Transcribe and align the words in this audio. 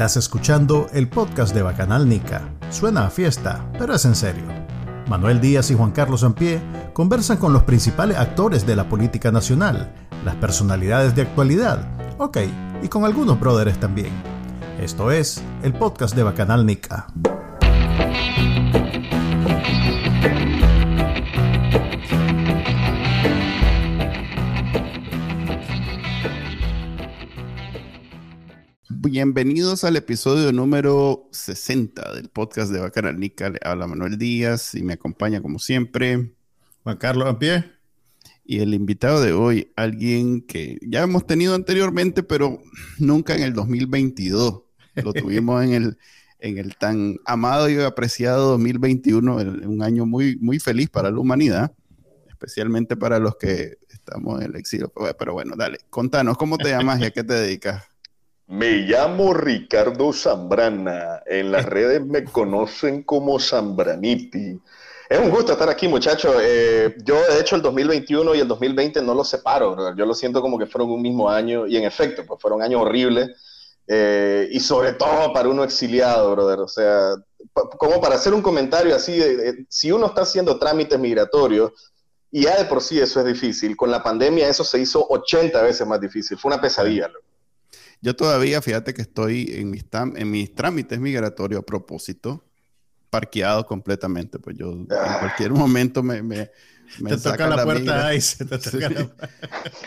Estás 0.00 0.16
escuchando 0.16 0.86
el 0.94 1.10
podcast 1.10 1.54
de 1.54 1.60
Bacanal 1.60 2.08
Nica. 2.08 2.48
Suena 2.70 3.04
a 3.04 3.10
fiesta, 3.10 3.70
pero 3.78 3.94
es 3.94 4.06
en 4.06 4.14
serio. 4.14 4.46
Manuel 5.08 5.42
Díaz 5.42 5.70
y 5.70 5.74
Juan 5.74 5.90
Carlos 5.90 6.24
Ampie 6.24 6.58
conversan 6.94 7.36
con 7.36 7.52
los 7.52 7.64
principales 7.64 8.16
actores 8.16 8.66
de 8.66 8.76
la 8.76 8.88
política 8.88 9.30
nacional, 9.30 9.92
las 10.24 10.36
personalidades 10.36 11.14
de 11.14 11.20
actualidad, 11.20 11.86
ok, 12.16 12.38
y 12.82 12.88
con 12.88 13.04
algunos 13.04 13.38
brothers 13.38 13.78
también. 13.78 14.14
Esto 14.80 15.10
es 15.10 15.42
el 15.62 15.74
podcast 15.74 16.16
de 16.16 16.22
Bacanal 16.22 16.64
Nica. 16.64 17.06
Bienvenidos 29.10 29.82
al 29.82 29.96
episodio 29.96 30.52
número 30.52 31.28
60 31.32 32.14
del 32.14 32.28
podcast 32.28 32.70
de 32.70 32.78
Bacanal 32.78 33.18
Nica. 33.18 33.50
Le 33.50 33.58
habla 33.64 33.88
Manuel 33.88 34.16
Díaz 34.18 34.76
y 34.76 34.84
me 34.84 34.92
acompaña 34.92 35.42
como 35.42 35.58
siempre 35.58 36.32
Juan 36.84 36.96
Carlos 36.96 37.26
Ampie. 37.26 37.64
Y 38.44 38.60
el 38.60 38.72
invitado 38.72 39.20
de 39.20 39.32
hoy, 39.32 39.72
alguien 39.74 40.42
que 40.42 40.78
ya 40.80 41.02
hemos 41.02 41.26
tenido 41.26 41.56
anteriormente, 41.56 42.22
pero 42.22 42.62
nunca 42.98 43.34
en 43.34 43.42
el 43.42 43.52
2022. 43.52 44.62
Lo 44.94 45.12
tuvimos 45.12 45.64
en 45.64 45.72
el, 45.72 45.98
en 46.38 46.58
el 46.58 46.76
tan 46.76 47.16
amado 47.24 47.68
y 47.68 47.80
apreciado 47.80 48.50
2021, 48.50 49.34
un 49.34 49.82
año 49.82 50.06
muy, 50.06 50.36
muy 50.36 50.60
feliz 50.60 50.88
para 50.88 51.10
la 51.10 51.18
humanidad, 51.18 51.72
especialmente 52.28 52.96
para 52.96 53.18
los 53.18 53.34
que 53.38 53.78
estamos 53.88 54.40
en 54.40 54.52
el 54.52 54.56
exilio. 54.56 54.92
Pero 55.18 55.32
bueno, 55.32 55.56
dale, 55.56 55.78
contanos, 55.90 56.38
¿cómo 56.38 56.58
te 56.58 56.68
llamas 56.68 57.00
y 57.00 57.06
a 57.06 57.10
qué 57.10 57.24
te 57.24 57.34
dedicas? 57.34 57.89
Me 58.50 58.78
llamo 58.78 59.32
Ricardo 59.32 60.12
Zambrana. 60.12 61.22
En 61.24 61.52
las 61.52 61.64
redes 61.66 62.04
me 62.04 62.24
conocen 62.24 63.04
como 63.04 63.38
Zambraniti. 63.38 64.60
Es 65.08 65.18
un 65.20 65.30
gusto 65.30 65.52
estar 65.52 65.68
aquí, 65.68 65.86
muchachos. 65.86 66.34
Eh, 66.42 66.96
yo, 67.04 67.14
de 67.14 67.40
hecho, 67.40 67.54
el 67.54 67.62
2021 67.62 68.34
y 68.34 68.40
el 68.40 68.48
2020 68.48 69.02
no 69.02 69.14
los 69.14 69.28
separo. 69.28 69.94
Yo 69.96 70.04
lo 70.04 70.14
siento 70.14 70.40
como 70.40 70.58
que 70.58 70.66
fueron 70.66 70.90
un 70.90 71.00
mismo 71.00 71.30
año. 71.30 71.64
Y 71.68 71.76
en 71.76 71.84
efecto, 71.84 72.26
pues 72.26 72.40
fueron 72.42 72.60
años 72.60 72.82
horribles. 72.82 73.30
Eh, 73.86 74.48
y 74.50 74.58
sobre 74.58 74.94
todo 74.94 75.32
para 75.32 75.48
uno 75.48 75.62
exiliado, 75.62 76.32
brother. 76.32 76.58
O 76.58 76.68
sea, 76.68 77.14
como 77.54 78.00
para 78.00 78.16
hacer 78.16 78.34
un 78.34 78.42
comentario 78.42 78.96
así, 78.96 79.16
de, 79.16 79.64
si 79.68 79.92
uno 79.92 80.06
está 80.06 80.22
haciendo 80.22 80.58
trámites 80.58 80.98
migratorios, 80.98 81.70
y 82.32 82.42
ya 82.42 82.56
de 82.56 82.64
por 82.64 82.82
sí 82.82 82.98
eso 82.98 83.20
es 83.20 83.26
difícil, 83.26 83.76
con 83.76 83.92
la 83.92 84.02
pandemia 84.02 84.48
eso 84.48 84.64
se 84.64 84.80
hizo 84.80 85.06
80 85.08 85.62
veces 85.62 85.86
más 85.86 86.00
difícil. 86.00 86.36
Fue 86.36 86.52
una 86.52 86.60
pesadilla. 86.60 87.06
Loco. 87.06 87.29
Yo 88.02 88.16
todavía, 88.16 88.62
fíjate 88.62 88.94
que 88.94 89.02
estoy 89.02 89.50
en 89.54 89.70
mis, 89.70 89.84
en 90.16 90.30
mis 90.30 90.54
trámites 90.54 90.98
migratorios 91.00 91.60
a 91.60 91.66
propósito, 91.66 92.44
parqueado 93.10 93.66
completamente. 93.66 94.38
Pues 94.38 94.56
yo 94.56 94.72
en 94.72 94.88
Ah. 94.90 95.18
cualquier 95.20 95.52
momento 95.52 96.02
me, 96.02 96.22
me, 96.22 96.50
me 96.98 97.10
Te 97.10 97.16
toca 97.16 97.30
saca 97.30 97.48
la 97.48 97.64
puerta 97.64 97.80
migra. 98.10 98.20
se 98.20 98.44
te 98.44 98.58
toca 98.58 98.70
Sí. 98.70 98.78
la- 98.94 99.10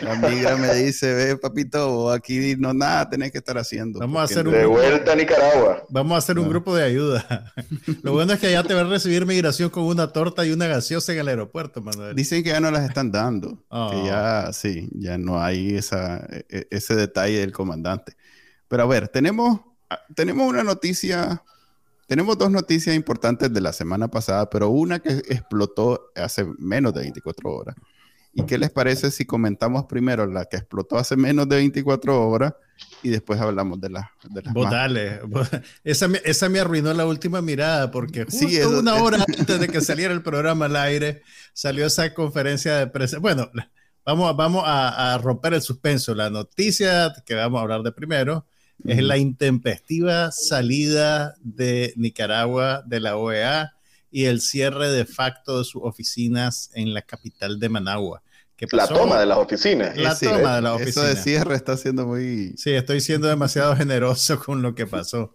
La 0.02 0.28
migra 0.28 0.56
me 0.56 0.74
dice, 0.74 1.12
ve 1.14 1.36
papito, 1.36 2.10
aquí 2.10 2.56
no 2.56 2.72
nada 2.72 3.08
tenés 3.10 3.30
que 3.32 3.38
estar 3.38 3.58
haciendo. 3.58 3.98
Vamos 4.00 4.20
a 4.20 4.24
hacer 4.24 4.46
un- 4.48 4.54
De 4.54 4.64
vuelta 4.66 5.12
a 5.12 5.16
Nicaragua. 5.16 5.84
Vamos 5.90 6.14
a 6.14 6.18
hacer 6.18 6.38
un 6.38 6.44
No. 6.46 6.50
grupo 6.50 6.74
de 6.74 6.84
ayuda. 6.84 7.52
Lo 8.02 8.12
bueno 8.12 8.32
es 8.32 8.40
que 8.40 8.46
allá 8.48 8.62
te 8.62 8.74
va 8.74 8.80
a 8.80 8.84
recibir 8.84 9.26
migración 9.26 9.70
con 9.70 9.84
una 9.84 10.08
torta 10.12 10.44
y 10.46 10.50
una 10.52 10.66
gaseosa 10.66 11.12
en 11.12 11.18
el 11.20 11.28
aeropuerto, 11.28 11.80
Manuel. 11.82 12.14
Dicen 12.16 12.42
que 12.42 12.50
ya 12.50 12.60
no 12.60 12.70
las 12.70 12.84
están 12.88 13.10
dando. 13.12 13.62
Oh. 13.68 13.90
Que 13.90 14.06
ya, 14.06 14.50
sí, 14.52 14.88
ya 14.94 15.18
no 15.18 15.42
hay 15.42 15.76
esa, 15.76 16.26
e- 16.30 16.44
e- 16.48 16.66
ese 16.70 16.94
detalle 16.96 17.38
del 17.40 17.52
comandante. 17.52 18.16
Pero 18.68 18.82
a 18.82 18.86
ver, 18.86 19.08
tenemos, 19.08 19.60
ah, 19.90 20.00
tenemos 20.14 20.48
una 20.48 20.64
noticia, 20.64 21.42
tenemos 22.06 22.36
dos 22.38 22.50
noticias 22.50 22.94
importantes 22.94 23.52
de 23.52 23.60
la 23.60 23.72
semana 23.72 24.08
pasada, 24.08 24.48
pero 24.50 24.68
una 24.70 24.98
que 25.00 25.10
explotó 25.28 26.10
hace 26.14 26.44
menos 26.58 26.92
de 26.94 27.00
24 27.00 27.50
horas. 27.50 27.76
¿Y 28.36 28.42
qué 28.46 28.58
les 28.58 28.70
parece 28.70 29.12
si 29.12 29.24
comentamos 29.24 29.84
primero 29.84 30.26
la 30.26 30.44
que 30.46 30.56
explotó 30.56 30.98
hace 30.98 31.14
menos 31.16 31.48
de 31.48 31.54
24 31.56 32.28
horas 32.28 32.52
y 33.00 33.10
después 33.10 33.40
hablamos 33.40 33.80
de, 33.80 33.90
la, 33.90 34.10
de 34.28 34.42
las 34.42 34.52
Vos 34.52 34.64
más? 34.64 34.72
dale. 34.72 35.20
Esa, 35.84 36.08
me- 36.08 36.20
esa 36.24 36.48
me 36.48 36.58
arruinó 36.58 36.92
la 36.94 37.06
última 37.06 37.40
mirada 37.40 37.92
porque 37.92 38.24
justo 38.24 38.48
Sí, 38.48 38.56
eso- 38.56 38.80
una 38.80 38.96
hora 38.96 39.24
antes 39.38 39.60
de 39.60 39.68
que 39.68 39.80
saliera 39.80 40.12
el 40.12 40.22
programa 40.22 40.64
al 40.64 40.74
aire 40.74 41.22
salió 41.52 41.86
esa 41.86 42.12
conferencia 42.12 42.74
de 42.76 42.88
prensa. 42.88 43.20
Bueno, 43.20 43.52
vamos, 44.04 44.36
vamos 44.36 44.64
a, 44.66 45.14
a 45.14 45.18
romper 45.18 45.54
el 45.54 45.62
suspenso. 45.62 46.12
La 46.16 46.28
noticia 46.28 47.14
que 47.24 47.34
vamos 47.34 47.60
a 47.60 47.62
hablar 47.62 47.82
de 47.84 47.92
primero 47.92 48.46
es 48.86 49.02
la 49.02 49.16
intempestiva 49.18 50.30
salida 50.32 51.34
de 51.42 51.92
Nicaragua 51.96 52.82
de 52.86 53.00
la 53.00 53.16
OEA 53.16 53.72
y 54.10 54.24
el 54.26 54.40
cierre 54.40 54.90
de 54.90 55.04
facto 55.06 55.58
de 55.58 55.64
sus 55.64 55.82
oficinas 55.84 56.70
en 56.74 56.94
la 56.94 57.02
capital 57.02 57.58
de 57.58 57.68
Managua. 57.68 58.22
que 58.56 58.66
La 58.70 58.84
pasó- 58.86 58.94
toma 58.94 59.18
de 59.18 59.26
las 59.26 59.38
oficinas. 59.38 59.96
La 59.96 60.14
Sí, 60.14 60.26
toma 60.26 60.56
de 60.56 60.62
la 60.62 60.74
Eso 60.76 60.82
oficina. 60.82 61.04
de 61.06 61.16
cierre 61.16 61.54
está 61.56 61.76
siendo 61.76 62.06
muy... 62.06 62.54
Sí, 62.56 62.70
estoy 62.70 63.00
siendo 63.00 63.26
demasiado 63.26 63.74
generoso 63.76 64.38
con 64.38 64.62
lo 64.62 64.74
que 64.76 64.86
pasó. 64.86 65.34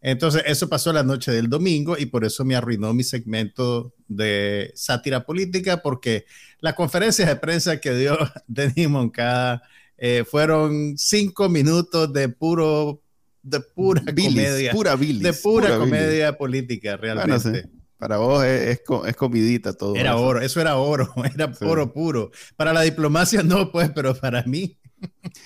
Entonces, 0.00 0.42
eso 0.46 0.68
pasó 0.68 0.92
la 0.92 1.02
noche 1.04 1.30
del 1.32 1.48
domingo 1.48 1.96
y 1.98 2.06
por 2.06 2.24
eso 2.24 2.44
me 2.44 2.56
arruinó 2.56 2.92
mi 2.92 3.02
segmento 3.04 3.94
de 4.08 4.72
sátira 4.74 5.24
política, 5.24 5.80
porque 5.82 6.26
las 6.60 6.74
conferencias 6.74 7.28
de 7.28 7.36
prensa 7.36 7.80
que 7.80 7.94
dio 7.94 8.16
Denis 8.48 8.88
Moncada 8.88 9.62
eh, 9.98 10.24
fueron 10.28 10.94
cinco 10.98 11.48
minutos 11.48 12.12
de 12.12 12.28
puro, 12.28 13.00
de 13.42 13.60
pura 13.60 14.02
bilis, 14.12 14.34
comedia, 14.48 14.72
pura 14.72 14.96
bilis, 14.96 15.22
de 15.22 15.32
pura, 15.34 15.66
bilis. 15.68 15.78
comedia 15.80 16.36
política, 16.36 16.96
realmente. 16.96 17.38
Bueno, 17.50 17.58
sí. 17.62 17.70
Para 17.98 18.18
vos 18.18 18.44
es, 18.44 18.68
es, 18.78 18.80
es 19.06 19.16
comidita 19.16 19.72
todo. 19.72 19.94
Era 19.96 20.10
eso. 20.10 20.20
oro, 20.22 20.40
eso 20.42 20.60
era 20.60 20.76
oro, 20.76 21.12
era 21.34 21.52
Sí. 21.54 21.64
oro 21.64 21.92
puro. 21.92 22.30
Para 22.56 22.72
la 22.74 22.82
diplomacia 22.82 23.42
no, 23.42 23.72
pues, 23.72 23.90
pero 23.94 24.14
para 24.14 24.42
mí, 24.42 24.78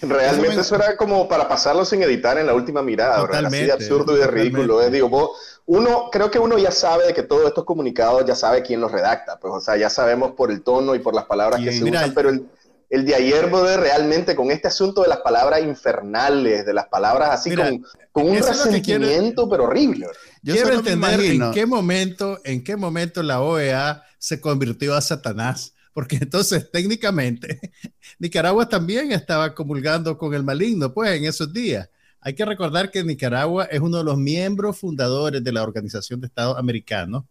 Realmente 0.00 0.52
Eso 0.52 0.60
eso, 0.60 0.78
me- 0.78 0.84
era 0.84 0.96
como 0.96 1.28
para 1.28 1.48
pasarlo 1.48 1.84
sin 1.84 2.02
editar 2.02 2.38
en 2.38 2.46
la 2.46 2.54
última 2.54 2.82
mirada. 2.82 3.22
Así 3.46 3.64
de 3.64 3.72
absurdo 3.72 4.16
y 4.16 4.20
de 4.20 4.26
ridículo. 4.26 4.80
Es, 4.80 4.92
digo, 4.92 5.08
vos, 5.08 5.30
uno, 5.66 6.08
creo 6.10 6.30
que 6.30 6.38
uno 6.38 6.56
ya 6.58 6.70
sabe 6.70 7.06
de 7.06 7.14
que 7.14 7.22
todos 7.24 7.46
estos 7.48 7.64
comunicados 7.64 8.24
ya 8.24 8.34
sabe 8.34 8.62
quién 8.62 8.80
los 8.80 8.90
redacta, 8.92 9.38
pues, 9.40 9.52
o 9.52 9.60
sea, 9.60 9.76
ya 9.76 9.90
sabemos 9.90 10.32
por 10.32 10.50
el 10.50 10.62
tono 10.62 10.94
y 10.94 11.00
por 11.00 11.14
las 11.14 11.26
palabras 11.26 11.58
que 11.60 11.66
¿Quién? 11.68 11.78
se 11.78 11.84
Mira, 11.84 12.00
usan, 12.00 12.14
pero 12.14 12.30
el, 12.30 12.46
el 12.90 13.06
de 13.06 13.14
ayer, 13.14 13.46
brother, 13.46 13.78
realmente 13.78 14.34
con 14.34 14.50
este 14.50 14.66
asunto 14.66 15.02
de 15.02 15.08
las 15.08 15.20
palabras 15.20 15.62
infernales, 15.62 16.66
de 16.66 16.74
las 16.74 16.88
palabras 16.88 17.30
así 17.30 17.50
Mira, 17.50 17.70
con, 17.70 17.84
con 18.10 18.28
un 18.28 18.36
resentimiento, 18.36 19.48
pero 19.48 19.64
horrible. 19.64 20.08
Yo 20.42 20.54
Quiero 20.54 20.74
entender 20.74 21.20
en 21.20 21.52
qué 21.52 21.66
momento, 21.66 22.40
en 22.44 22.64
qué 22.64 22.76
momento 22.76 23.22
la 23.22 23.40
OEA 23.40 24.02
se 24.18 24.40
convirtió 24.40 24.94
a 24.96 25.00
Satanás, 25.00 25.72
porque 25.94 26.16
entonces 26.16 26.68
técnicamente 26.72 27.60
Nicaragua 28.18 28.68
también 28.68 29.12
estaba 29.12 29.54
comulgando 29.54 30.18
con 30.18 30.34
el 30.34 30.42
maligno, 30.42 30.92
pues 30.92 31.16
en 31.16 31.26
esos 31.26 31.52
días. 31.52 31.88
Hay 32.20 32.34
que 32.34 32.44
recordar 32.44 32.90
que 32.90 33.04
Nicaragua 33.04 33.64
es 33.66 33.80
uno 33.80 33.98
de 33.98 34.04
los 34.04 34.18
miembros 34.18 34.78
fundadores 34.78 35.42
de 35.42 35.52
la 35.52 35.62
Organización 35.62 36.20
de 36.20 36.26
Estados 36.26 36.58
Americanos, 36.58 37.24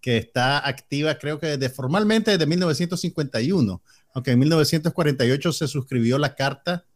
que 0.00 0.18
está 0.18 0.58
activa, 0.68 1.14
creo 1.18 1.38
que 1.38 1.56
desde, 1.56 1.70
formalmente 1.70 2.32
desde 2.32 2.44
1951, 2.44 3.80
aunque 4.14 4.30
en 4.30 4.38
1948 4.38 5.52
se 5.52 5.68
suscribió 5.68 6.16
la 6.18 6.34
carta 6.34 6.86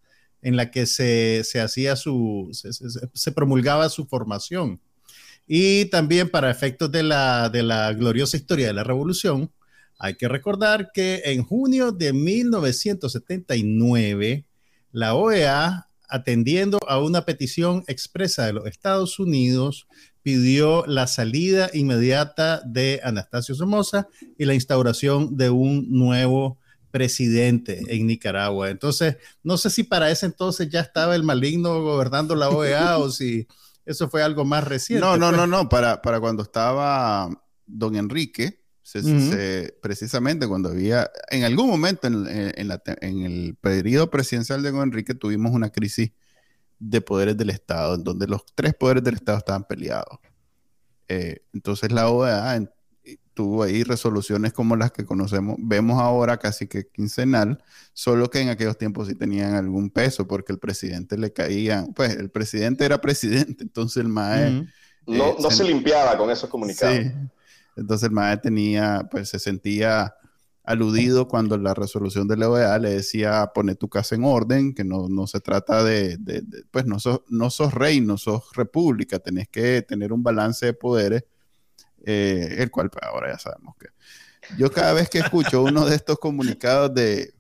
en 0.41 0.57
la 0.57 0.71
que 0.71 0.87
se, 0.87 1.43
se 1.45 1.61
hacía 1.61 1.97
su, 1.97 2.49
se, 2.53 2.73
se- 2.73 2.87
se 3.13 3.33
promulgaba 3.33 3.89
su 3.91 4.07
formación. 4.07 4.81
Y 5.47 5.87
también 5.87 6.29
para 6.31 6.51
efectos 6.51 6.91
de 6.93 7.03
la, 7.03 7.49
de 7.49 7.63
la 7.63 7.93
gloriosa 7.93 8.37
historia 8.37 8.67
de 8.69 8.73
la 8.75 8.85
revolución, 8.85 9.51
hay 9.99 10.15
que 10.15 10.29
recordar 10.29 10.91
que 10.95 11.23
en 11.25 11.43
junio 11.43 11.91
de 11.91 12.13
1979, 12.13 14.45
la 14.93 15.15
OEA, 15.15 15.89
atendiendo 16.09 16.79
a 16.89 17.01
una 17.01 17.25
petición 17.25 17.83
expresa 17.89 18.47
de 18.47 18.53
los 18.53 18.67
Estados 18.67 19.19
Unidos, 19.19 19.89
pidió 20.23 20.85
la 20.87 21.07
salida 21.07 21.71
inmediata 21.75 22.63
de 22.65 23.01
Anastasio 23.03 23.55
Somoza 23.55 24.07
y 24.39 24.45
la 24.45 24.55
instauración 24.55 25.37
de 25.37 25.51
un 25.51 25.87
nuevo 25.91 26.59
presidente 26.91 27.83
en 27.89 28.07
Nicaragua. 28.07 28.71
Entonces, 28.71 29.17
no 29.43 29.57
sé 29.57 29.71
si 29.71 29.83
para 29.85 30.11
ese 30.11 30.27
entonces 30.27 30.69
ya 30.69 30.81
estaba 30.81 31.15
el 31.15 31.23
maligno 31.23 31.83
gobernando 31.83 32.35
la 32.35 32.49
OEA 32.51 32.99
o 32.99 33.11
si 33.11 33.47
eso 33.85 34.09
fue 34.09 34.23
algo 34.23 34.45
más 34.45 34.65
reciente. 34.65 35.05
No, 35.05 35.17
no, 35.17 35.29
pues. 35.29 35.37
no, 35.39 35.47
no. 35.47 35.69
Para, 35.69 36.03
para 36.03 36.21
cuando 36.21 36.43
estaba 36.43 37.29
don 37.67 37.97
Enrique, 37.97 38.65
se- 38.83 39.01
Ujú. 39.01 39.31
se- 39.33 39.77
precisamente 39.83 40.47
cuando 40.47 40.71
había, 40.71 41.11
en 41.31 41.45
algún 41.45 41.69
momento 41.69 42.07
en, 42.07 42.27
en- 42.27 42.53
en 42.57 42.69
la 42.69 42.79
te- 42.79 42.97
en 43.07 43.23
el 43.23 43.55
periodo 43.61 44.11
presidencial 44.11 44.63
de 44.63 44.71
don 44.73 44.83
Enrique 44.83 45.15
tuvimos 45.15 45.53
una 45.53 45.71
crisis 45.71 46.11
de 46.79 47.01
poderes 47.01 47.37
del 47.37 47.51
Estado, 47.51 47.95
en 47.97 48.05
donde 48.05 48.27
los 48.27 48.43
tres 48.55 48.73
poderes 48.75 49.03
del 49.05 49.15
Estado 49.17 49.39
estaban 49.39 49.65
peleados. 49.65 50.19
Eh, 51.09 51.43
entonces 51.55 51.91
la 51.91 52.09
OEA 52.11 52.57
tuvo 53.39 53.63
ahí 53.63 53.85
resoluciones 53.85 54.53
como 54.53 54.75
las 54.75 54.91
que 54.91 55.05
conocemos, 55.05 55.55
vemos 55.61 56.03
ahora 56.03 56.39
casi 56.39 56.67
que 56.67 56.89
quincenal, 56.89 57.63
solo 57.93 58.29
que 58.31 58.41
en 58.41 58.49
aquellos 58.49 58.77
tiempos 58.77 59.07
sí 59.07 59.15
tenían 59.15 59.55
algún 59.55 59.91
peso 59.91 60.27
porque 60.27 60.53
el 60.53 60.59
presidente 60.59 61.17
le 61.17 61.33
caía, 61.33 61.87
pues 61.95 62.17
el 62.17 62.31
presidente 62.31 62.85
era 62.85 63.01
presidente, 63.01 63.63
entonces 63.63 63.99
el 63.99 64.09
MAE... 64.09 64.67
no, 65.07 65.37
no 65.39 65.51
se, 65.53 65.63
limpiaba 65.63 66.19
con 66.19 66.33
esos 66.33 66.51
comunicados. 66.51 66.97
Sí. 66.97 67.13
Entonces 67.77 68.09
el 68.09 68.13
MAE 68.13 68.39
tenía, 68.39 69.07
pues 69.09 69.29
se 69.29 69.39
sentía 69.39 70.17
aludido 70.65 71.29
cuando 71.29 71.57
la 71.59 71.75
resolución 71.75 72.27
de 72.27 72.39
la 72.39 72.51
OEA 72.51 72.77
le 72.81 72.91
decía 72.91 73.53
pone 73.55 73.77
tu 73.77 73.89
casa 73.89 74.17
en 74.17 74.25
orden, 74.25 74.75
que 74.75 74.83
no, 74.83 75.09
no 75.09 75.29
se 75.29 75.39
trata 75.39 75.85
de, 75.85 76.17
de, 76.17 76.43
pues 76.73 76.87
no 76.87 76.99
sos, 76.99 77.21
no 77.29 77.51
sos 77.51 77.73
rey, 77.73 78.01
no 78.01 78.19
sos 78.19 78.51
república, 78.55 79.21
tenés 79.21 79.47
que 79.49 79.83
tener 79.83 80.13
un 80.13 80.25
balance 80.25 80.67
de 80.67 80.73
poderes, 80.73 81.23
eh, 82.05 82.57
el 82.59 82.71
cual 82.71 82.91
pues, 82.91 83.03
ahora 83.05 83.33
ya 83.33 83.39
sabemos 83.39 83.77
que... 83.79 83.89
Yo 84.57 84.71
cada 84.71 84.93
vez 84.93 85.11
que 85.11 85.19
escucho 85.19 85.63
uno 85.63 85.85
de 85.85 85.97
estos 85.97 86.19
comunicados 86.19 86.95
de... 86.95 87.35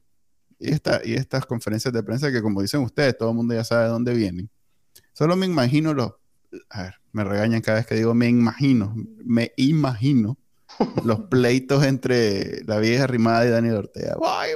Y, 0.58 0.70
esta, 0.70 1.00
y 1.04 1.14
estas 1.14 1.46
conferencias 1.46 1.94
de 1.94 2.02
prensa 2.02 2.32
que 2.32 2.42
como 2.42 2.60
dicen 2.60 2.80
ustedes, 2.80 3.16
todo 3.16 3.30
el 3.30 3.36
mundo 3.36 3.54
ya 3.54 3.64
sabe 3.64 3.84
de 3.84 3.90
dónde 3.90 4.12
vienen. 4.12 4.50
Solo 5.12 5.36
me 5.36 5.46
imagino 5.46 5.94
los... 5.94 6.12
Me 7.12 7.24
regañan 7.24 7.60
cada 7.60 7.78
vez 7.78 7.86
que 7.86 7.94
digo 7.94 8.14
me 8.14 8.28
imagino, 8.28 8.94
me 9.24 9.52
imagino 9.56 10.38
los 11.04 11.20
pleitos 11.22 11.84
entre 11.84 12.62
la 12.64 12.78
vieja 12.78 13.06
rimada 13.06 13.46
y 13.46 13.50
Daniel 13.50 13.76
Ortega. 13.76 14.16
Ay, 14.24 14.50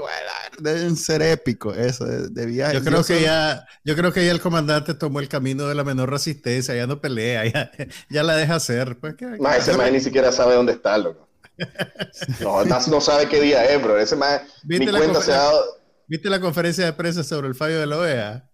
deben 0.59 0.97
ser 0.97 1.23
épicos 1.23 1.77
eso, 1.77 2.05
de, 2.05 2.47
viaje. 2.47 2.75
Yo 2.75 2.85
creo, 2.85 3.05
que 3.05 3.21
ya, 3.23 3.67
yo 3.85 3.97
creo 3.97 4.13
que 4.13 4.25
ya 4.25 4.33
el 4.33 4.41
comandante 4.41 4.95
tomó 4.95 5.21
el 5.21 5.29
camino 5.29 5.67
de 5.67 5.75
la 5.75 5.85
menor 5.85 6.11
resistencia, 6.11 6.75
ya 6.75 6.87
no 6.87 7.01
pelea, 7.01 7.71
ya, 8.11 8.23
la 8.23 8.37
deja 8.37 8.57
hacer. 8.57 8.99
Pues, 8.99 9.15
ese 9.59 9.77
man 9.77 9.93
ni 9.93 10.01
siquiera 10.01 10.33
sabe 10.33 10.55
dónde 10.55 10.73
está, 10.73 10.97
loco. 10.99 11.29
No, 12.41 12.65
no, 12.65 13.01
sabe 13.01 13.29
qué 13.29 13.41
día 13.41 13.65
es, 13.65 13.83
bro. 13.83 13.99
Ese 13.99 14.17
mi 14.65 14.87
cuenta 14.87 15.21
se 15.21 15.33
ha 15.33 15.37
dado... 15.37 15.63
¿Viste 16.09 16.29
la 16.29 16.41
conferencia 16.41 16.85
de 16.85 16.93
prensa 16.93 17.23
sobre 17.23 17.49
el 17.49 17.55
fallo 17.55 17.79
de 17.79 17.87
la 17.87 17.99
OEA? 17.99 18.51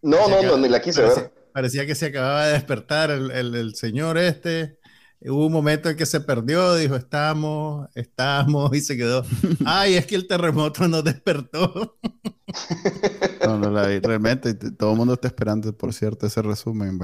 No, 0.00 0.28
no, 0.28 0.42
no, 0.42 0.56
ni 0.56 0.68
la 0.68 0.80
quise 0.80 1.02
parecía, 1.02 1.22
ver. 1.22 1.32
Parecía 1.52 1.86
que 1.86 1.94
se 1.94 2.06
acababa 2.06 2.46
de 2.46 2.52
despertar 2.54 3.10
el, 3.10 3.30
el 3.30 3.74
señor 3.74 4.18
este 4.18 4.78
Hubo 5.26 5.46
un 5.46 5.52
momento 5.52 5.88
en 5.88 5.96
que 5.96 6.06
se 6.06 6.20
perdió, 6.20 6.74
dijo, 6.74 6.96
estamos, 6.96 7.88
estamos, 7.94 8.74
y 8.74 8.80
se 8.80 8.96
quedó. 8.96 9.24
Ay, 9.64 9.94
es 9.94 10.06
que 10.06 10.16
el 10.16 10.26
terremoto 10.26 10.88
nos 10.88 11.04
despertó. 11.04 11.98
no, 13.46 13.58
no 13.58 13.70
la 13.70 13.86
vi. 13.86 14.00
Realmente, 14.00 14.54
todo 14.54 14.92
el 14.92 14.96
mundo 14.96 15.14
está 15.14 15.28
esperando, 15.28 15.76
por 15.76 15.92
cierto, 15.92 16.26
ese 16.26 16.42
resumen. 16.42 16.98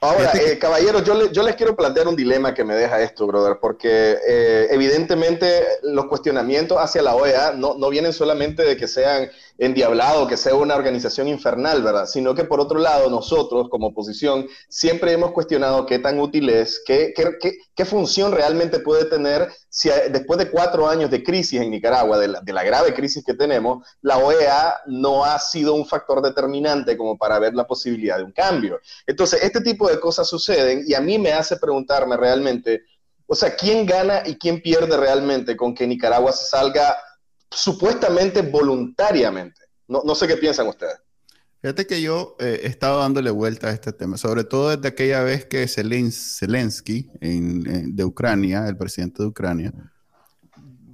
Ahora, 0.00 0.32
eh, 0.34 0.58
caballeros, 0.58 1.02
yo, 1.04 1.30
yo, 1.32 1.42
les 1.42 1.56
quiero 1.56 1.74
plantear 1.74 2.08
un 2.08 2.16
dilema 2.16 2.52
que 2.52 2.62
me 2.62 2.74
deja 2.74 3.00
esto, 3.00 3.26
brother, 3.26 3.58
porque 3.60 4.18
eh, 4.26 4.68
evidentemente 4.70 5.62
los 5.82 6.06
cuestionamientos 6.06 6.78
hacia 6.78 7.00
la 7.00 7.14
OEA 7.14 7.52
no, 7.52 7.74
no 7.78 7.88
vienen 7.88 8.12
solamente 8.12 8.62
de 8.62 8.76
que 8.76 8.86
sean 8.86 9.30
endiablado, 9.56 10.26
que 10.26 10.36
sea 10.36 10.54
una 10.54 10.74
organización 10.74 11.28
infernal, 11.28 11.82
¿verdad? 11.82 12.06
Sino 12.06 12.34
que 12.34 12.44
por 12.44 12.60
otro 12.60 12.78
lado, 12.78 13.08
nosotros 13.08 13.68
como 13.70 13.88
oposición 13.88 14.46
siempre 14.68 15.12
hemos 15.12 15.30
cuestionado 15.30 15.86
qué 15.86 16.00
tan 16.00 16.18
útil 16.18 16.48
es, 16.48 16.82
qué, 16.84 17.14
qué, 17.16 17.54
qué, 17.74 17.84
función 17.84 18.32
realmente 18.32 18.80
puede 18.80 19.04
tener 19.04 19.48
si 19.68 19.90
después 20.10 20.38
de 20.38 20.50
cuatro 20.50 20.88
años 20.88 21.10
de 21.10 21.22
crisis 21.22 21.60
en 21.60 21.70
Nicaragua, 21.70 22.18
de 22.18 22.28
la, 22.28 22.40
de 22.40 22.52
la, 22.52 22.64
grave 22.64 22.94
crisis 22.94 23.24
que 23.24 23.34
tenemos, 23.34 23.86
la 24.02 24.18
OEA 24.18 24.74
no 24.86 25.24
ha 25.24 25.38
sido 25.38 25.74
un 25.74 25.86
factor 25.86 26.20
determinante 26.20 26.96
como 26.96 27.16
para 27.16 27.38
ver 27.38 27.54
la 27.54 27.66
posibilidad 27.66 28.16
de 28.16 28.24
un 28.24 28.32
cambio. 28.32 28.80
Entonces, 29.06 29.42
este 29.42 29.60
tipo 29.60 29.83
de 29.88 30.00
cosas 30.00 30.28
suceden 30.28 30.84
y 30.86 30.94
a 30.94 31.00
mí 31.00 31.18
me 31.18 31.32
hace 31.32 31.56
preguntarme 31.56 32.16
realmente, 32.16 32.82
o 33.26 33.34
sea, 33.34 33.54
¿quién 33.56 33.86
gana 33.86 34.22
y 34.26 34.36
quién 34.36 34.60
pierde 34.60 34.96
realmente 34.96 35.56
con 35.56 35.74
que 35.74 35.86
Nicaragua 35.86 36.32
se 36.32 36.44
salga 36.44 36.96
supuestamente 37.54 38.42
voluntariamente. 38.42 39.60
No, 39.88 40.02
no 40.04 40.14
sé 40.14 40.26
qué 40.26 40.36
piensan 40.36 40.68
ustedes. 40.68 40.96
Fíjate 41.60 41.86
que 41.86 42.02
yo 42.02 42.36
eh, 42.40 42.60
he 42.64 42.66
estado 42.66 43.00
dándole 43.00 43.30
vuelta 43.30 43.68
a 43.68 43.70
este 43.70 43.92
tema, 43.92 44.18
sobre 44.18 44.44
todo 44.44 44.76
desde 44.76 44.88
aquella 44.88 45.22
vez 45.22 45.46
que 45.46 45.66
Zelensky 45.66 47.10
de 47.20 48.04
Ucrania, 48.04 48.66
el 48.68 48.76
presidente 48.76 49.22
de 49.22 49.28
Ucrania, 49.28 49.72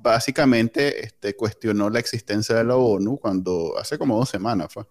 básicamente 0.03 1.05
este, 1.05 1.35
cuestionó 1.35 1.91
la 1.91 1.99
existencia 1.99 2.55
de 2.55 2.65
la 2.65 2.77
ONU 2.77 3.19
cuando 3.19 3.77
hace 3.79 3.99
como 3.99 4.17
dos 4.17 4.29
semanas 4.29 4.73
fue. 4.73 4.85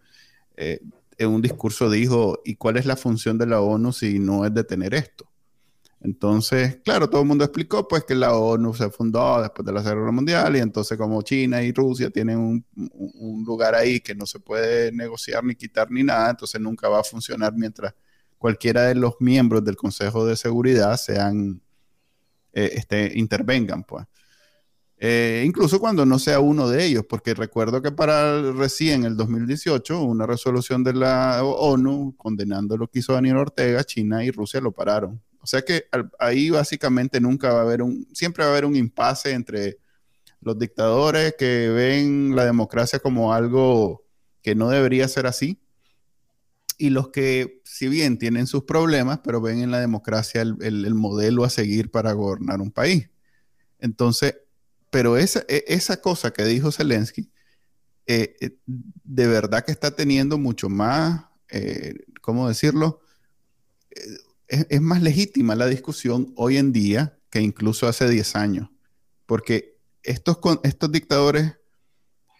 Eh, 0.57 0.81
en 1.19 1.30
un 1.30 1.42
discurso 1.42 1.89
dijo, 1.89 2.42
¿y 2.45 2.56
cuál 2.56 2.77
es 2.77 2.86
la 2.86 2.95
función 2.95 3.38
de 3.38 3.45
la 3.45 3.62
ONU 3.62 3.92
si 3.92 4.19
no 4.19 4.45
es 4.45 4.54
detener 4.54 4.94
esto? 4.95 5.30
Entonces, 6.01 6.77
claro, 6.83 7.10
todo 7.10 7.21
el 7.21 7.27
mundo 7.27 7.44
explicó 7.44 7.86
pues 7.86 8.06
que 8.06 8.16
la 8.16 8.33
ONU 8.33 8.74
se 8.74 8.89
fundó 8.89 9.42
después 9.42 9.66
de 9.66 9.74
la 9.74 9.83
Segunda 9.83 10.12
Mundial 10.12 10.56
y 10.56 10.60
entonces 10.60 10.98
como 10.98 11.21
China 11.21 11.62
y 11.62 11.74
Rusia 11.74 12.10
tienen 12.10 12.39
un, 12.39 12.66
un, 12.94 13.44
lugar 13.44 13.75
ahí 13.75 14.00
que 14.00 14.16
no 14.16 14.25
se 14.25 14.39
puede 14.39 14.94
negociar 14.94 15.44
ni 15.44 15.56
quitar 15.56 15.92
ni 15.92 16.04
nada, 16.04 16.30
entonces 16.30 16.62
nunca 16.62 16.88
va 16.88 17.01
a 17.01 17.04
funcionar 17.04 17.54
mientras 17.54 17.94
cualquiera 18.38 18.83
de 18.83 18.95
los 18.95 19.16
miembros 19.19 19.63
del 19.66 19.75
Consejo 19.75 20.25
de 20.25 20.38
Seguridad 20.38 20.95
sean, 20.95 21.62
eh, 22.54 22.71
este, 22.75 23.12
intervengan, 23.19 23.83
pues. 23.83 24.06
Eh, 25.01 25.44
incluso 25.46 25.80
cuando 25.80 26.06
no 26.06 26.19
sea 26.19 26.42
uno 26.42 26.68
de 26.68 26.86
ellos, 26.86 27.06
porque 27.07 27.34
recuerdo 27.34 27.81
que 27.81 27.92
para 27.92 28.51
recién 28.51 29.06
el 29.06 29.16
2018 29.16 30.04
una 30.04 30.25
resolución 30.25 30.84
de 30.84 30.94
la 30.94 31.42
ONU 31.44 32.16
condenando 32.18 32.75
lo 32.75 32.88
que 32.88 33.00
hizo 33.00 33.13
Daniel 33.13 33.38
Ortega, 33.38 33.84
China 33.84 34.24
y 34.25 34.31
Rusia 34.31 34.60
lo 34.60 34.74
pararon 34.74 35.22
o 35.42 35.48
sea 35.48 35.62
que 35.62 35.86
ahí 36.19 36.50
básicamente 36.50 37.19
nunca 37.19 37.54
va 37.54 37.60
a 37.60 37.63
haber 37.63 37.81
un, 37.81 38.07
siempre 38.13 38.44
va 38.44 38.50
a 38.50 38.54
haber 38.54 38.66
un 38.66 38.75
impasse 38.75 39.31
entre 39.31 39.80
los 40.42 40.57
dictadores 40.57 41.36
que 41.38 41.69
ven 41.69 42.36
la 42.36 42.45
democracia 42.45 43.00
como 43.00 43.34
algo 43.34 44.06
que 44.42 44.56
no 44.56 44.69
debería 44.69 45.07
ser 45.07 45.28
así 45.28 45.60
y 46.78 46.92
los 46.92 47.10
que, 47.10 47.62
si 47.66 47.90
bien 47.90 48.18
tienen 48.18 48.48
sus 48.48 48.63
problemas, 48.63 49.19
pero 49.24 49.42
ven 49.42 49.60
en 49.60 49.72
la 49.72 49.81
democracia 49.81 50.42
el, 50.42 50.95
modelo 50.95 51.44
a 51.44 51.50
seguir 51.50 51.92
para 51.92 52.13
gobernar 52.13 52.62
un 52.62 52.72
país. 52.72 53.10
Entonces, 53.80 54.38
pero 54.89 55.18
esa, 55.18 55.44
e, 55.47 55.65
esa 55.68 56.01
cosa 56.01 56.31
que 56.31 56.45
dijo 56.45 56.71
Zelensky, 56.71 57.30
eh, 58.07 58.36
eh, 58.41 58.57
de 58.65 59.27
verdad 59.27 59.63
que 59.65 59.71
está 59.71 59.91
teniendo 59.91 60.38
mucho 60.38 60.69
más, 60.69 61.25
eh, 61.50 61.94
¿cómo 62.21 62.47
decirlo? 62.47 63.01
es, 64.50 64.81
más 64.81 65.01
legítima 65.01 65.56
la 65.56 65.68
discusión 65.68 66.33
hoy 66.36 66.57
en 66.57 66.74
día 66.74 67.18
que 67.30 67.41
incluso 67.41 67.88
hace 67.88 68.09
10 68.09 68.36
años, 68.36 68.69
porque 69.25 69.77
estos, 70.03 70.39
estos 70.63 70.92
dictadores 70.92 71.57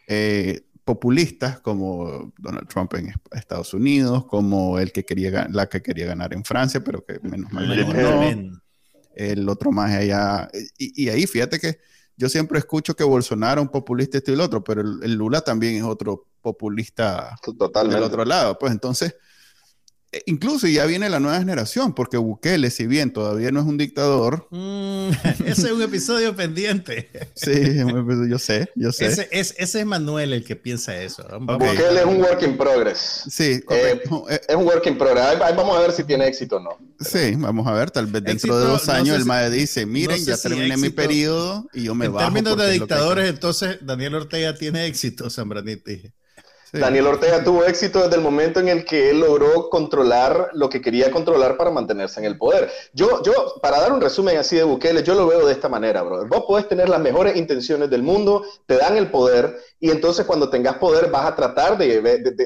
eh, 0.08 0.62
populistas 0.84 1.60
como 1.60 2.34
Donald 2.40 2.68
Trump 2.68 2.94
en 2.96 3.14
Estados 3.32 3.74
Unidos, 3.76 4.26
como 4.26 4.80
el 4.80 4.92
que 4.92 5.06
quería 5.06 5.48
la 5.52 5.70
que 5.70 5.84
quería 5.84 6.08
ganar 6.08 6.34
en 6.34 6.44
Francia, 6.44 6.84
pero 6.84 7.06
que 7.06 7.20
menos 7.22 7.52
mal 7.52 7.68
no, 7.68 8.60
el 9.16 9.50
otro 9.50 9.72
más 9.72 9.92
allá, 9.92 10.50
y, 10.78 11.10
ahí 11.10 11.28
fíjate 11.28 11.60
que 11.60 11.78
yo 12.20 12.28
siempre 12.28 12.60
escucho 12.60 12.96
que 12.96 13.06
Bolsonaro 13.06 13.62
es 13.62 13.68
un 13.68 13.72
populista 13.72 14.18
este 14.18 14.32
y 14.32 14.34
el 14.34 14.42
otro, 14.42 14.62
pero 14.62 14.82
el, 14.82 15.14
Lula 15.14 15.40
también 15.40 15.78
es 15.78 15.84
otro 15.84 16.26
populista 16.42 17.38
Totalmente. 17.42 17.96
del 17.96 18.04
otro 18.04 18.26
lado, 18.26 18.60
pues 18.60 18.74
entonces 18.74 19.16
incluso 20.26 20.68
ya 20.68 20.86
viene 20.86 21.10
la 21.10 21.20
nueva 21.20 21.38
generación, 21.38 21.94
porque 21.94 22.18
Bukele, 22.18 22.72
si 22.72 22.88
bien 22.88 23.12
todavía 23.12 23.52
no 23.52 23.60
es 23.60 23.66
un 23.66 23.78
dictador. 23.78 24.48
Mm, 24.50 25.10
ese 25.46 25.68
es 25.68 25.72
un 25.72 25.82
episodio 25.82 26.36
pendiente. 26.36 27.10
Sí, 27.36 27.52
yo 28.30 28.38
sé, 28.38 28.70
yo 28.76 28.92
sé. 28.92 29.06
Ese 29.06 29.30
es, 29.32 29.56
ese 29.58 29.80
es 29.80 29.86
Manuel 29.86 30.34
el 30.34 30.44
que 30.44 30.56
piensa 30.56 31.02
eso. 31.02 31.26
Bukele 31.40 32.00
es 32.00 32.06
un 32.06 32.22
work 32.22 32.42
in 32.44 32.58
progress. 32.58 33.24
Sí, 33.30 33.62
eh, 33.70 34.02
es 34.48 34.56
un 34.56 34.66
work 34.66 34.86
in 34.88 34.98
progress. 34.98 35.40
vamos 35.40 35.78
a 35.78 35.82
ver 35.82 35.92
si 35.92 36.04
tiene 36.04 36.28
éxito 36.28 36.58
o 36.58 36.60
no. 36.60 36.78
Sí, 37.00 37.36
vamos 37.38 37.66
a 37.68 37.74
ver. 37.74 37.92
Tal 37.92 38.08
vez 38.08 38.24
dentro 38.24 38.60
de 38.60 38.66
dos 38.66 38.90
años 38.90 39.16
el 39.16 39.26
MAE 39.26 39.50
dice: 39.50 39.86
Miren, 39.86 40.24
ya 40.26 40.38
terminé 40.38 40.76
mi 40.76 40.90
periodo 40.90 41.68
y 41.74 41.84
yo 41.84 41.96
me 41.96 42.06
en 42.06 42.14
bajo. 42.14 42.28
En 42.28 42.34
términos 42.34 42.58
de 42.58 42.72
dictadores, 42.72 43.30
entonces 43.30 43.78
Daniel 43.82 44.16
Ortega 44.16 44.56
tiene 44.56 44.86
éxito, 44.86 45.30
Daniel 46.72 47.08
Ortega 47.08 47.44
tuvo 47.44 47.64
éxito 47.66 48.04
desde 48.04 48.16
el 48.16 48.22
momento 48.22 48.60
en 48.60 48.68
el 48.68 48.86
que 48.86 49.10
él 49.10 49.22
logró 49.22 49.70
controlar 49.70 50.50
lo 50.54 50.70
que 50.70 50.82
quería 50.82 51.10
controlar 51.10 51.58
para 51.58 51.72
mantenerse 51.72 52.20
en 52.20 52.26
el 52.26 52.38
poder. 52.38 52.72
Yo, 52.94 53.24
yo, 53.24 53.56
para 53.62 53.80
dar 53.80 53.92
un 53.92 54.02
resumen 54.02 54.38
así 54.38 54.56
de 54.56 54.64
Bukele, 54.64 55.04
yo 55.04 55.16
lo 55.16 55.28
veo 55.28 55.46
de 55.46 55.54
esta 55.54 55.70
manera, 55.70 56.04
brother. 56.04 56.28
Vos 56.28 56.44
podés 56.46 56.68
tener 56.68 56.90
las 56.90 57.00
mejores 57.00 57.36
intenciones 57.36 57.90
del 57.90 58.04
mundo, 58.04 58.44
te 58.66 58.78
dan 58.78 58.98
el 58.98 59.10
poder 59.10 59.58
y 59.80 59.90
entonces 59.90 60.26
cuando 60.26 60.50
tengas 60.50 60.78
poder 60.78 61.10
vas 61.10 61.26
a 61.26 61.36
tratar 61.36 61.78
de, 61.78 62.02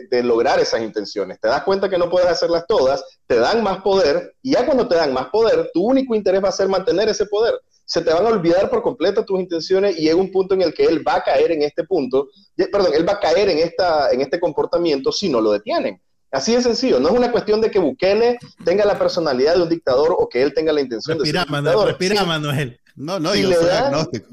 de 0.09 0.23
lograr 0.23 0.59
esas 0.59 0.81
intenciones. 0.81 1.39
Te 1.39 1.47
das 1.47 1.63
cuenta 1.63 1.89
que 1.89 1.97
no 1.97 2.09
puedes 2.09 2.29
hacerlas 2.29 2.65
todas, 2.67 3.03
te 3.27 3.37
dan 3.37 3.61
más 3.63 3.81
poder 3.81 4.35
y 4.41 4.53
ya 4.53 4.65
cuando 4.65 4.87
te 4.87 4.95
dan 4.95 5.13
más 5.13 5.27
poder, 5.27 5.69
tu 5.73 5.83
único 5.83 6.15
interés 6.15 6.43
va 6.43 6.49
a 6.49 6.53
ser 6.53 6.67
mantener 6.69 7.09
ese 7.09 7.25
poder 7.25 7.55
se 7.85 8.01
te 8.01 8.13
van 8.13 8.25
a 8.25 8.29
olvidar 8.29 8.69
por 8.69 8.81
completo 8.81 9.25
tus 9.25 9.39
intenciones 9.39 9.97
y 9.97 10.03
llega 10.03 10.15
un 10.15 10.31
punto 10.31 10.53
en 10.53 10.61
el 10.61 10.73
que 10.73 10.85
él 10.85 11.05
va 11.05 11.15
a 11.15 11.23
caer 11.23 11.51
en 11.51 11.61
este 11.61 11.83
punto, 11.83 12.29
perdón, 12.71 12.93
él 12.93 13.07
va 13.07 13.13
a 13.13 13.19
caer 13.19 13.49
en, 13.49 13.59
esta, 13.59 14.11
en 14.11 14.21
este 14.21 14.39
comportamiento 14.39 15.11
si 15.11 15.29
no 15.29 15.41
lo 15.41 15.51
detienen. 15.51 16.01
Así 16.31 16.55
de 16.55 16.63
sencillo, 16.63 16.99
no 16.99 17.09
es 17.09 17.15
una 17.15 17.31
cuestión 17.31 17.61
de 17.61 17.69
que 17.69 17.77
Bukele 17.77 18.39
tenga 18.65 18.85
la 18.85 18.97
personalidad 18.97 19.55
de 19.55 19.61
un 19.61 19.69
dictador 19.69 20.15
o 20.17 20.27
que 20.27 20.41
él 20.41 20.53
tenga 20.53 20.73
la 20.73 20.81
intención 20.81 21.19
de 21.19 21.25
ser 21.25 21.35
un 21.37 21.45
dictador. 21.45 21.87
Respira, 21.87 22.23
Manuel. 22.23 22.79
No, 22.95 23.19
no, 23.19 23.35
yo 23.35 23.53
soy 23.53 23.69
agnóstico. 23.69 24.27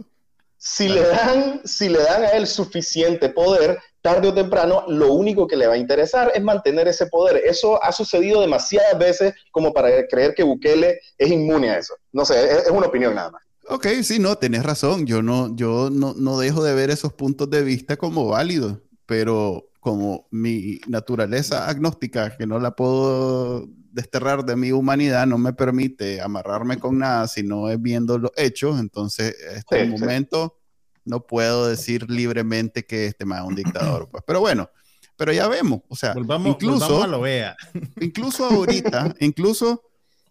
Si 0.62 0.90
le, 0.90 1.00
dan, 1.00 1.62
si 1.64 1.88
le 1.88 2.00
dan 2.02 2.22
a 2.22 2.28
él 2.32 2.46
suficiente 2.46 3.30
poder, 3.30 3.78
tarde 4.02 4.28
o 4.28 4.34
temprano, 4.34 4.84
lo 4.88 5.14
único 5.14 5.46
que 5.46 5.56
le 5.56 5.66
va 5.66 5.72
a 5.72 5.78
interesar 5.78 6.30
es 6.34 6.42
mantener 6.42 6.86
ese 6.86 7.06
poder. 7.06 7.40
Eso 7.46 7.82
ha 7.82 7.90
sucedido 7.92 8.42
demasiadas 8.42 8.98
veces 8.98 9.32
como 9.52 9.72
para 9.72 9.88
creer 10.06 10.34
que 10.34 10.42
Bukele 10.42 11.00
es 11.16 11.30
inmune 11.30 11.70
a 11.70 11.78
eso. 11.78 11.94
No 12.12 12.26
sé, 12.26 12.58
es, 12.58 12.68
una 12.68 12.88
opinión 12.88 13.14
nada 13.14 13.30
más. 13.30 13.42
Ok, 13.68 13.86
sí, 14.02 14.18
no, 14.18 14.36
tenés 14.36 14.62
razón. 14.62 15.06
Yo 15.06 15.22
no, 15.22 15.56
yo 15.56 15.88
no, 15.88 16.12
no 16.12 16.38
dejo 16.38 16.62
de 16.62 16.74
ver 16.74 16.90
esos 16.90 17.14
puntos 17.14 17.48
de 17.48 17.62
vista 17.62 17.96
como 17.96 18.28
válidos, 18.28 18.80
pero 19.06 19.70
como 19.80 20.28
mi 20.30 20.78
naturaleza 20.88 21.70
agnóstica, 21.70 22.36
que 22.36 22.46
no 22.46 22.60
la 22.60 22.72
puedo 22.72 23.66
desterrar 23.92 24.44
de 24.44 24.56
mi 24.56 24.72
humanidad, 24.72 25.26
no 25.26 25.38
me 25.38 25.52
permite 25.52 26.20
amarrarme 26.20 26.78
con 26.78 26.98
nada, 26.98 27.28
sino 27.28 27.68
es 27.68 27.80
viendo 27.80 28.18
los 28.18 28.30
hechos, 28.36 28.78
entonces 28.78 29.36
este 29.54 29.84
momento 29.86 30.58
no 31.04 31.26
puedo 31.26 31.66
decir 31.66 32.10
libremente 32.10 32.84
que 32.84 33.06
este 33.06 33.24
más 33.24 33.40
es 33.40 33.46
un 33.46 33.54
dictador. 33.54 34.08
Pues. 34.10 34.22
Pero 34.26 34.40
bueno, 34.40 34.70
pero 35.16 35.32
ya 35.32 35.48
vemos, 35.48 35.80
o 35.88 35.96
sea, 35.96 36.14
incluso, 36.44 37.06
lo 37.06 37.20
vea. 37.20 37.56
incluso 38.00 38.46
ahorita, 38.46 39.14
incluso, 39.20 39.82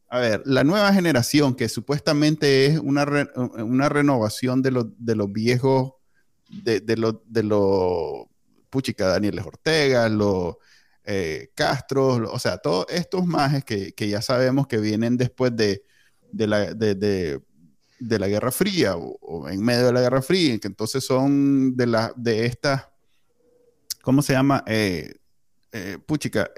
a 0.07 0.19
ver, 0.19 0.41
la 0.45 0.63
nueva 0.63 0.93
generación 0.93 1.55
que 1.55 1.69
supuestamente 1.69 2.65
es 2.65 2.79
una, 2.79 3.05
una 3.35 3.89
renovación 3.89 4.61
de, 4.61 4.85
de 4.97 5.15
los 5.15 5.31
viejos, 5.31 5.93
de, 6.49 6.79
de 6.79 6.97
los, 6.97 7.17
de 7.25 7.43
los 7.43 8.25
puchica 8.69 9.07
Daniel 9.07 9.39
Ortega, 9.39 10.09
los 10.09 10.55
eh, 11.11 11.49
Castro, 11.55 12.31
o 12.31 12.37
sea, 12.37 12.59
todos 12.59 12.85
estos 12.89 13.25
majes 13.25 13.65
que, 13.65 13.93
ya 13.97 14.21
sabemos 14.21 14.67
que 14.67 14.77
vienen 14.77 15.17
después 15.17 15.55
de, 15.55 15.81
la, 16.31 16.71
de, 16.75 17.41
la 17.99 18.27
Guerra 18.27 18.51
Fría 18.51 18.95
o, 18.95 19.49
en 19.49 19.59
medio 19.59 19.87
de 19.87 19.93
la 19.93 20.01
Guerra 20.01 20.21
Fría, 20.21 20.59
que 20.59 20.67
entonces 20.67 21.03
son 21.03 21.75
de, 21.75 21.87
la, 21.87 22.13
de 22.15 22.45
esta, 22.45 22.93
¿cómo 24.03 24.21
se 24.21 24.33
llama? 24.33 24.63
Eh, 24.67 25.15
eh, 25.71 25.97
puchica, 26.05 26.51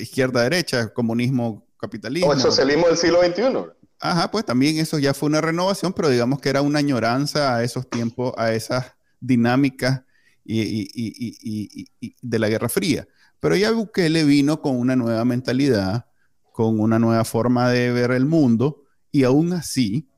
izquierda-derecha, 0.00 0.88
comunismo, 0.94 1.68
capitalismo. 1.78 2.30
O 2.30 2.32
el 2.32 2.40
socialismo 2.40 2.86
del 2.86 2.96
siglo 2.96 3.20
XXI. 3.22 3.72
Ajá, 4.00 4.30
pues 4.30 4.46
también 4.46 4.78
eso 4.78 4.98
ya 4.98 5.12
fue 5.12 5.28
una 5.28 5.42
renovación, 5.42 5.92
pero 5.92 6.08
digamos 6.08 6.40
que 6.40 6.48
era 6.48 6.62
una 6.62 6.78
añoranza 6.78 7.56
a 7.56 7.62
esos 7.62 7.90
tiempos, 7.90 8.32
a 8.38 8.54
esas 8.54 8.94
dinámicas 9.20 10.02
y, 10.46 11.88
de 12.22 12.38
la 12.38 12.48
Guerra 12.48 12.70
Fría. 12.70 13.06
Pero 13.42 13.56
ya 13.56 13.72
Bukele 13.72 14.22
vino 14.22 14.62
con 14.62 14.78
una 14.78 14.94
nueva 14.94 15.24
mentalidad, 15.24 16.06
con 16.52 16.78
una 16.78 17.00
nueva 17.00 17.24
forma 17.24 17.68
de 17.70 17.90
ver 17.90 18.12
el 18.12 18.24
mundo 18.24 18.84
y 19.10 19.24
aún 19.24 19.52
así 19.52 20.08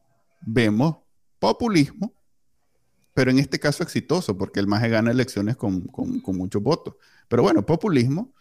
vemos 0.42 0.96
populismo, 1.38 2.12
pero 3.14 3.30
en 3.30 3.38
este 3.38 3.58
caso 3.58 3.82
exitoso, 3.82 4.36
porque 4.36 4.60
el 4.60 4.66
MAGE 4.66 4.90
gana 4.90 5.10
elecciones 5.10 5.56
con, 5.56 5.90
muchos 6.26 6.62
votos. 6.62 6.96
Pero 7.26 7.42
bueno, 7.42 7.64
populismo 7.64 8.34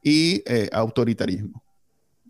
y 0.00 0.44
eh, 0.46 0.70
autoritarismo. 0.72 1.64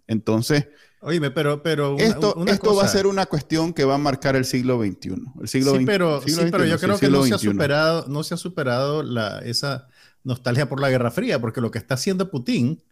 Entonces, 0.06 0.68
Oye, 1.02 1.30
pero, 1.30 1.62
pero 1.62 1.98
esto, 1.98 2.46
esto 2.46 2.74
va 2.76 2.84
a 2.84 2.88
ser 2.88 3.06
una 3.06 3.26
cuestión 3.26 3.74
que 3.74 3.84
va 3.84 3.96
a 3.96 3.98
marcar 3.98 4.36
el 4.36 4.46
siglo 4.46 4.82
XXI. 4.82 5.22
El 5.42 5.48
siglo 5.48 5.76
sí, 5.76 5.84
pero, 5.84 6.22
sí, 6.22 6.34
pero 6.50 6.64
yo 6.64 6.78
creo 6.78 6.98
que 6.98 7.10
no 7.10 7.24
se, 7.24 7.34
ha 7.34 7.38
superado, 7.38 8.06
no 8.08 8.22
se 8.22 8.32
ha 8.32 8.36
superado 8.38 9.02
la, 9.02 9.40
esa 9.40 9.89
nostalgia 10.24 10.68
por 10.68 10.80
la 10.80 10.90
Guerra 10.90 11.10
Fría, 11.10 11.40
porque 11.40 11.60
lo 11.60 11.70
que 11.70 11.78
está 11.78 11.94
haciendo 11.94 12.30
Putin 12.30 12.82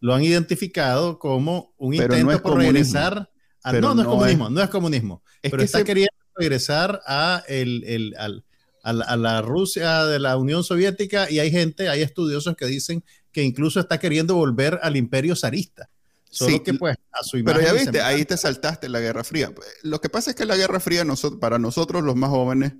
lo 0.00 0.14
han 0.14 0.22
identificado 0.22 1.18
como 1.18 1.74
un 1.78 1.94
intento 1.94 2.42
por 2.42 2.58
regresar 2.58 3.30
a, 3.62 3.72
no, 3.72 3.94
no 3.94 4.02
es 4.02 4.08
comunismo, 4.08 4.50
no 4.50 4.62
es 4.62 4.68
comunismo, 4.68 5.22
pero 5.40 5.62
está 5.62 5.82
queriendo 5.84 6.12
regresar 6.36 7.00
a, 7.06 7.42
el, 7.48 7.84
el, 7.84 8.14
al, 8.18 8.44
a 8.84 9.16
la 9.16 9.40
Rusia 9.40 10.04
de 10.04 10.18
la 10.18 10.36
Unión 10.36 10.62
Soviética 10.62 11.30
y 11.30 11.38
hay 11.38 11.50
gente, 11.50 11.88
hay 11.88 12.02
estudiosos 12.02 12.54
que 12.56 12.66
dicen 12.66 13.02
que 13.32 13.42
incluso 13.42 13.80
está 13.80 13.98
queriendo 13.98 14.34
volver 14.34 14.78
al 14.82 14.96
imperio 14.96 15.34
zarista. 15.34 15.88
Solo 16.30 16.62
que 16.62 16.74
pues 16.74 16.96
a 17.12 17.22
su 17.22 17.42
Pero 17.44 17.60
ya 17.60 17.72
viste, 17.72 18.00
ahí 18.00 18.24
te 18.24 18.36
saltaste 18.36 18.88
la 18.88 18.98
Guerra 18.98 19.22
Fría. 19.22 19.54
Lo 19.82 20.00
que 20.00 20.08
pasa 20.08 20.30
es 20.30 20.36
que 20.36 20.44
la 20.44 20.56
Guerra 20.56 20.80
Fría 20.80 21.04
para 21.40 21.58
nosotros 21.58 22.02
los 22.02 22.16
más 22.16 22.30
jóvenes, 22.30 22.74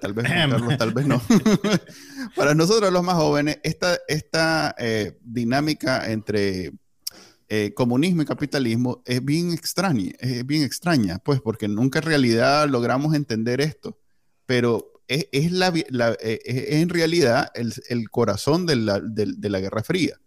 tal 0.00 0.12
vez 0.12 0.26
tal 0.78 0.92
vez 0.92 1.06
no. 1.06 1.22
para 2.36 2.54
nosotros 2.54 2.92
los 2.92 3.02
más 3.02 3.16
jóvenes, 3.16 3.58
esta, 3.62 3.98
esta 4.08 4.74
eh, 4.78 5.18
dinámica 5.22 6.10
entre 6.10 6.72
eh, 7.48 7.72
comunismo 7.74 8.22
y 8.22 8.24
capitalismo 8.24 9.02
es 9.06 9.24
bien 9.24 9.52
extraña, 9.52 10.12
es 10.18 10.44
bien 10.44 10.62
extraña, 10.62 11.18
pues 11.18 11.40
porque 11.40 11.68
nunca 11.68 12.00
en 12.00 12.04
realidad 12.04 12.68
logramos 12.68 13.14
entender 13.14 13.60
esto. 13.60 13.98
Pero 14.46 14.92
es, 15.08 15.28
es 15.32 15.52
la, 15.52 15.72
eh, 16.20 16.40
en 16.80 16.88
realidad 16.88 17.50
el, 17.54 18.10
corazón 18.10 18.66
de 18.66 18.76
la, 18.76 19.00
de, 19.00 19.48
la 19.48 19.60
Guerra 19.60 19.82
Fría. 19.82 20.18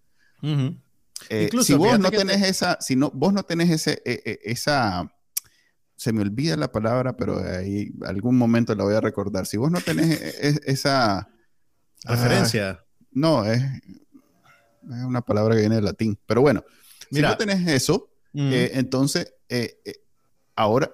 Eh, 1.29 1.50
si 1.62 1.74
vos 1.74 2.00
no 2.00 2.12
tenés 2.12 2.41
esa, 2.44 2.77
si 2.79 2.96
no, 2.96 3.12
vos 3.13 3.34
no 3.34 3.44
tenés 3.44 3.70
ese, 3.70 4.01
e, 4.06 4.22
e, 4.25 4.39
esa, 4.44 5.12
se 6.00 6.13
me 6.13 6.22
olvida 6.22 6.56
la 6.56 6.72
palabra, 6.72 7.18
pero 7.18 7.44
ahí 7.46 7.91
algún 8.06 8.38
momento 8.38 8.74
la 8.74 8.86
voy 8.86 8.96
a 8.96 9.01
recordar. 9.01 9.46
Si 9.46 9.58
vos 9.58 9.70
no 9.70 9.82
tenés 9.82 10.22
e, 10.22 10.62
esa 10.65 11.27
referencia, 12.06 12.70
ah, 12.70 12.86
no 13.12 13.44
es, 13.44 13.62
una 14.82 15.22
palabra 15.22 15.56
que 15.56 15.60
viene 15.60 15.75
del 15.75 15.84
latín, 15.84 16.18
pero 16.25 16.39
bueno, 16.39 16.63
si 17.12 17.22
no 17.22 17.36
tenés 17.36 17.68
eso, 17.68 18.10
mm. 18.32 18.53
eh, 18.53 18.72
entonces 18.75 19.34
eh, 19.50 19.77
ahora, 20.56 20.89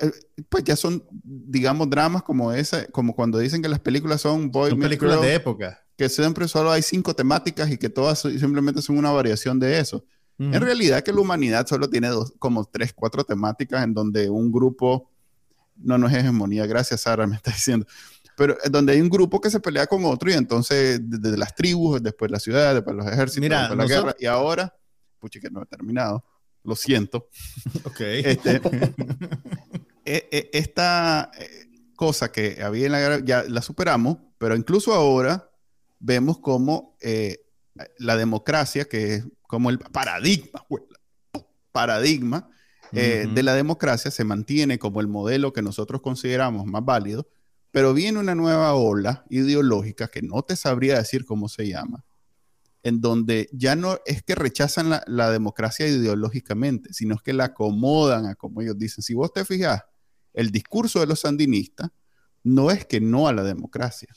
pues 0.50 0.64
ya 0.64 0.76
son, 0.76 1.04
digamos, 1.24 1.88
dramas 1.88 2.24
como 2.24 2.52
esa, 2.52 2.88
como 2.88 3.16
cuando 3.16 3.38
dicen 3.38 3.62
que 3.62 3.70
las 3.70 3.80
películas 3.80 4.22
son 4.22 4.50
boy 4.50 4.72
son 4.72 4.80
películas 4.80 5.22
de 5.22 5.36
época. 5.36 5.86
Que 5.96 6.10
siempre 6.10 6.48
solo 6.48 6.72
hay 6.72 6.82
cinco 6.82 7.16
temáticas 7.16 7.70
y 7.70 7.78
que 7.78 7.90
todas 7.90 8.22
simplemente 8.22 8.82
son 8.82 8.98
una 8.98 9.12
variación 9.12 9.60
de 9.60 9.80
eso. 9.80 10.04
En 10.38 10.62
realidad 10.62 11.02
que 11.02 11.14
la 11.14 11.22
humanidad 11.22 11.66
solo 11.66 11.90
tiene 11.90 12.10
dos, 12.10 12.34
como 12.40 12.66
tres, 12.66 12.94
cuatro 12.94 13.24
temáticas 13.24 13.84
en 13.84 13.94
donde 13.94 14.30
un 14.30 14.52
grupo, 14.52 15.10
no, 15.78 15.98
no 15.98 16.08
es 16.08 16.14
hegemonía, 16.14 16.66
gracias 16.66 17.02
Sara, 17.02 17.26
me 17.26 17.38
está 17.38 17.52
diciendo, 17.52 17.86
pero 18.36 18.58
donde 18.70 18.94
hay 18.94 19.02
un 19.02 19.10
grupo 19.10 19.40
que 19.40 19.50
se 19.50 19.60
pelea 19.60 19.88
con 19.88 20.04
otro 20.06 20.30
y 20.30 20.34
entonces 20.34 21.00
desde 21.02 21.38
las 21.38 21.56
tribus, 21.56 22.04
después 22.04 22.30
la 22.30 22.40
ciudad, 22.40 22.74
después 22.74 22.96
los 22.96 23.08
ejércitos, 23.08 23.50
después 23.50 23.78
la 23.78 23.86
guerra, 23.86 24.16
y 24.20 24.26
ahora, 24.26 24.76
pucha 25.20 25.40
que 25.40 25.50
no 25.50 25.64
he 25.64 25.66
terminado, 25.66 26.24
lo 26.64 26.76
siento. 26.76 27.30
Ok. 27.86 28.02
Este, 28.02 28.62
e, 30.06 30.28
e, 30.32 30.50
esta 30.54 31.32
eh, 31.40 31.68
cosa 31.96 32.32
que 32.32 32.62
había 32.62 32.88
en 32.88 32.92
la 32.92 33.00
guerra 33.00 33.20
ya 33.24 33.44
la 33.48 33.62
superamos, 33.62 34.18
pero 34.38 34.56
incluso 34.56 34.94
ahora 34.94 35.50
vemos 36.00 36.40
como 36.40 36.98
eh, 37.00 37.46
la 37.98 38.18
democracia, 38.18 38.86
que 38.86 39.16
es 39.16 39.26
como 39.48 39.70
el 39.70 39.80
paradigma, 39.80 40.66
paradigma 41.72 42.50
eh, 42.92 43.28
de 43.34 43.44
la 43.44 43.54
democracia, 43.54 44.12
se 44.12 44.24
mantiene 44.24 44.80
como 44.80 45.02
el 45.02 45.08
modelo 45.08 45.52
que 45.52 45.62
nosotros 45.62 46.02
consideramos 46.02 46.66
más 46.66 46.86
válido, 46.86 47.28
pero 47.72 47.94
viene 47.94 48.20
una 48.20 48.36
nueva 48.36 48.74
ola 48.74 49.26
ideológica 49.30 50.08
que 50.08 50.22
no 50.22 50.42
te 50.44 50.56
sabría 50.56 50.98
decir 50.98 51.26
cómo 51.26 51.50
se 51.50 51.68
llama, 51.68 52.06
en 52.84 53.02
donde 53.02 53.50
ya 53.52 53.76
no 53.76 54.00
es 54.06 54.24
que 54.24 54.36
rechazan 54.36 54.90
la, 55.06 55.30
democracia 55.32 55.88
ideológicamente, 55.88 56.94
sino 56.94 57.16
es 57.16 57.22
que 57.22 57.34
la 57.34 57.46
acomodan 57.46 58.28
a 58.28 58.36
como 58.36 58.62
ellos 58.62 58.78
dicen. 58.78 59.04
Si 59.04 59.14
vos 59.14 59.34
te 59.34 59.44
fijas, 59.44 59.84
el 60.34 60.52
discurso 60.52 61.02
de 61.02 61.08
los 61.08 61.20
sandinistas 61.20 61.90
no 62.44 62.72
es 62.72 62.86
que 62.86 63.02
no 63.02 63.28
a 63.28 63.34
la 63.34 63.44
democracia, 63.44 64.08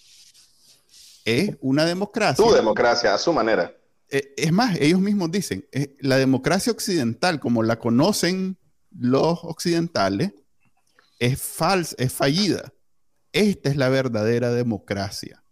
es 1.25 1.57
una 1.61 1.85
democracia. 1.85 2.45
Tu 2.45 2.53
democracia, 2.53 3.13
a 3.13 3.19
su 3.19 3.33
manera. 3.33 3.75
Eh, 4.11 4.35
es 4.37 4.53
más, 4.53 4.77
ellos 4.81 5.01
mismos 5.01 5.31
dicen, 5.31 5.67
eh, 5.73 5.97
la 6.01 6.17
democracia 6.17 6.73
occidental, 6.73 7.41
como 7.41 7.63
la 7.63 7.79
conocen 7.79 8.59
los 8.91 9.41
occidentales, 9.43 10.33
es 11.19 11.41
falsa, 11.41 11.95
es 11.99 12.13
fallida. 12.13 12.73
Esta 13.33 13.69
es 13.69 13.77
la 13.77 13.89
verdadera 13.89 14.53
democracia. 14.53 15.43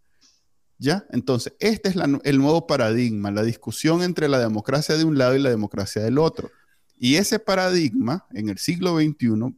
¿Ya? 0.78 1.06
Entonces, 1.10 1.54
este 1.58 1.88
es 1.88 1.96
el 2.24 2.38
nuevo 2.38 2.66
paradigma, 2.66 3.30
la 3.30 3.42
discusión 3.42 4.02
entre 4.02 4.28
la 4.28 4.38
democracia 4.38 4.96
de 4.96 5.04
un 5.04 5.16
lado 5.16 5.34
y 5.34 5.38
la 5.38 5.48
democracia 5.48 6.02
del 6.02 6.18
otro. 6.18 6.50
Y 6.98 7.16
ese 7.16 7.38
paradigma 7.38 8.26
en 8.32 8.50
el 8.50 8.58
siglo 8.58 8.98
XXI 8.98 9.56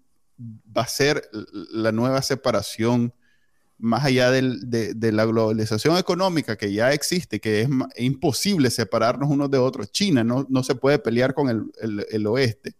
va 0.76 0.82
a 0.82 0.88
ser 0.88 1.28
la 1.72 1.90
nueva 1.90 2.22
separación 2.22 3.12
más 3.78 4.04
allá 4.04 4.30
de, 4.30 5.12
la 5.12 5.24
globalización 5.24 5.96
económica 5.96 6.56
que 6.56 6.72
ya 6.72 6.92
existe, 6.92 7.40
que 7.40 7.62
es, 7.62 7.68
imposible 7.96 8.70
separarnos 8.70 9.30
unos 9.30 9.50
de 9.50 9.58
otros. 9.58 9.92
China 9.92 10.24
no, 10.24 10.46
no 10.48 10.62
se 10.62 10.74
puede 10.74 10.98
pelear 10.98 11.34
con 11.34 11.48
el, 11.48 12.26
oeste, 12.26 12.74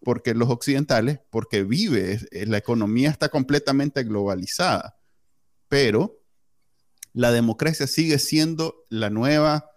porque 0.00 0.34
los 0.34 0.48
occidentales, 0.48 1.20
porque 1.30 1.64
vive, 1.64 2.20
la 2.30 2.58
economía 2.58 3.10
está 3.10 3.28
completamente 3.28 4.04
globalizada, 4.04 4.96
pero 5.68 6.22
la 7.12 7.32
democracia 7.32 7.86
sigue 7.86 8.18
siendo 8.18 8.86
la 8.88 9.10
nueva 9.10 9.70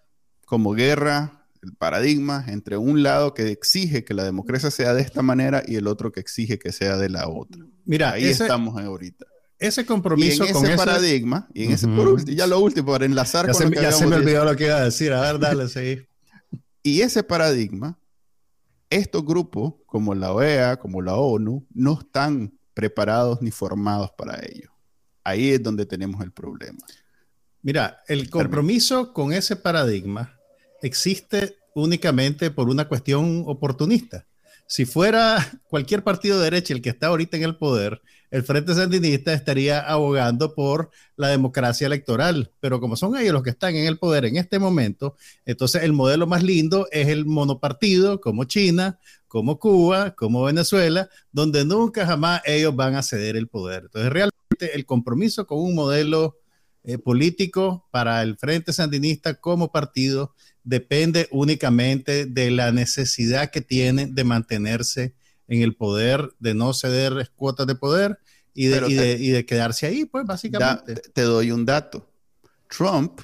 como 0.46 0.74
guerra 0.74 1.48
el 1.64 1.76
paradigma 1.76 2.44
entre 2.48 2.78
un 2.78 3.04
lado 3.04 3.34
que 3.34 3.50
exige 3.52 4.04
que 4.04 4.16
la 4.16 4.24
democracia 4.24 4.72
sea 4.72 4.94
de 4.94 5.02
esta 5.02 5.22
manera 5.22 5.64
y 5.66 5.76
el 5.76 5.88
otro 5.88 6.12
que 6.12 6.20
exige 6.20 6.58
que 6.58 6.72
sea 6.72 6.98
de 6.98 7.10
la 7.10 7.28
otra. 7.28 7.64
Mira, 7.86 8.12
ahí 8.14 8.26
estamos 8.26 8.80
ahorita. 8.82 9.26
Ese 9.62 9.86
compromiso 9.86 10.44
con 10.52 10.66
ese 10.66 10.76
paradigma, 10.76 11.48
y 11.54 11.66
en 11.66 11.72
ese, 11.74 11.88
ya 12.36 12.48
lo 12.48 12.60
último, 12.60 12.92
para 12.92 13.06
enlazar 13.06 13.46
con 13.46 13.54
se, 13.54 13.66
lo 13.66 13.70
que 13.70 13.80
Ya 13.80 13.92
se 13.92 14.08
me 14.08 14.16
olvidó 14.16 14.44
lo 14.44 14.56
que 14.56 14.66
iba 14.66 14.78
a 14.78 14.86
decir. 14.86 15.14
A 15.14 15.22
ver, 15.22 15.40
dale, 15.40 15.68
sí. 15.68 16.02
y 16.84 17.02
ese 17.02 17.22
paradigma, 17.22 18.00
estos 18.90 19.24
grupos, 19.24 19.76
como 19.86 20.16
la 20.16 20.34
OEA, 20.34 20.78
como 20.78 21.04
la 21.04 21.16
ONU, 21.16 21.64
no 21.76 22.00
están 22.00 22.58
preparados 22.74 23.40
ni 23.44 23.52
formados 23.52 24.10
para 24.18 24.40
ello. 24.44 24.72
Ahí 25.24 25.52
es 25.52 25.62
donde 25.62 25.86
tenemos 25.86 26.24
el 26.24 26.32
problema. 26.32 26.80
Mira, 27.62 28.02
el 28.08 28.32
compromiso 28.32 29.14
con 29.14 29.32
ese 29.32 29.56
paradigma 29.56 30.40
existe 30.82 31.58
únicamente 31.76 32.50
por 32.50 32.68
una 32.68 32.88
cuestión 32.88 33.44
oportunista. 33.46 34.26
Si 34.66 34.86
fuera 34.86 35.38
cualquier 35.70 36.04
partido 36.04 36.40
de 36.40 36.46
derecha 36.46 36.74
el 36.74 36.82
que 36.82 36.90
está 36.90 37.08
ahorita 37.08 37.38
en 37.38 37.44
el 37.44 37.58
poder, 37.58 38.02
el 38.32 38.44
Frente 38.44 38.74
Sandinista 38.74 39.34
estaría 39.34 39.82
abogando 39.82 40.56
por 40.56 40.90
la 41.18 41.28
democracia 41.28 41.86
electoral. 41.86 42.52
Pero 42.62 42.80
como 42.80 42.96
son 42.96 43.18
ellos 43.18 43.34
los 43.34 43.44
que 43.44 43.50
están 43.50 43.76
en 43.76 43.86
el 43.86 44.00
poder 44.00 44.26
en 44.26 44.38
este 44.38 44.58
momento, 44.58 45.18
entonces 45.46 45.84
el 45.84 45.92
modelo 45.92 46.26
más 46.28 46.42
lindo 46.42 46.88
es 46.92 47.10
el 47.10 47.26
monopartido, 47.26 48.22
como 48.22 48.46
China, 48.46 49.00
como 49.28 49.60
Cuba, 49.60 50.16
como 50.16 50.44
Venezuela, 50.44 51.10
donde 51.32 51.66
nunca 51.66 52.06
jamás 52.06 52.42
ellos 52.46 52.76
van 52.76 52.96
a 52.96 53.04
ceder 53.04 53.36
el 53.36 53.48
poder. 53.48 53.84
Entonces 53.84 54.12
realmente 54.12 54.76
el 54.76 54.86
compromiso 54.86 55.46
con 55.46 55.60
un 55.60 55.76
modelo 55.76 56.38
eh, 56.84 56.98
político 56.98 57.88
para 57.92 58.24
el 58.24 58.38
Frente 58.38 58.74
Sandinista 58.74 59.36
como 59.36 59.72
partido 59.72 60.34
depende 60.64 61.28
únicamente 61.32 62.26
de 62.26 62.50
la 62.50 62.72
necesidad 62.72 63.52
que 63.52 63.62
tiene 63.62 64.08
de 64.08 64.24
mantenerse 64.24 65.16
en 65.52 65.62
el 65.64 65.76
poder, 65.76 66.34
de 66.40 66.54
no 66.54 66.74
ceder 66.74 67.30
cuotas 67.36 67.68
de 67.68 67.76
poder 67.76 68.18
y 68.54 68.68
de, 68.68 69.46
quedarse 69.46 69.86
ahí, 69.86 70.06
pues 70.06 70.26
básicamente. 70.26 70.96
te 70.96 71.22
doy 71.24 71.52
un 71.52 71.66
dato. 71.66 72.10
Trump 72.70 73.20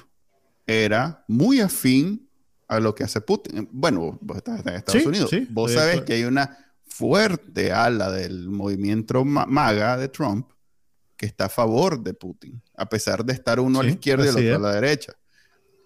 era 0.66 1.24
muy 1.26 1.60
afín 1.60 2.28
a 2.68 2.80
lo 2.80 2.94
que 2.94 3.04
hace 3.04 3.22
Putin. 3.22 3.66
Bueno, 3.72 4.18
vos 4.20 4.36
estás 4.36 4.60
en 4.60 4.74
Estados 4.74 5.06
Unidos. 5.06 5.30
vos 5.48 5.72
sabes 5.72 6.02
que 6.02 6.12
hay 6.12 6.24
una 6.24 6.58
fuerte 6.86 7.72
ala 7.72 8.10
del 8.10 8.50
movimiento 8.50 9.24
maga 9.24 9.96
de 9.96 10.08
Trump 10.08 10.50
que 11.16 11.24
está 11.24 11.46
a 11.46 11.48
favor 11.48 12.02
de 12.02 12.12
Putin, 12.12 12.62
a 12.76 12.88
pesar 12.90 13.24
de 13.24 13.32
estar 13.32 13.58
uno 13.58 13.80
a 13.80 13.84
la 13.84 13.90
izquierda 13.90 14.26
y 14.26 14.28
el 14.28 14.36
otro 14.36 14.56
a 14.56 14.70
la 14.70 14.74
derecha. 14.74 15.14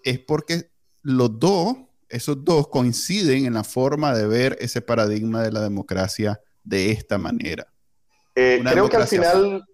Es 0.03 0.19
porque 0.19 0.69
los 1.01 1.39
dos, 1.39 1.77
esos 2.13 2.43
dos 2.45 2.67
coinciden 2.67 3.45
en 3.45 3.55
la 3.55 3.63
forma 3.63 4.13
de 4.15 4.27
ver 4.27 4.57
ese 4.61 4.81
paradigma 4.81 5.41
de 5.41 5.51
la 5.51 5.61
democracia 5.61 6.39
de 6.63 6.91
esta 6.91 7.17
manera. 7.17 7.67
Eh, 8.35 8.63
creo 8.63 8.89
que 8.89 8.97
al 8.97 9.07
final, 9.07 9.65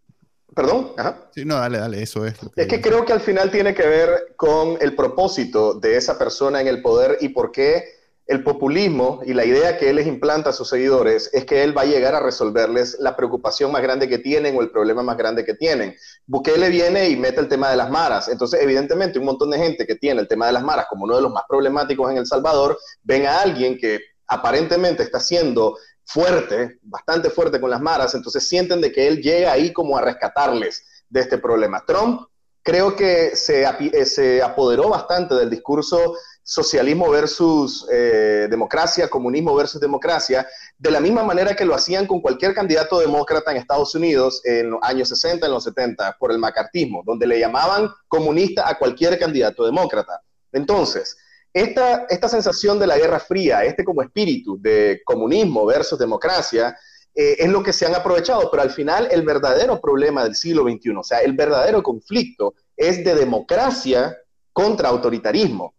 perdón, 0.55 0.93
Sí, 1.36 1.46
no, 1.46 1.55
dale, 1.55 1.77
dale, 1.77 2.01
eso 2.01 2.25
es. 2.25 2.36
es 2.55 2.67
que 2.67 2.81
creo 2.81 3.05
que 3.05 3.13
al 3.13 3.22
final 3.22 3.51
tiene 3.51 3.74
que 3.74 3.86
ver 3.88 4.34
con 4.36 4.77
el 4.81 4.96
propósito 4.96 5.74
de 5.74 5.98
esa 5.98 6.17
persona 6.17 6.62
en 6.62 6.67
el 6.67 6.81
poder 6.81 7.17
y 7.22 7.29
por 7.29 7.51
qué 7.51 7.99
el 8.29 8.43
populismo 8.43 9.21
y 9.25 9.33
la 9.33 9.43
idea 9.43 9.75
que 9.75 9.89
él 9.89 9.95
les 9.95 10.05
implanta 10.05 10.51
a 10.51 10.53
sus 10.53 10.69
seguidores 10.69 11.31
es 11.33 11.45
que 11.45 11.63
él 11.63 11.75
va 11.75 11.81
a 11.81 11.86
llegar 11.86 12.13
a 12.13 12.19
resolverles 12.19 12.95
la 13.00 13.15
preocupación 13.15 13.71
más 13.71 13.81
grande 13.81 14.07
que 14.07 14.19
tienen 14.19 14.55
o 14.55 14.62
el 14.62 14.69
problema 14.69 15.01
más 15.01 15.17
grande 15.17 15.43
que 15.43 15.55
tienen. 15.55 15.95
Bukele 16.27 16.69
viene 16.69 17.09
y 17.09 17.15
mete 17.15 17.39
el 17.39 17.48
tema 17.48 17.71
de 17.71 17.75
las 17.75 17.89
maras. 17.89 18.27
Entonces, 18.27 18.62
evidentemente, 18.62 19.17
un 19.17 19.25
montón 19.25 19.50
de 19.50 19.57
gente 19.57 19.88
que 19.88 19.95
tiene 19.95 20.21
el 20.21 20.27
tema 20.27 20.45
de 20.45 20.51
las 20.51 20.63
maras 20.63 20.86
como 20.88 21.05
uno 21.05 21.15
de 21.15 21.24
los 21.24 21.33
más 21.33 21.41
problemáticos 21.50 22.12
en 22.12 22.17
El 22.17 22.27
Salvador, 22.27 22.77
ven 23.01 23.25
a 23.25 23.41
alguien 23.41 23.79
que 23.79 24.00
aparentemente 24.27 25.01
está 25.01 25.19
siendo 25.19 25.79
fuerte, 26.05 26.77
bastante 26.83 27.31
fuerte 27.31 27.59
con 27.59 27.71
las 27.71 27.81
maras, 27.81 28.13
entonces 28.13 28.48
sienten 28.48 28.79
de 28.79 28.91
que 28.91 29.07
él 29.07 29.24
llega 29.24 29.53
ahí 29.53 29.74
como 29.74 29.98
a 29.98 30.01
rescatarles 30.01 30.86
de 31.09 31.21
este 31.21 31.39
problema. 31.39 31.83
Trump 31.83 32.27
creo 32.62 32.95
que 32.95 33.36
se, 33.36 33.63
eh, 33.63 34.05
se 34.05 34.43
apoderó 34.43 34.89
bastante 34.89 35.33
del 35.33 35.50
discurso 35.50 36.15
socialismo 36.50 37.12
versus 37.12 37.86
eh, 37.91 38.48
democracia, 38.50 39.07
comunismo 39.07 39.53
versus 39.53 39.79
democracia, 39.79 40.48
de 40.79 40.90
la 40.90 41.00
misma 41.00 41.24
manera 41.24 41.55
que 41.55 41.64
lo 41.64 41.75
hacían 41.75 42.07
con 42.07 42.22
cualquier 42.22 42.55
candidato 42.55 43.00
demócrata 43.00 43.51
en 43.51 43.57
Estados 43.57 43.94
Unidos 43.94 44.42
en 44.44 44.72
los 44.72 44.79
años 44.81 45.09
60, 45.09 45.46
en 45.46 45.51
los 45.51 45.64
70, 45.64 46.18
por 46.20 46.31
el 46.31 46.40
macartismo, 46.40 47.03
donde 47.05 47.27
le 47.27 47.40
llamaban 47.40 47.92
comunista 48.07 48.68
a 48.68 48.79
cualquier 48.79 49.20
candidato 49.20 49.64
demócrata. 49.64 50.24
Entonces, 50.51 51.18
esta, 51.53 52.07
esta 52.09 52.27
sensación 52.27 52.79
de 52.79 52.88
la 52.88 52.98
Guerra 52.98 53.20
Fría, 53.20 53.64
este 53.64 53.83
como 53.83 54.01
espíritu 54.01 54.59
de 54.59 55.03
comunismo 55.05 55.68
versus 55.68 56.00
democracia, 56.00 56.75
eh, 57.14 57.35
es 57.38 57.50
lo 57.50 57.62
que 57.62 57.74
se 57.74 57.85
han 57.85 57.94
aprovechado, 57.94 58.50
pero 58.50 58.64
al 58.64 58.72
final 58.72 59.07
el 59.12 59.22
verdadero 59.22 59.79
problema 59.79 60.24
del 60.24 60.35
siglo 60.35 60.64
XXI, 60.64 60.90
o 60.98 61.03
sea, 61.03 61.20
el 61.20 61.33
verdadero 61.33 61.83
conflicto 61.83 62.55
es 62.75 63.03
de 63.03 63.14
democracia 63.14 64.18
contra 64.51 64.90
autoritarismo. 64.90 65.75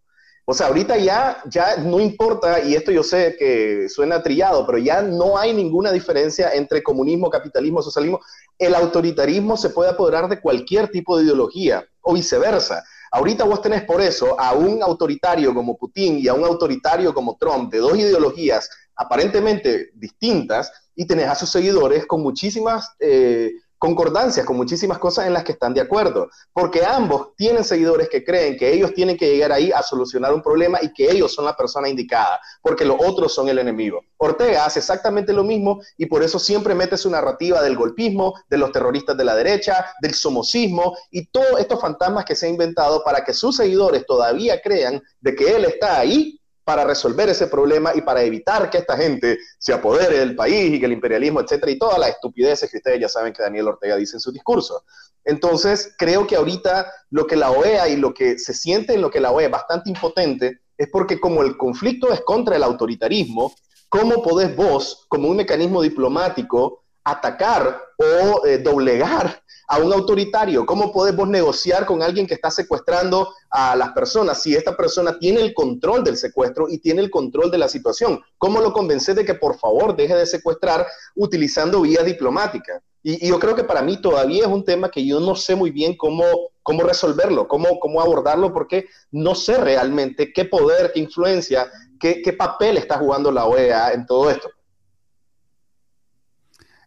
O 0.51 0.53
sea, 0.53 0.67
ahorita 0.67 0.97
ya, 0.97 1.41
ya 1.45 1.77
no 1.77 2.01
importa, 2.01 2.59
y 2.59 2.75
esto 2.75 2.91
yo 2.91 3.03
sé 3.03 3.37
que 3.39 3.87
suena 3.87 4.21
trillado, 4.21 4.65
pero 4.65 4.79
ya 4.79 5.01
no 5.01 5.37
hay 5.37 5.53
ninguna 5.53 5.93
diferencia 5.93 6.53
entre 6.53 6.83
comunismo, 6.83 7.29
capitalismo, 7.29 7.81
socialismo. 7.81 8.19
El 8.59 8.75
autoritarismo 8.75 9.55
se 9.55 9.69
puede 9.69 9.91
apoderar 9.91 10.27
de 10.27 10.41
cualquier 10.41 10.89
tipo 10.89 11.17
de 11.17 11.23
ideología 11.23 11.85
o 12.01 12.15
viceversa. 12.15 12.83
Ahorita 13.13 13.45
vos 13.45 13.61
tenés 13.61 13.83
por 13.83 14.01
eso 14.01 14.37
a 14.37 14.51
un 14.51 14.83
autoritario 14.83 15.53
como 15.53 15.77
Putin 15.77 16.19
y 16.19 16.27
a 16.27 16.33
un 16.33 16.43
autoritario 16.43 17.13
como 17.13 17.37
Trump, 17.39 17.71
de 17.71 17.77
dos 17.77 17.97
ideologías 17.97 18.69
aparentemente 18.97 19.91
distintas, 19.93 20.69
y 20.95 21.05
tenés 21.05 21.29
a 21.29 21.35
sus 21.35 21.49
seguidores 21.49 22.05
con 22.05 22.21
muchísimas 22.21 22.89
eh, 22.99 23.53
concordancias 23.81 24.45
con 24.45 24.57
muchísimas 24.57 24.99
cosas 24.99 25.25
en 25.25 25.33
las 25.33 25.43
que 25.43 25.53
están 25.53 25.73
de 25.73 25.81
acuerdo, 25.81 26.29
porque 26.53 26.85
ambos 26.85 27.35
tienen 27.35 27.63
seguidores 27.63 28.09
que 28.09 28.23
creen 28.23 28.55
que 28.55 28.71
ellos 28.71 28.93
tienen 28.93 29.17
que 29.17 29.27
llegar 29.27 29.51
ahí 29.51 29.71
a 29.71 29.81
solucionar 29.81 30.35
un 30.35 30.43
problema 30.43 30.77
y 30.83 30.93
que 30.93 31.09
ellos 31.09 31.33
son 31.33 31.45
la 31.45 31.57
persona 31.57 31.89
indicada, 31.89 32.39
porque 32.61 32.85
los 32.85 32.97
otros 33.03 33.33
son 33.33 33.49
el 33.49 33.57
enemigo. 33.57 34.01
Ortega 34.17 34.65
hace 34.65 34.77
exactamente 34.77 35.33
lo 35.33 35.43
mismo 35.43 35.81
y 35.97 36.05
por 36.05 36.21
eso 36.21 36.37
siempre 36.37 36.75
mete 36.75 36.95
su 36.95 37.09
narrativa 37.09 37.63
del 37.63 37.75
golpismo, 37.75 38.35
de 38.47 38.59
los 38.59 38.71
terroristas 38.71 39.17
de 39.17 39.25
la 39.25 39.35
derecha, 39.35 39.83
del 39.99 40.13
somocismo 40.13 40.95
y 41.09 41.25
todos 41.31 41.59
estos 41.59 41.81
fantasmas 41.81 42.25
que 42.25 42.35
se 42.35 42.45
ha 42.45 42.49
inventado 42.49 43.03
para 43.03 43.23
que 43.23 43.33
sus 43.33 43.55
seguidores 43.55 44.05
todavía 44.05 44.61
crean 44.61 45.01
de 45.21 45.35
que 45.35 45.55
él 45.55 45.65
está 45.65 45.97
ahí 45.97 46.39
para 46.63 46.83
resolver 46.83 47.29
ese 47.29 47.47
problema 47.47 47.91
y 47.95 48.01
para 48.01 48.21
evitar 48.21 48.69
que 48.69 48.79
esta 48.79 48.95
gente 48.95 49.39
se 49.57 49.73
apodere 49.73 50.19
del 50.19 50.35
país 50.35 50.73
y 50.73 50.79
que 50.79 50.85
el 50.85 50.91
imperialismo, 50.93 51.41
etcétera, 51.41 51.71
y 51.71 51.79
todas 51.79 51.97
las 51.99 52.09
estupideces 52.09 52.69
que 52.69 52.77
ustedes 52.77 52.99
ya 52.99 53.09
saben 53.09 53.33
que 53.33 53.43
Daniel 53.43 53.69
Ortega 53.69 53.95
dice 53.95 54.17
en 54.17 54.21
su 54.21 54.31
discurso. 54.31 54.83
Entonces, 55.23 55.93
creo 55.97 56.25
que 56.27 56.35
ahorita 56.35 56.91
lo 57.09 57.27
que 57.27 57.35
la 57.35 57.51
OEA 57.51 57.89
y 57.89 57.97
lo 57.97 58.13
que 58.13 58.39
se 58.39 58.53
siente 58.53 58.93
en 58.93 59.01
lo 59.01 59.09
que 59.09 59.19
la 59.19 59.31
OEA 59.31 59.47
es 59.47 59.51
bastante 59.51 59.89
impotente 59.89 60.61
es 60.77 60.89
porque 60.91 61.19
como 61.19 61.43
el 61.43 61.57
conflicto 61.57 62.11
es 62.11 62.21
contra 62.21 62.55
el 62.55 62.63
autoritarismo, 62.63 63.53
¿cómo 63.89 64.23
podés 64.23 64.55
vos, 64.55 65.05
como 65.09 65.29
un 65.29 65.37
mecanismo 65.37 65.81
diplomático, 65.81 66.83
atacar 67.03 67.81
o 67.97 68.45
eh, 68.45 68.57
doblegar 68.59 69.40
a 69.71 69.77
un 69.77 69.93
autoritario? 69.93 70.65
¿Cómo 70.65 70.91
podemos 70.91 71.29
negociar 71.29 71.85
con 71.85 72.03
alguien 72.03 72.27
que 72.27 72.33
está 72.33 72.51
secuestrando 72.51 73.33
a 73.49 73.73
las 73.77 73.93
personas 73.93 74.41
si 74.41 74.53
esta 74.53 74.75
persona 74.75 75.17
tiene 75.17 75.39
el 75.39 75.53
control 75.53 76.03
del 76.03 76.17
secuestro 76.17 76.67
y 76.67 76.79
tiene 76.79 77.01
el 77.01 77.09
control 77.09 77.49
de 77.49 77.57
la 77.57 77.69
situación? 77.69 78.19
¿Cómo 78.37 78.59
lo 78.59 78.73
convences 78.73 79.15
de 79.15 79.23
que 79.23 79.33
por 79.33 79.57
favor 79.57 79.95
deje 79.95 80.13
de 80.13 80.25
secuestrar 80.25 80.85
utilizando 81.15 81.79
vías 81.79 82.03
diplomáticas? 82.03 82.81
Y, 83.01 83.25
yo 83.25 83.39
creo 83.39 83.55
que 83.55 83.63
para 83.63 83.81
mí 83.81 84.01
todavía 84.01 84.41
es 84.41 84.49
un 84.49 84.65
tema 84.65 84.91
que 84.91 85.05
yo 85.05 85.21
no 85.21 85.37
sé 85.37 85.55
muy 85.55 85.71
bien 85.71 85.95
cómo, 85.95 86.25
cómo 86.63 86.83
resolverlo, 86.83 87.47
cómo, 87.47 87.79
cómo 87.79 88.01
abordarlo, 88.01 88.51
porque 88.51 88.87
no 89.09 89.35
sé 89.35 89.57
realmente 89.57 90.33
qué 90.33 90.43
poder, 90.43 90.91
qué 90.93 90.99
influencia, 90.99 91.71
qué, 91.97 92.21
qué 92.21 92.33
papel 92.33 92.75
está 92.75 92.97
jugando 92.97 93.31
la 93.31 93.45
OEA 93.45 93.93
en 93.93 94.05
todo 94.05 94.29
esto. 94.29 94.49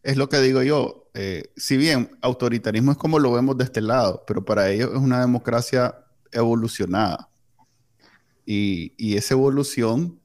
Es 0.02 0.18
lo 0.18 0.28
que 0.28 0.36
digo 0.40 0.62
yo, 0.62 1.03
eh, 1.14 1.44
si 1.56 1.76
bien 1.76 2.10
autoritarismo 2.20 2.90
es 2.90 2.98
como 2.98 3.20
lo 3.20 3.32
vemos 3.32 3.56
de 3.56 3.64
este 3.64 3.80
lado, 3.80 4.24
pero 4.26 4.44
para 4.44 4.70
ellos 4.70 4.90
es 4.92 4.98
una 4.98 5.20
democracia 5.20 6.04
evolucionada. 6.32 7.30
Y, 8.44 9.16
esa 9.16 9.34
evolución, 9.34 10.20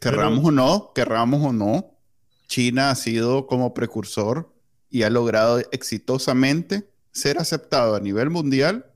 querramos 0.00 0.44
o 0.44 0.50
no, 0.50 0.92
querramos 0.94 1.44
o 1.44 1.52
no, 1.52 1.98
China 2.46 2.90
ha 2.90 2.94
sido 2.94 3.46
como 3.46 3.74
precursor 3.74 4.50
y 4.88 5.02
ha 5.02 5.10
logrado 5.10 5.60
exitosamente 5.72 6.88
ser 7.10 7.38
aceptado 7.38 7.96
a 7.96 8.00
nivel 8.00 8.30
mundial 8.30 8.86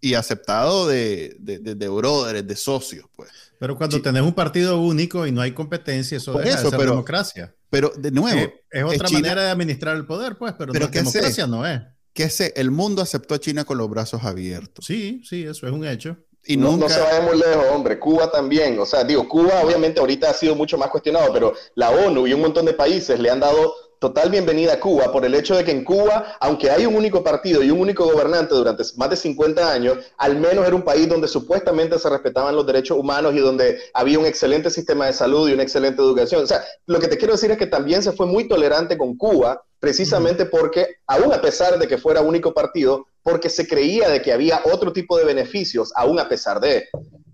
y 0.00 0.14
aceptado 0.14 0.88
de, 0.88 1.36
de, 1.38 1.58
de, 1.58 1.74
de 1.74 2.42
de 2.42 2.56
socios, 2.56 3.06
pues. 3.14 3.30
Pero 3.58 3.76
cuando 3.76 4.02
tenés 4.02 4.22
un 4.22 4.34
partido 4.34 4.80
único 4.80 5.26
y 5.26 5.32
no 5.32 5.40
hay 5.40 5.52
competencia, 5.52 6.16
eso 6.16 6.40
es 6.40 6.62
democracia. 6.70 7.54
Pero 7.70 7.92
de 7.96 8.10
nuevo. 8.10 8.52
es 8.70 8.84
otra 8.84 9.08
manera 9.10 9.42
de 9.42 9.50
administrar 9.50 9.96
el 9.96 10.06
poder, 10.06 10.36
pues, 10.38 10.54
pero, 10.56 10.72
pero 10.72 10.88
democracia 10.88 11.46
no 11.46 11.66
es. 11.66 11.80
Que 12.12 12.24
ese, 12.24 12.52
el 12.56 12.70
mundo 12.70 13.02
aceptó 13.02 13.34
a 13.34 13.38
China 13.38 13.64
con 13.64 13.76
los 13.76 13.90
brazos 13.90 14.24
abiertos. 14.24 14.86
Sí, 14.86 15.20
sí, 15.24 15.44
eso 15.44 15.66
es 15.66 15.72
un 15.72 15.86
hecho. 15.86 16.16
Y 16.46 16.56
no, 16.56 16.76
no 16.76 16.88
se 16.88 17.00
vaya 17.00 17.20
muy 17.20 17.36
lejos, 17.36 17.66
hombre. 17.72 17.98
Cuba 17.98 18.30
también. 18.30 18.78
O 18.78 18.86
sea, 18.86 19.02
digo, 19.04 19.28
Cuba 19.28 19.60
obviamente 19.62 20.00
ahorita 20.00 20.30
ha 20.30 20.34
sido 20.34 20.54
mucho 20.54 20.78
más 20.78 20.88
cuestionado, 20.90 21.32
pero 21.32 21.54
la 21.74 21.90
ONU 21.90 22.26
y 22.26 22.32
un 22.32 22.40
montón 22.40 22.64
de 22.64 22.72
países 22.72 23.18
le 23.18 23.30
han 23.30 23.40
dado 23.40 23.74
total 23.98 24.30
bienvenida 24.30 24.74
a 24.74 24.80
Cuba 24.80 25.10
por 25.10 25.24
el 25.24 25.34
hecho 25.34 25.56
de 25.56 25.64
que 25.64 25.70
en 25.70 25.84
Cuba, 25.84 26.36
aunque 26.40 26.70
hay 26.70 26.86
un 26.86 26.94
único 26.94 27.24
partido 27.24 27.62
y 27.62 27.70
un 27.70 27.80
único 27.80 28.04
gobernante 28.04 28.54
durante 28.54 28.84
más 28.96 29.10
de 29.10 29.16
50 29.16 29.72
años, 29.72 29.98
al 30.18 30.36
menos 30.36 30.66
era 30.66 30.76
un 30.76 30.82
país 30.82 31.08
donde 31.08 31.28
supuestamente 31.28 31.98
se 31.98 32.10
respetaban 32.10 32.54
los 32.54 32.66
derechos 32.66 32.98
humanos 32.98 33.34
y 33.34 33.38
donde 33.38 33.78
había 33.94 34.18
un 34.18 34.26
excelente 34.26 34.70
sistema 34.70 35.06
de 35.06 35.12
salud 35.12 35.48
y 35.48 35.54
una 35.54 35.62
excelente 35.62 36.02
educación. 36.02 36.42
O 36.42 36.46
sea, 36.46 36.62
lo 36.86 36.98
que 37.00 37.08
te 37.08 37.16
quiero 37.16 37.34
decir 37.34 37.50
es 37.50 37.58
que 37.58 37.66
también 37.66 38.02
se 38.02 38.12
fue 38.12 38.26
muy 38.26 38.48
tolerante 38.48 38.98
con 38.98 39.16
Cuba, 39.16 39.62
precisamente 39.80 40.46
porque, 40.46 40.96
aún 41.06 41.32
a 41.32 41.40
pesar 41.40 41.78
de 41.78 41.88
que 41.88 41.98
fuera 41.98 42.20
único 42.20 42.52
partido, 42.52 43.06
porque 43.22 43.48
se 43.48 43.66
creía 43.66 44.08
de 44.08 44.22
que 44.22 44.32
había 44.32 44.60
otro 44.72 44.92
tipo 44.92 45.16
de 45.18 45.24
beneficios, 45.24 45.92
aún 45.96 46.18
a 46.18 46.28
pesar 46.28 46.60
de. 46.60 46.88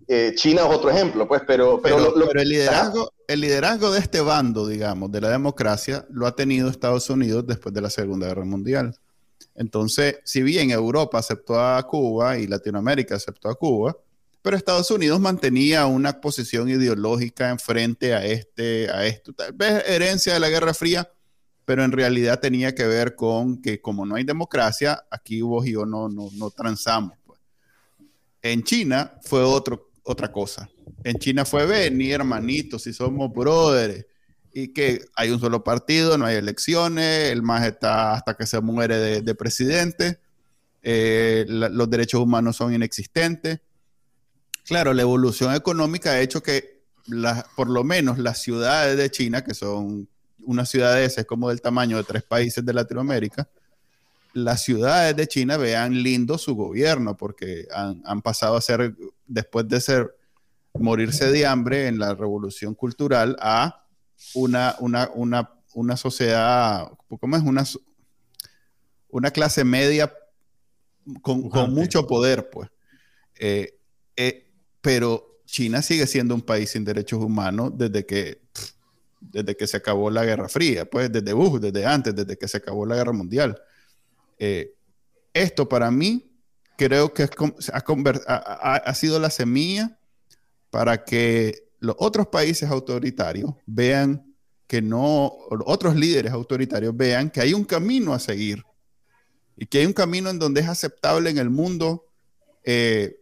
Eh, 0.09 0.33
China 0.35 0.63
es 0.69 0.77
otro 0.77 0.91
ejemplo, 0.91 1.27
pues, 1.27 1.43
pero... 1.47 1.81
Pero, 1.81 2.15
el, 2.35 2.49
liderazgo, 2.49 3.13
el 3.33 3.41
liderazgo 3.41 3.91
de 3.91 4.01
este 4.01 4.21
bando, 4.21 4.67
digamos, 4.67 5.11
de 5.11 5.21
la 5.21 5.31
democracia, 5.31 6.07
lo 6.11 6.27
ha 6.27 6.37
tenido 6.37 6.69
Estados 6.69 7.09
Unidos 7.09 7.47
después 7.47 7.75
de 7.75 7.81
la 7.81 7.89
Segunda 7.89 8.27
Guerra 8.27 8.45
Mundial. 8.45 8.95
Entonces, 9.55 10.19
si 10.25 10.43
bien 10.43 10.71
Europa 10.71 11.19
aceptó 11.19 11.59
a 11.59 11.83
Cuba 11.87 12.39
y 12.39 12.47
Latinoamérica 12.47 13.17
aceptó 13.17 13.49
a 13.49 13.55
Cuba, 13.55 13.97
pero 14.43 14.57
Estados 14.57 14.91
Unidos 14.91 15.21
mantenía 15.21 15.87
una 15.87 16.21
posición 16.21 16.69
ideológica 16.69 17.51
en 17.51 17.59
frente 17.59 18.15
a 18.15 18.25
este, 18.27 18.91
a 18.91 19.07
esto, 19.07 19.33
tal 19.33 19.53
vez 19.53 19.83
herencia 19.89 20.35
de 20.35 20.41
la 20.41 20.49
Guerra 20.49 20.75
Fría, 20.75 21.11
pero 21.65 21.85
en 21.85 21.93
realidad 21.93 22.41
tenía 22.41 22.75
que 22.75 22.87
ver 22.87 23.15
con 23.15 23.63
que 23.63 23.81
como 23.81 24.05
no 24.05 24.17
hay 24.17 24.25
democracia, 24.25 25.07
aquí 25.11 25.41
vos 25.41 25.67
y 25.67 25.73
yo 25.73 25.87
no, 25.87 26.09
no, 26.09 26.29
no 26.35 26.51
transamos. 26.51 27.17
Pues. 27.25 27.39
En 28.43 28.63
China 28.63 29.15
fue 29.23 29.43
otro, 29.43 29.91
otra 30.03 30.31
cosa. 30.31 30.69
En 31.05 31.19
China 31.19 31.45
fue, 31.45 31.67
ven, 31.67 31.99
ni 31.99 32.11
hermanitos, 32.11 32.83
si 32.83 32.93
somos 32.93 33.33
brothers, 33.33 34.07
y 34.55 34.69
que 34.69 35.05
hay 35.17 35.31
un 35.31 35.41
solo 35.41 35.65
partido, 35.65 36.19
no 36.19 36.27
hay 36.27 36.37
elecciones, 36.37 37.33
el 37.33 37.43
más 37.43 37.67
está 37.67 38.13
hasta 38.15 38.35
que 38.35 38.47
se 38.47 38.61
muere 38.61 39.23
de, 39.23 39.35
presidente, 39.35 40.19
eh, 40.83 41.47
los 41.49 41.89
derechos 41.89 42.21
humanos 42.21 42.57
son 42.57 42.75
inexistentes. 42.75 43.61
Claro, 44.65 44.93
la 44.93 45.03
evolución 45.03 45.55
económica 45.55 46.11
ha 46.11 46.21
hecho 46.21 46.43
que 46.43 46.83
por 47.57 47.69
lo 47.69 47.83
menos 47.83 48.19
las 48.19 48.43
ciudades 48.43 48.97
de 48.97 49.11
China, 49.11 49.43
que 49.43 49.55
son 49.55 50.09
unas 50.45 50.69
ciudades 50.69 51.19
es 51.19 51.25
como 51.25 51.49
del 51.49 51.61
tamaño 51.61 51.97
de 51.97 52.05
tres 52.05 52.23
países 52.23 52.65
de 52.65 52.73
Latinoamérica, 52.73 53.49
las 54.35 54.63
ciudades 54.63 55.15
de 55.17 55.27
China 55.27 55.57
vean 55.57 56.03
lindo 56.03 56.39
su 56.39 56.55
gobierno, 56.55 57.17
porque 57.17 57.67
han, 57.73 58.23
pasado 58.23 58.57
a 58.57 58.61
ser, 58.61 58.95
después 59.27 59.69
de 59.69 59.81
ser 59.81 60.17
morirse 60.75 61.31
de 61.31 61.47
hambre 61.47 61.87
en 61.87 61.99
la 61.99 62.15
revolución 62.15 62.75
cultural, 62.75 63.37
a 63.41 63.87
una, 64.35 64.77
una, 64.81 65.11
una, 65.15 65.51
una 65.75 65.97
sociedad, 65.97 66.91
¿cómo 67.21 67.37
es? 67.37 67.43
Una, 67.43 67.65
una 69.09 69.31
clase 69.31 69.65
media 69.65 70.13
con, 71.21 71.51
mucho 71.73 72.07
poder, 72.07 72.49
pues. 72.51 72.71
Eh, 73.39 73.79
eh, 74.17 74.51
pero 74.81 75.41
China 75.45 75.83
sigue 75.83 76.07
siendo 76.07 76.35
un 76.35 76.43
país 76.43 76.71
sin 76.71 76.85
derechos 76.85 77.23
humanos 77.23 77.73
desde 77.75 78.07
que, 78.07 78.41
desde 79.21 79.57
que 79.57 79.67
se 79.67 79.77
acabó 79.77 80.11
la 80.11 80.25
Guerra 80.25 80.49
Fría, 80.49 80.85
pues 80.89 81.11
desde 81.13 81.33
Bush, 81.33 81.61
desde 81.61 81.85
antes, 81.85 82.15
desde 82.15 82.37
que 82.37 82.49
se 82.49 82.59
acabó 82.59 82.87
la 82.87 82.97
Guerra 82.97 83.13
Mundial. 83.13 83.61
Eh, 84.39 84.75
esto 85.35 85.69
para 85.69 85.91
mí 85.91 86.31
creo 86.77 87.13
que 87.13 87.29
ha, 88.27 88.75
ha, 88.75 88.95
sido 88.95 89.19
la 89.19 89.31
semilla 89.31 89.99
para 90.73 91.05
que 91.05 91.69
los 91.81 91.95
otros 91.99 92.29
países 92.29 92.71
autoritarios 92.71 93.53
vean 93.67 94.35
que 94.67 94.81
no, 94.81 95.31
otros 95.67 95.95
líderes 95.95 96.33
autoritarios 96.33 96.97
vean 96.97 97.29
que 97.29 97.43
hay 97.43 97.53
un 97.53 97.63
camino 97.63 98.15
a 98.15 98.19
seguir 98.19 98.65
y 99.55 99.67
que 99.67 99.81
hay 99.81 99.87
un 99.87 99.93
camino 99.93 100.31
en 100.31 100.39
donde 100.39 100.63
es 100.63 100.69
aceptable 100.69 101.29
en 101.29 101.37
el 101.37 101.51
mundo 101.51 102.07
eh, 102.65 103.19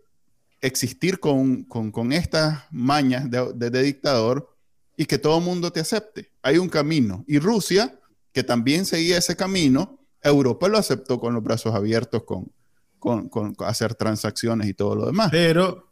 existir 0.61 1.19
con, 1.19 1.65
con, 1.65 2.13
estas 2.13 2.67
mañas 2.71 3.29
de, 3.29 3.83
dictador 3.83 4.55
y 4.97 5.07
que 5.07 5.19
todo 5.19 5.39
el 5.39 5.45
mundo 5.45 5.73
te 5.73 5.81
acepte. 5.81 6.31
Hay 6.43 6.57
un 6.59 6.69
camino. 6.69 7.25
Y 7.27 7.41
Rusia, 7.41 7.99
que 8.33 8.45
también 8.45 8.87
seguía 8.87 9.19
ese 9.19 9.35
camino, 9.35 9.99
Europa 10.23 10.69
lo 10.69 10.79
aceptó 10.79 11.19
con 11.19 11.35
los 11.35 11.43
brazos 11.43 11.75
abiertos, 11.75 12.23
con, 12.23 12.53
con, 13.01 13.57
hacer 13.67 13.97
transacciones 13.97 14.69
y 14.69 14.75
todo 14.75 14.95
lo 14.95 15.07
demás. 15.07 15.31
Pero, 15.33 15.90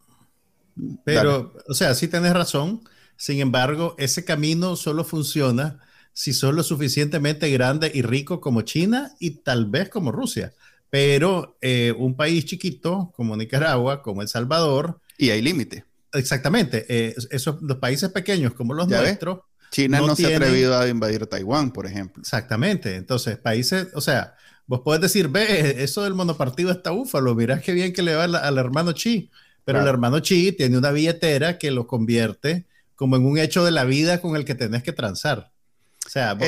pero, 1.05 1.55
o 1.69 1.75
sea, 1.75 1.95
sí 1.95 2.09
tienes 2.09 2.33
razón. 2.33 2.83
Sin 3.17 3.41
embargo, 3.41 3.95
ese 3.99 4.25
camino 4.25 4.77
solo 4.77 5.05
funciona 5.05 5.81
si 6.13 6.33
son 6.33 6.57
lo 6.57 6.63
suficientemente 6.63 7.51
grande 7.51 7.91
y 7.95 8.03
rico 8.03 8.41
como 8.41 8.63
China 8.63 9.15
y 9.19 9.43
tal 9.43 9.67
vez 9.67 9.89
como 9.89 10.13
Rusia. 10.13 10.53
Pero 10.91 11.57
eh, 11.61 11.95
un 11.97 12.17
país 12.17 12.45
chiquito 12.45 13.13
como 13.15 13.37
Nicaragua, 13.37 14.03
como 14.03 14.23
El 14.23 14.29
Salvador. 14.29 15.01
Y 15.17 15.31
hay 15.31 15.43
límite. 15.43 15.85
Exactamente. 16.13 16.87
Eh, 16.89 17.15
esos, 17.31 17.61
los 17.63 17.79
países 17.79 18.11
pequeños 18.11 18.55
como 18.55 18.75
los 18.75 18.89
nuestros. 18.89 19.41
China 19.71 20.01
no, 20.01 20.17
se 20.17 20.33
ha 20.33 20.37
atrevido 20.37 20.79
a 20.79 20.89
invadir 20.89 21.27
Taiwán, 21.27 21.73
por 21.73 21.87
ejemplo. 21.87 22.23
Exactamente. 22.23 22.97
Entonces, 22.97 23.37
países, 23.37 23.89
o 23.95 24.01
sea, 24.01 24.35
vos 24.67 24.81
podés 24.81 25.01
decir, 25.01 25.29
ve, 25.29 25.83
eso 25.83 26.03
del 26.03 26.15
monopartido 26.15 26.71
está 26.71 26.91
búfalo, 26.91 27.35
mirá 27.35 27.61
qué 27.61 27.73
bien 27.73 27.93
que 27.93 28.03
le 28.03 28.15
va 28.15 28.25
al, 28.25 28.59
hermano 28.59 28.93
Chi. 28.93 29.31
Pero 29.69 29.83
el 29.83 29.87
hermano 29.87 30.21
Chi 30.21 30.53
tiene 30.53 30.79
una 30.79 30.91
billetera 30.91 31.59
que 31.59 31.71
lo 31.71 31.87
convierte 31.87 32.65
como 32.97 33.17
en 33.17 33.27
un 33.27 33.37
hecho 33.37 33.67
de 33.67 33.71
la 33.71 33.85
vida 33.85 34.19
con 34.19 34.35
el 34.35 34.47
que 34.47 34.55
tenés 34.55 34.83
que 34.83 34.95
transar. 34.95 35.53
O 36.07 36.09
sea, 36.09 36.39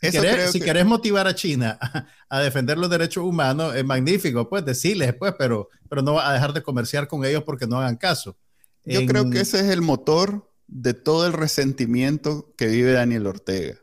si, 0.00 0.58
querés, 0.58 0.86
motivar 0.86 1.26
a 1.26 1.34
China 1.34 1.78
a, 2.30 2.40
defender 2.40 2.78
los 2.78 2.88
derechos 2.88 3.24
humanos, 3.24 3.76
es 3.76 3.84
magnífico, 3.84 4.48
pues 4.48 4.64
decirles, 4.64 5.12
pues, 5.12 5.34
pero, 5.38 5.68
pero 5.90 6.00
no 6.00 6.14
va 6.14 6.30
a 6.30 6.32
dejar 6.32 6.54
de 6.54 6.62
comerciar 6.62 7.08
con 7.08 7.26
ellos 7.26 7.42
porque 7.42 7.66
no 7.66 7.76
hagan 7.76 7.96
caso. 7.96 8.38
Yo 8.86 9.04
creo 9.04 9.28
que 9.28 9.40
ese 9.40 9.60
es 9.60 9.66
el 9.66 9.82
motor 9.82 10.50
de 10.66 10.94
todo 10.94 11.26
el 11.26 11.34
resentimiento 11.34 12.54
que 12.56 12.68
vive 12.68 12.92
Daniel 12.92 13.26
Ortega. 13.26 13.76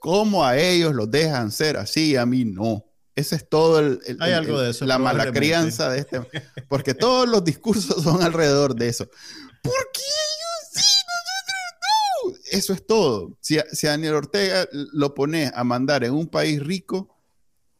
¿Cómo 0.00 0.46
a 0.46 0.56
ellos 0.56 0.94
los 0.94 1.10
dejan 1.10 1.52
ser 1.52 1.76
así? 1.76 2.16
A 2.16 2.24
mí 2.24 2.46
no. 2.46 2.87
Ese 3.18 3.34
es 3.34 3.48
todo 3.48 3.80
el, 3.80 4.00
Hay 4.20 4.30
algo 4.30 4.60
de 4.60 4.70
eso, 4.70 4.86
la 4.86 4.96
mala 4.96 5.32
crianza 5.32 5.90
de 5.90 5.98
este. 5.98 6.20
Porque 6.68 6.94
todos 6.94 7.28
los 7.28 7.42
discursos 7.42 8.04
son 8.04 8.22
alrededor 8.22 8.76
de 8.76 8.88
eso. 8.88 9.06
¿Por 9.60 9.90
qué 9.92 10.02
ellos 10.02 10.70
sí, 10.72 10.94
nosotros 11.08 12.38
no? 12.52 12.58
Eso 12.58 12.72
es 12.72 12.86
todo. 12.86 13.36
Si, 13.40 13.58
si 13.72 13.88
a 13.88 13.90
Daniel 13.90 14.14
Ortega 14.14 14.68
lo 14.70 15.14
pone 15.14 15.50
a 15.52 15.64
mandar 15.64 16.04
en 16.04 16.12
un 16.12 16.28
país 16.28 16.62
rico, 16.64 17.18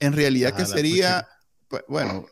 en 0.00 0.12
realidad 0.12 0.54
que 0.54 0.66
sería, 0.66 1.28
pues, 1.68 1.84
bueno, 1.86 2.26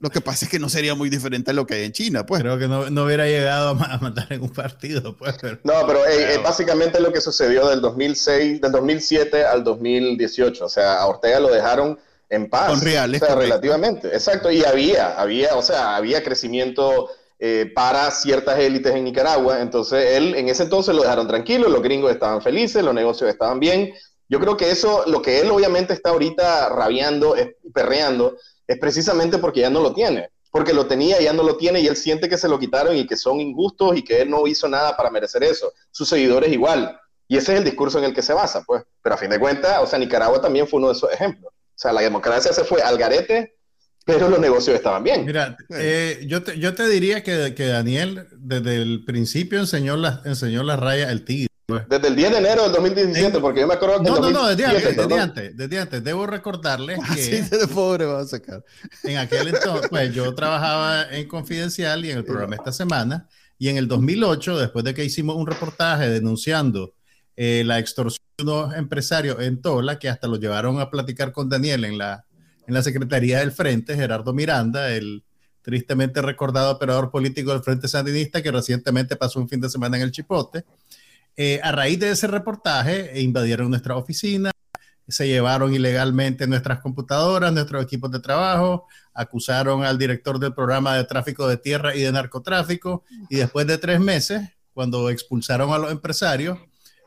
lo 0.00 0.10
que 0.10 0.20
pasa 0.20 0.46
es 0.46 0.50
que 0.50 0.58
no 0.58 0.68
sería 0.68 0.96
muy 0.96 1.08
diferente 1.08 1.52
a 1.52 1.54
lo 1.54 1.68
que 1.68 1.74
hay 1.74 1.84
en 1.84 1.92
China, 1.92 2.26
pues. 2.26 2.42
Creo 2.42 2.58
que 2.58 2.66
no, 2.66 2.90
no 2.90 3.04
hubiera 3.04 3.26
llegado 3.26 3.68
a 3.68 3.98
matar 3.98 4.26
en 4.32 4.42
un 4.42 4.50
partido, 4.50 5.16
pues. 5.16 5.36
No, 5.62 5.86
pero 5.86 6.04
es 6.04 6.42
básicamente 6.42 6.98
lo 6.98 7.12
que 7.12 7.20
sucedió 7.20 7.68
del 7.68 7.80
2006, 7.80 8.60
del 8.60 8.72
2007 8.72 9.44
al 9.44 9.62
2018. 9.62 10.64
O 10.64 10.68
sea, 10.68 10.98
a 10.98 11.06
Ortega 11.06 11.38
lo 11.38 11.52
dejaron 11.52 11.96
en 12.30 12.48
paz. 12.48 12.70
Con 12.70 12.80
reales. 12.80 13.20
O 13.22 13.26
sea, 13.26 13.34
relativamente. 13.34 14.08
Exacto. 14.08 14.50
Y 14.50 14.64
había, 14.64 15.20
había, 15.20 15.54
o 15.56 15.62
sea, 15.62 15.96
había 15.96 16.22
crecimiento 16.22 17.10
eh, 17.38 17.70
para 17.74 18.10
ciertas 18.10 18.58
élites 18.58 18.94
en 18.94 19.04
Nicaragua. 19.04 19.60
Entonces, 19.60 20.16
él 20.16 20.34
en 20.36 20.48
ese 20.48 20.62
entonces 20.62 20.94
lo 20.94 21.02
dejaron 21.02 21.26
tranquilo, 21.26 21.68
los 21.68 21.82
gringos 21.82 22.12
estaban 22.12 22.40
felices, 22.40 22.82
los 22.82 22.94
negocios 22.94 23.28
estaban 23.28 23.58
bien. 23.58 23.92
Yo 24.28 24.38
creo 24.38 24.56
que 24.56 24.70
eso, 24.70 25.04
lo 25.06 25.20
que 25.20 25.40
él 25.40 25.50
obviamente 25.50 25.92
está 25.92 26.10
ahorita 26.10 26.68
rabiando, 26.68 27.34
perreando, 27.74 28.36
es 28.66 28.78
precisamente 28.78 29.38
porque 29.38 29.60
ya 29.60 29.70
no 29.70 29.80
lo 29.80 29.92
tiene. 29.92 30.30
Porque 30.52 30.72
lo 30.72 30.86
tenía 30.86 31.20
ya 31.20 31.32
no 31.32 31.42
lo 31.42 31.56
tiene 31.56 31.80
y 31.80 31.86
él 31.86 31.96
siente 31.96 32.28
que 32.28 32.36
se 32.36 32.48
lo 32.48 32.58
quitaron 32.58 32.96
y 32.96 33.06
que 33.06 33.16
son 33.16 33.40
injustos 33.40 33.96
y 33.96 34.02
que 34.02 34.20
él 34.20 34.30
no 34.30 34.46
hizo 34.46 34.68
nada 34.68 34.96
para 34.96 35.10
merecer 35.10 35.42
eso. 35.42 35.72
Sus 35.90 36.08
seguidores 36.08 36.52
igual. 36.52 37.00
Y 37.26 37.36
ese 37.36 37.52
es 37.52 37.58
el 37.58 37.64
discurso 37.64 37.98
en 37.98 38.04
el 38.04 38.14
que 38.14 38.22
se 38.22 38.34
basa, 38.34 38.62
pues. 38.64 38.82
Pero 39.00 39.14
a 39.14 39.18
fin 39.18 39.30
de 39.30 39.38
cuentas, 39.38 39.78
o 39.80 39.86
sea, 39.86 39.98
Nicaragua 39.98 40.40
también 40.40 40.66
fue 40.66 40.78
uno 40.78 40.88
de 40.88 40.94
esos 40.94 41.12
ejemplos. 41.12 41.52
O 41.80 41.82
sea, 41.82 41.94
la 41.94 42.02
democracia 42.02 42.52
se 42.52 42.62
fue 42.62 42.82
al 42.82 42.98
garete, 42.98 43.56
pero 44.04 44.28
los 44.28 44.38
negocios 44.38 44.76
estaban 44.76 45.02
bien. 45.02 45.24
Mira, 45.24 45.56
eh, 45.70 46.26
yo, 46.28 46.42
te, 46.42 46.58
yo 46.58 46.74
te 46.74 46.86
diría 46.86 47.22
que, 47.22 47.54
que, 47.54 47.68
Daniel 47.68 48.26
desde 48.36 48.82
el 48.82 49.02
principio 49.06 49.60
enseñó 49.60 49.96
la, 49.96 50.20
enseñó 50.26 50.62
la 50.62 50.76
raya 50.76 51.10
el 51.10 51.24
tigre. 51.24 51.46
Pues. 51.64 51.88
Desde 51.88 52.08
el 52.08 52.16
10 52.16 52.32
de 52.32 52.36
enero 52.36 52.64
del 52.64 52.72
2017, 52.72 53.40
porque 53.40 53.60
yo 53.60 53.66
me 53.66 53.72
acuerdo 53.72 54.02
que. 54.02 54.10
No, 54.10 54.18
no, 54.18 54.30
no, 54.30 54.48
desde 54.48 54.66
antes, 54.66 54.94
desde 54.94 55.18
antes, 55.18 55.56
desde 55.56 55.78
antes. 55.78 56.04
Debo 56.04 56.26
recordarles 56.26 56.98
ah, 57.02 57.14
que. 57.14 57.56
de 57.56 57.66
pobre 57.66 58.04
va 58.04 58.20
a 58.20 58.26
sacar. 58.26 58.62
En 59.02 59.16
aquel 59.16 59.48
entonces, 59.48 59.88
pues 59.88 60.12
yo 60.12 60.34
trabajaba 60.34 61.04
en 61.10 61.26
Confidencial 61.28 62.04
y 62.04 62.10
en 62.10 62.18
el 62.18 62.24
programa 62.26 62.56
esta 62.56 62.72
semana. 62.72 63.26
Y 63.56 63.70
en 63.70 63.78
el 63.78 63.88
2008, 63.88 64.58
después 64.58 64.84
de 64.84 64.92
que 64.92 65.02
hicimos 65.02 65.34
un 65.34 65.46
reportaje 65.46 66.10
denunciando 66.10 66.92
eh, 67.36 67.62
la 67.64 67.78
extorsión 67.78 68.24
de 68.36 68.44
unos 68.44 68.74
empresarios 68.74 69.40
en 69.40 69.60
Tola, 69.60 69.98
que 69.98 70.08
hasta 70.08 70.28
lo 70.28 70.36
llevaron 70.36 70.80
a 70.80 70.90
platicar 70.90 71.32
con 71.32 71.48
Daniel 71.48 71.84
en 71.84 71.98
la, 71.98 72.24
en 72.66 72.74
la 72.74 72.82
Secretaría 72.82 73.40
del 73.40 73.52
Frente, 73.52 73.96
Gerardo 73.96 74.32
Miranda, 74.32 74.90
el 74.92 75.24
tristemente 75.62 76.22
recordado 76.22 76.72
operador 76.72 77.10
político 77.10 77.52
del 77.52 77.62
Frente 77.62 77.88
Sandinista 77.88 78.42
que 78.42 78.50
recientemente 78.50 79.16
pasó 79.16 79.40
un 79.40 79.48
fin 79.48 79.60
de 79.60 79.68
semana 79.68 79.96
en 79.96 80.02
el 80.02 80.12
Chipote. 80.12 80.64
Eh, 81.36 81.60
a 81.62 81.72
raíz 81.72 81.98
de 81.98 82.10
ese 82.10 82.26
reportaje, 82.26 83.16
eh, 83.16 83.22
invadieron 83.22 83.70
nuestra 83.70 83.96
oficina, 83.96 84.50
se 85.08 85.26
llevaron 85.26 85.74
ilegalmente 85.74 86.46
nuestras 86.46 86.80
computadoras, 86.80 87.52
nuestros 87.52 87.82
equipos 87.82 88.10
de 88.10 88.20
trabajo, 88.20 88.86
acusaron 89.12 89.84
al 89.84 89.98
director 89.98 90.38
del 90.38 90.54
programa 90.54 90.96
de 90.96 91.04
tráfico 91.04 91.48
de 91.48 91.56
tierra 91.56 91.94
y 91.96 92.02
de 92.02 92.12
narcotráfico, 92.12 93.04
y 93.28 93.36
después 93.36 93.66
de 93.66 93.78
tres 93.78 94.00
meses, 94.00 94.48
cuando 94.72 95.10
expulsaron 95.10 95.72
a 95.72 95.78
los 95.78 95.90
empresarios, 95.90 96.58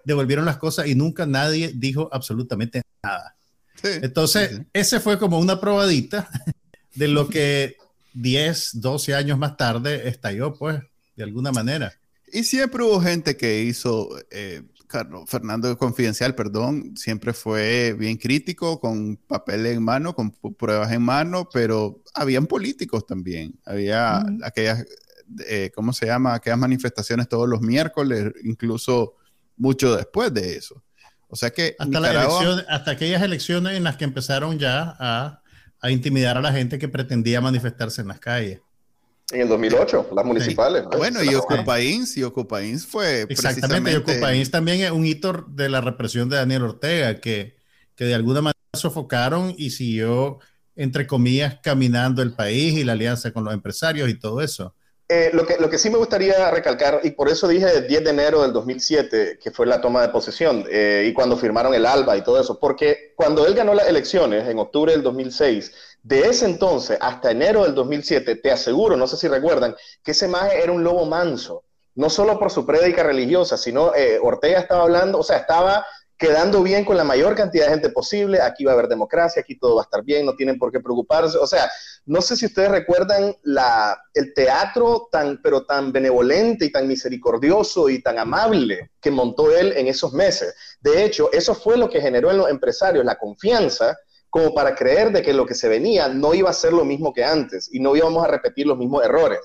devolvieron 0.05 0.45
las 0.45 0.57
cosas 0.57 0.87
y 0.87 0.95
nunca 0.95 1.25
nadie 1.25 1.71
dijo 1.73 2.09
absolutamente 2.11 2.81
nada. 3.03 3.35
Entonces, 3.83 4.61
ese 4.71 4.99
fue 4.99 5.19
como 5.19 5.39
una 5.39 5.59
probadita 5.59 6.29
de 6.95 7.07
lo 7.07 7.27
que 7.27 7.75
10, 8.13 8.81
12 8.81 9.15
años 9.15 9.37
más 9.37 9.57
tarde 9.57 10.07
estalló, 10.07 10.53
pues, 10.53 10.81
de 11.15 11.23
alguna 11.23 11.51
manera. 11.51 11.93
Y 12.31 12.43
siempre 12.43 12.83
hubo 12.83 13.01
gente 13.01 13.35
que 13.35 13.61
hizo, 13.61 14.09
eh, 14.31 14.63
Carlos, 14.87 15.25
Fernando 15.27 15.75
Confidencial, 15.77 16.33
perdón, 16.33 16.95
siempre 16.95 17.33
fue 17.33 17.93
bien 17.93 18.17
crítico, 18.17 18.79
con 18.79 19.17
papel 19.17 19.65
en 19.65 19.83
mano, 19.83 20.15
con 20.15 20.31
pruebas 20.31 20.91
en 20.91 21.01
mano, 21.01 21.49
pero 21.51 22.01
habían 22.13 22.47
políticos 22.47 23.05
también. 23.05 23.59
Había 23.65 24.23
aquellas, 24.43 24.85
eh, 25.47 25.71
¿cómo 25.75 25.93
se 25.93 26.05
llama? 26.05 26.35
Aquellas 26.35 26.59
manifestaciones 26.59 27.27
todos 27.27 27.49
los 27.49 27.61
miércoles, 27.61 28.31
incluso 28.43 29.15
mucho 29.57 29.95
después 29.95 30.33
de 30.33 30.55
eso. 30.55 30.83
O 31.27 31.35
sea 31.35 31.49
que 31.49 31.75
hasta, 31.79 32.63
hasta 32.69 32.91
aquellas 32.91 33.23
elecciones 33.23 33.75
en 33.75 33.83
las 33.83 33.97
que 33.97 34.03
empezaron 34.03 34.59
ya 34.59 34.95
a, 34.99 35.41
a, 35.81 35.89
intimidar 35.89 36.37
a 36.37 36.41
la 36.41 36.51
gente 36.51 36.77
que 36.77 36.87
pretendía 36.87 37.41
manifestarse 37.41 38.01
en 38.01 38.09
las 38.09 38.19
calles. 38.19 38.61
En 39.31 39.41
el 39.41 39.47
2008, 39.47 40.09
las 40.15 40.25
municipales. 40.25 40.83
Bueno, 40.95 41.23
y 41.23 41.33
Ocupains, 41.33 42.15
y 42.17 42.23
Ocupains 42.23 42.85
fue 42.85 43.21
Exactamente, 43.29 43.91
y 43.91 43.95
Ocupains 43.95 44.51
también 44.51 44.81
es 44.81 44.91
un 44.91 45.07
hito 45.07 45.45
de 45.47 45.69
la 45.69 45.81
represión 45.81 46.29
de 46.29 46.35
Daniel 46.35 46.63
Ortega, 46.63 47.19
que, 47.19 47.55
que 47.95 48.05
de 48.05 48.13
alguna 48.13 48.41
manera 48.41 48.59
sofocaron 48.73 49.55
y 49.57 49.71
siguió, 49.71 50.37
entre 50.75 51.07
comillas, 51.07 51.57
caminando 51.63 52.21
el 52.21 52.33
país 52.33 52.73
y 52.77 52.83
la 52.83 52.93
alianza 52.93 53.31
con 53.31 53.43
los 53.43 53.55
empresarios 53.55 54.07
y 54.07 54.19
todo 54.19 54.41
eso. 54.41 54.75
Eh, 55.09 55.31
lo, 55.33 55.45
que, 55.45 55.57
lo 55.57 55.69
que 55.69 55.77
sí 55.77 55.89
me 55.89 55.97
gustaría 55.97 56.49
recalcar, 56.49 57.01
y 57.03 57.11
por 57.11 57.27
eso 57.27 57.47
dije 57.47 57.67
el 57.77 57.87
10 57.87 58.03
de 58.05 58.09
enero 58.09 58.41
del 58.41 58.53
2007, 58.53 59.37
que 59.41 59.51
fue 59.51 59.65
la 59.65 59.81
toma 59.81 60.01
de 60.01 60.09
posesión, 60.09 60.65
eh, 60.69 61.05
y 61.07 61.13
cuando 61.13 61.35
firmaron 61.35 61.73
el 61.73 61.85
ALBA 61.85 62.17
y 62.17 62.23
todo 62.23 62.39
eso, 62.39 62.57
porque 62.57 63.13
cuando 63.15 63.45
él 63.45 63.53
ganó 63.53 63.73
las 63.73 63.87
elecciones 63.87 64.47
en 64.47 64.59
octubre 64.59 64.93
del 64.93 65.03
2006, 65.03 65.73
de 66.03 66.21
ese 66.21 66.45
entonces 66.45 66.97
hasta 67.01 67.31
enero 67.31 67.63
del 67.63 67.75
2007, 67.75 68.35
te 68.37 68.51
aseguro, 68.51 68.95
no 68.95 69.07
sé 69.07 69.17
si 69.17 69.27
recuerdan, 69.27 69.75
que 70.01 70.11
ese 70.11 70.27
maje 70.27 70.63
era 70.63 70.71
un 70.71 70.83
lobo 70.83 71.05
manso, 71.05 71.63
no 71.95 72.09
solo 72.09 72.39
por 72.39 72.49
su 72.49 72.65
prédica 72.65 73.03
religiosa, 73.03 73.57
sino 73.57 73.93
eh, 73.93 74.19
Ortega 74.21 74.59
estaba 74.59 74.83
hablando, 74.83 75.19
o 75.19 75.23
sea, 75.23 75.37
estaba 75.37 75.85
quedando 76.17 76.63
bien 76.63 76.85
con 76.85 76.95
la 76.95 77.03
mayor 77.03 77.35
cantidad 77.35 77.65
de 77.65 77.71
gente 77.71 77.89
posible, 77.89 78.41
aquí 78.41 78.63
va 78.63 78.71
a 78.71 78.73
haber 78.75 78.87
democracia, 78.87 79.41
aquí 79.41 79.57
todo 79.57 79.75
va 79.75 79.81
a 79.81 79.85
estar 79.85 80.03
bien, 80.03 80.25
no 80.25 80.35
tienen 80.35 80.57
por 80.57 80.71
qué 80.71 80.79
preocuparse. 80.79 81.37
O 81.37 81.47
sea, 81.47 81.69
no 82.05 82.21
sé 82.21 82.35
si 82.35 82.45
ustedes 82.45 82.69
recuerdan 82.69 83.35
el 84.13 84.33
teatro 84.33 85.07
tan, 85.11 85.41
pero 85.41 85.65
tan 85.65 85.91
benevolente 85.91 86.65
y 86.65 86.71
tan 86.71 86.87
misericordioso 86.87 87.89
y 87.89 88.01
tan 88.01 88.19
amable 88.19 88.91
que 89.01 89.11
montó 89.11 89.55
él 89.55 89.73
en 89.75 89.87
esos 89.87 90.13
meses. 90.13 90.55
De 90.81 91.03
hecho, 91.03 91.31
eso 91.31 91.55
fue 91.55 91.77
lo 91.77 91.89
que 91.89 92.01
generó 92.01 92.31
en 92.31 92.37
los 92.37 92.49
empresarios 92.49 93.05
la 93.05 93.17
confianza 93.17 93.97
como 94.29 94.53
para 94.53 94.75
creer 94.75 95.11
de 95.11 95.21
que 95.21 95.33
lo 95.33 95.45
que 95.45 95.53
se 95.53 95.69
venía 95.69 96.07
no 96.07 96.33
iba 96.33 96.49
a 96.49 96.53
ser 96.53 96.73
lo 96.73 96.85
mismo 96.85 97.13
que 97.13 97.23
antes 97.23 97.69
y 97.71 97.79
no 97.79 97.95
íbamos 97.95 98.23
a 98.23 98.27
repetir 98.27 98.65
los 98.65 98.77
mismos 98.77 99.03
errores. 99.03 99.39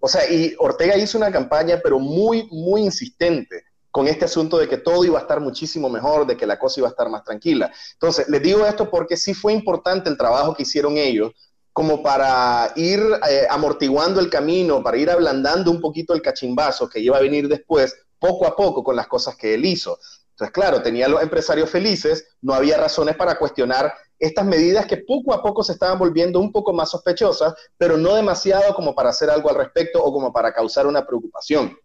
O 0.00 0.08
sea, 0.08 0.30
y 0.30 0.54
Ortega 0.58 0.96
hizo 0.96 1.16
una 1.16 1.32
campaña, 1.32 1.80
pero 1.82 1.98
muy, 1.98 2.46
muy 2.50 2.82
insistente 2.82 3.64
con 3.94 4.08
este 4.08 4.24
asunto 4.24 4.58
de 4.58 4.68
que 4.68 4.78
todo 4.78 5.04
iba 5.04 5.20
a 5.20 5.22
estar 5.22 5.38
muchísimo 5.38 5.88
mejor, 5.88 6.26
de 6.26 6.36
que 6.36 6.48
la 6.48 6.58
cosa 6.58 6.80
iba 6.80 6.88
a 6.88 6.90
estar 6.90 7.08
más 7.08 7.22
tranquila. 7.22 7.72
Entonces, 7.92 8.28
les 8.28 8.42
digo 8.42 8.66
esto 8.66 8.90
porque 8.90 9.16
sí 9.16 9.34
fue 9.34 9.52
importante 9.52 10.10
el 10.10 10.18
trabajo 10.18 10.52
que 10.52 10.64
hicieron 10.64 10.96
ellos 10.96 11.30
como 11.72 12.02
para 12.02 12.72
ir 12.74 13.00
eh, 13.30 13.46
amortiguando 13.48 14.18
el 14.18 14.28
camino, 14.28 14.82
para 14.82 14.96
ir 14.96 15.08
ablandando 15.08 15.70
un 15.70 15.80
poquito 15.80 16.12
el 16.12 16.22
cachimbazo 16.22 16.88
que 16.88 16.98
iba 16.98 17.16
a 17.16 17.20
venir 17.20 17.46
después, 17.46 17.94
poco 18.18 18.48
a 18.48 18.56
poco, 18.56 18.82
con 18.82 18.96
las 18.96 19.06
cosas 19.06 19.36
que 19.36 19.54
él 19.54 19.64
hizo. 19.64 19.96
Entonces, 20.30 20.52
claro, 20.52 20.82
tenía 20.82 21.06
a 21.06 21.10
los 21.10 21.22
empresarios 21.22 21.70
felices, 21.70 22.26
no 22.42 22.52
había 22.52 22.76
razones 22.76 23.14
para 23.14 23.38
cuestionar 23.38 23.94
estas 24.18 24.44
medidas 24.44 24.86
que 24.86 25.04
poco 25.06 25.32
a 25.32 25.40
poco 25.40 25.62
se 25.62 25.74
estaban 25.74 26.00
volviendo 26.00 26.40
un 26.40 26.50
poco 26.50 26.72
más 26.72 26.90
sospechosas, 26.90 27.54
pero 27.78 27.96
no 27.96 28.16
demasiado 28.16 28.74
como 28.74 28.92
para 28.92 29.10
hacer 29.10 29.30
algo 29.30 29.50
al 29.50 29.56
respecto 29.56 30.02
o 30.02 30.12
como 30.12 30.32
para 30.32 30.52
causar 30.52 30.88
una 30.88 31.06
preocupación. 31.06 31.78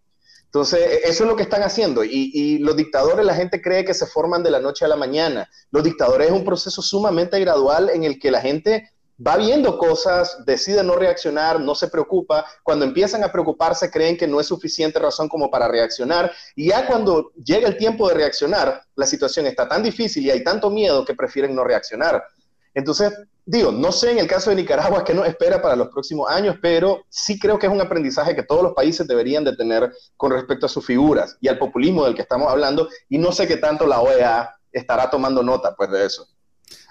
Entonces, 0.50 0.80
e, 0.80 1.10
eso 1.10 1.24
es 1.24 1.30
lo 1.30 1.36
que 1.36 1.44
están 1.44 1.62
haciendo. 1.64 2.04
Y, 2.04 2.58
los 2.60 2.76
dictadores, 2.76 3.26
la 3.26 3.36
gente 3.36 3.62
cree 3.62 3.86
que 3.86 3.94
se 3.94 4.08
forman 4.08 4.44
de 4.44 4.52
la 4.52 4.60
noche 4.60 4.84
a 4.84 4.88
la 4.88 4.96
mañana. 4.96 5.50
Los 5.72 5.84
dictadores 5.84 6.28
es 6.28 6.34
un 6.34 6.44
proceso 6.44 6.82
sumamente 6.82 7.40
gradual 7.40 7.90
en 7.90 8.04
el 8.04 8.20
que 8.20 8.32
la 8.32 8.42
gente 8.42 8.92
va 9.26 9.36
viendo 9.36 9.78
cosas, 9.78 10.46
decide 10.46 10.82
no 10.82 10.96
reaccionar, 10.96 11.60
no 11.60 11.76
se 11.76 11.90
preocupa. 11.90 12.46
Cuando 12.64 12.86
empiezan 12.86 13.24
a 13.24 13.32
preocuparse, 13.32 13.92
creen 13.92 14.18
que 14.18 14.28
no 14.28 14.40
es 14.40 14.48
suficiente 14.48 14.98
razón 14.98 15.30
como 15.30 15.52
para 15.52 15.68
reaccionar. 15.68 16.32
Y 16.56 16.70
ya 16.70 16.88
cuando 16.88 17.32
llega 17.34 17.68
el 17.68 17.78
tiempo 17.78 18.08
de 18.08 18.16
reaccionar, 18.16 18.82
la 18.96 19.06
situación 19.06 19.46
está 19.46 19.68
tan 19.68 19.84
difícil 19.84 20.26
y 20.26 20.32
hay 20.32 20.44
tanto 20.44 20.70
miedo 20.70 21.06
que 21.06 21.14
prefieren 21.14 21.54
no 21.54 21.64
reaccionar. 21.64 22.24
Entonces, 22.74 23.14
digo, 23.46 23.72
no 23.72 23.92
sé 23.92 24.12
en 24.12 24.20
el 24.20 24.28
caso 24.28 24.50
de 24.50 24.56
Nicaragua 24.56 25.04
qué 25.04 25.14
nos 25.14 25.28
espera 25.28 25.62
para 25.62 25.76
los 25.76 25.90
próximos 25.90 26.30
años, 26.30 26.58
pero 26.62 27.04
sí 27.10 27.40
creo 27.40 27.58
que 27.58 27.66
es 27.66 27.72
un 27.72 27.82
aprendizaje 27.82 28.36
que 28.36 28.44
todos 28.44 28.62
los 28.64 28.74
países 28.74 29.08
deberían 29.08 29.44
de 29.44 29.56
tener 29.56 29.92
con 30.18 30.32
respecto 30.32 30.66
a 30.66 30.70
sus 30.70 30.86
figuras 30.86 31.38
y 31.42 31.48
al 31.48 31.58
populismo 31.58 32.06
del 32.06 32.16
que 32.16 32.22
estamos 32.22 32.50
hablando, 32.52 32.88
y 33.10 33.18
no 33.18 33.32
sé 33.32 33.48
qué 33.48 33.58
tanto 33.58 33.88
la 33.88 34.02
OEA 34.02 34.56
estará 34.72 35.10
tomando 35.10 35.42
nota 35.42 35.76
pues 35.76 35.90
de 35.90 36.06
eso. 36.06 36.28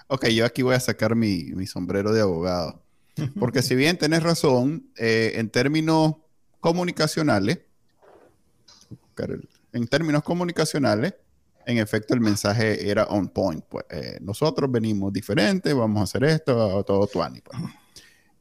Ok, 0.07 0.27
yo 0.27 0.45
aquí 0.45 0.61
voy 0.61 0.75
a 0.75 0.79
sacar 0.79 1.15
mi, 1.15 1.65
sombrero 1.65 2.11
de 2.11 2.21
abogado, 2.21 2.81
porque 3.39 3.61
si 3.61 3.75
bien 3.75 3.97
tenés 3.97 4.23
razón, 4.23 4.91
eh, 4.97 5.33
en 5.35 5.49
términos 5.49 6.15
comunicacionales, 6.59 7.59
en 9.71 9.87
términos 9.87 10.23
comunicacionales, 10.23 11.13
en 11.69 11.77
efecto 11.77 12.15
el 12.15 12.19
mensaje 12.19 12.89
era 12.89 13.03
on 13.05 13.29
point. 13.29 13.63
Pues, 13.63 13.85
eh, 13.91 14.17
nosotros 14.21 14.71
venimos 14.71 15.13
diferentes, 15.13 15.73
vamos 15.73 16.01
a 16.01 16.03
hacer 16.03 16.23
esto, 16.23 16.83
todo 16.83 17.05
tuani. 17.05 17.41
Pues. 17.41 17.57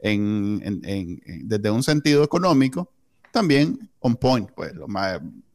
desde 0.01 1.71
un 1.71 1.83
sentido 1.83 2.25
económico, 2.25 2.91
también 3.31 3.91
on 4.01 4.17
point. 4.17 4.51
Pues, 4.53 4.73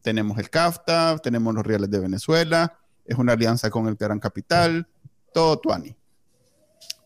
tenemos 0.04 0.38
el 0.38 0.52
CAFTA, 0.52 1.18
tenemos 1.18 1.56
los 1.56 1.66
reales 1.66 1.90
de 1.90 2.00
Venezuela, 2.00 2.78
es 3.06 3.18
una 3.18 3.34
alianza 3.34 3.72
con 3.72 3.88
el 3.88 3.96
Gran 3.96 4.20
Capital, 4.20 4.88
todo 5.34 5.58
tuani. 5.58 5.96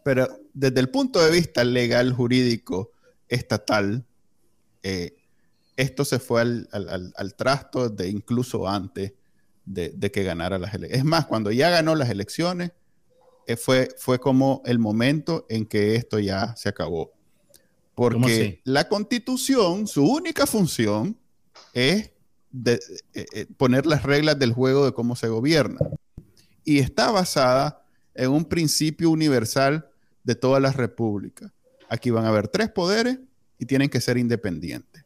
Pero 0.04 0.28
desde 0.54 0.80
el 0.82 0.90
punto 0.90 1.24
de 1.24 1.32
vista 1.32 1.64
legal, 1.64 2.12
jurídico, 2.12 2.92
estatal, 3.30 4.06
eh, 4.84 5.16
esto 5.78 6.04
se 6.04 6.20
fue 6.20 6.42
al, 6.42 6.68
al, 6.72 7.36
trasto 7.36 7.88
de 7.90 8.10
incluso 8.10 8.68
antes 8.68 9.14
de, 9.68 10.12
que 10.12 10.24
ganara 10.24 10.58
las 10.58 10.74
elecciones. 10.74 11.00
Es 11.00 11.06
más, 11.06 11.26
cuando 11.26 11.52
ya 11.52 11.70
ganó 11.70 11.96
las 11.96 12.10
elecciones, 12.10 12.72
eh, 13.46 13.58
fue, 13.58 13.90
fue 13.98 14.20
como 14.20 14.62
el 14.66 14.80
momento 14.80 15.46
en 15.50 15.66
que 15.66 15.96
esto 15.96 16.20
ya 16.20 16.56
se 16.56 16.70
acabó. 16.70 17.14
Porque 17.94 18.62
la 18.64 18.88
constitución, 18.88 19.88
su 19.88 20.06
única 20.06 20.46
función 20.46 21.18
es 21.74 22.12
de, 22.52 22.80
eh, 23.14 23.26
eh, 23.34 23.46
poner 23.58 23.86
las 23.86 24.04
reglas 24.04 24.38
del 24.38 24.54
juego 24.54 24.86
de 24.86 24.94
cómo 24.94 25.16
se 25.16 25.28
gobierna. 25.28 25.80
Y 26.64 26.80
está 26.80 27.12
basada 27.12 27.84
en 28.14 28.30
un 28.30 28.46
principio 28.46 29.10
universal 29.10 29.90
de 30.24 30.36
todas 30.36 30.62
las 30.62 30.76
repúblicas. 30.76 31.52
Aquí 31.90 32.10
van 32.12 32.26
a 32.26 32.30
haber 32.30 32.48
tres 32.50 32.70
poderes 32.70 33.20
y 33.58 33.66
tienen 33.66 33.90
que 33.90 34.02
ser 34.02 34.18
independientes. 34.18 35.04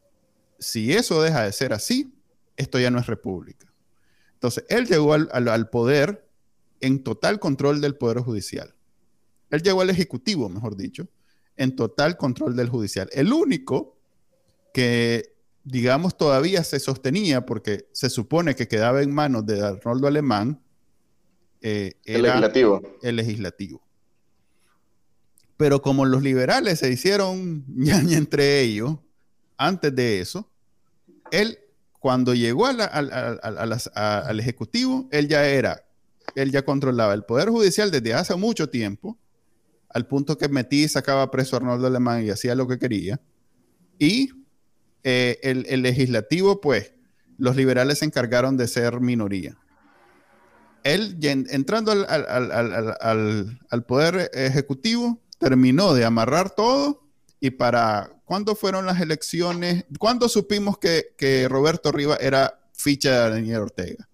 Si 0.60 0.92
eso 0.92 1.22
deja 1.22 1.44
de 1.44 1.52
ser 1.54 1.74
así, 1.74 2.14
esto 2.58 2.80
ya 2.80 2.92
no 2.92 3.00
es 3.00 3.08
república. 3.08 3.71
Entonces, 4.42 4.66
él 4.70 4.88
llegó 4.88 5.14
al, 5.14 5.70
poder 5.70 6.28
en 6.80 7.04
total 7.04 7.40
control 7.40 7.80
del 7.80 7.96
Poder 7.96 8.22
Judicial. 8.22 8.74
Él 9.52 9.62
llegó 9.62 9.82
al 9.82 9.92
Ejecutivo, 9.92 10.50
mejor 10.50 10.76
dicho, 10.76 11.08
en 11.58 11.76
total 11.76 12.18
control 12.18 12.56
del 12.56 12.68
Judicial. 12.68 13.08
El 13.14 13.32
único 13.34 14.00
que, 14.74 15.36
digamos, 15.64 16.18
todavía 16.18 16.64
se 16.64 16.80
sostenía, 16.80 17.46
porque 17.46 17.88
se 17.92 18.10
supone 18.10 18.56
que 18.56 18.68
quedaba 18.68 19.04
en 19.04 19.14
manos 19.14 19.46
de 19.46 19.64
Arnoldo 19.64 20.08
Alemán, 20.08 20.60
eh, 21.62 21.94
el 22.04 22.24
legislativo. 22.24 22.82
El 23.04 23.18
legislativo. 23.18 23.84
Pero 25.56 25.84
como 25.84 26.04
los 26.08 26.24
liberales 26.24 26.80
se 26.80 26.92
hicieron 26.92 27.64
ñaña 27.76 28.18
entre 28.18 28.62
ellos, 28.62 28.98
antes 29.56 29.96
de 29.96 30.20
eso, 30.20 30.50
él 31.30 31.60
cuando 32.02 32.34
llegó 32.34 32.66
al 32.66 34.40
Ejecutivo, 34.40 35.08
él 35.12 35.28
ya 35.28 35.46
era, 35.46 35.86
él 36.34 36.52
ya 36.52 36.66
controlaba 36.66 37.14
el 37.14 37.24
Poder 37.26 37.50
Judicial 37.50 37.92
desde 37.92 38.16
hace 38.16 38.34
mucho 38.36 38.70
tiempo, 38.70 39.20
al 39.88 40.08
punto 40.08 40.36
que 40.36 40.50
metí 40.50 40.86
y 40.86 40.88
sacaba 40.88 41.30
preso 41.30 41.56
a 41.56 41.60
Arnoldo 41.60 41.86
Alemán 41.86 42.26
y 42.26 42.32
hacía 42.32 42.56
lo 42.56 42.68
que 42.68 42.80
quería. 42.80 43.22
Y 44.00 44.32
eh, 45.04 45.38
el, 45.44 45.84
legislativo, 45.84 46.60
pues, 46.60 46.92
los 47.38 47.56
liberales 47.56 48.00
se 48.00 48.06
encargaron 48.06 48.58
de 48.58 48.68
ser 48.68 49.00
minoría. 49.00 49.56
Él, 50.84 51.20
entrando 51.22 51.92
al, 51.92 53.86
poder 53.86 54.32
ejecutivo, 54.34 55.22
terminó 55.38 55.94
de 55.94 56.04
amarrar 56.06 56.50
todo 56.50 57.08
y 57.40 57.52
para, 57.52 58.12
¿cuándo 58.32 58.56
fueron 58.56 58.86
las 58.86 59.02
elecciones? 59.02 59.84
¿Cuándo 60.00 60.30
supimos 60.30 60.78
que, 60.78 61.16
que 61.18 61.50
Roberto 61.50 61.92
Riva 61.92 62.16
era 62.16 62.62
ficha 62.72 63.26
de 63.26 63.30
Daniel 63.32 63.64
Ortega? 63.64 64.08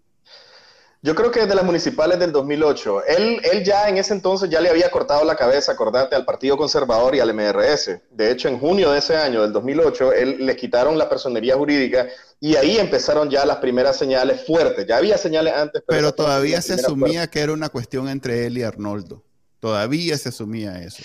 Yo 1.03 1.13
creo 1.13 1.29
que 1.29 1.41
desde 1.41 1.53
las 1.53 1.63
municipales 1.63 2.17
del 2.17 2.31
2008. 2.31 3.03
Él, 3.05 3.39
él 3.43 3.63
ya 3.63 3.87
en 3.87 3.99
ese 3.99 4.15
entonces 4.15 4.49
ya 4.49 4.59
le 4.59 4.71
había 4.71 4.89
cortado 4.89 5.23
la 5.23 5.35
cabeza, 5.35 5.73
acordate, 5.73 6.15
al 6.15 6.25
Partido 6.25 6.57
Conservador 6.57 7.13
y 7.13 7.19
al 7.19 7.31
MRS. 7.31 7.99
De 8.09 8.31
hecho, 8.31 8.47
en 8.47 8.59
junio 8.59 8.89
de 8.89 8.97
ese 8.97 9.15
año, 9.15 9.43
del 9.43 9.53
2008, 9.53 10.13
él 10.13 10.37
les 10.39 10.55
quitaron 10.55 10.97
la 10.97 11.07
personería 11.07 11.55
jurídica 11.55 12.07
y 12.39 12.55
ahí 12.55 12.79
empezaron 12.79 13.29
ya 13.29 13.45
las 13.45 13.57
primeras 13.57 13.97
señales 13.97 14.47
fuertes. 14.47 14.87
Ya 14.87 14.97
había 14.97 15.19
señales 15.19 15.53
antes. 15.53 15.83
Pero, 15.87 16.11
todavía 16.11 16.59
se 16.63 16.73
asumía 16.73 17.27
que 17.27 17.41
era 17.41 17.53
una 17.53 17.69
cuestión 17.69 18.09
entre 18.09 18.47
él 18.47 18.57
y 18.57 18.63
Arnoldo. 18.63 19.23
Todavía 19.59 20.17
se 20.17 20.29
asumía 20.29 20.81
eso. 20.81 21.03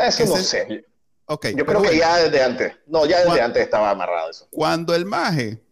Eso 0.00 0.24
no 0.24 0.36
sé. 0.36 0.86
Okay, 1.26 1.54
Yo 1.56 1.64
creo 1.64 1.80
que 1.80 1.96
ya 1.96 2.18
desde 2.18 2.42
antes. 2.42 2.74
No, 2.86 3.06
ya 3.06 3.24
desde 3.24 3.40
antes 3.40 3.62
estaba 3.62 3.90
amarrado 3.90 4.30
eso. 4.30 4.46
Cuando 4.50 4.94
el 4.94 5.06
maje 5.06 5.64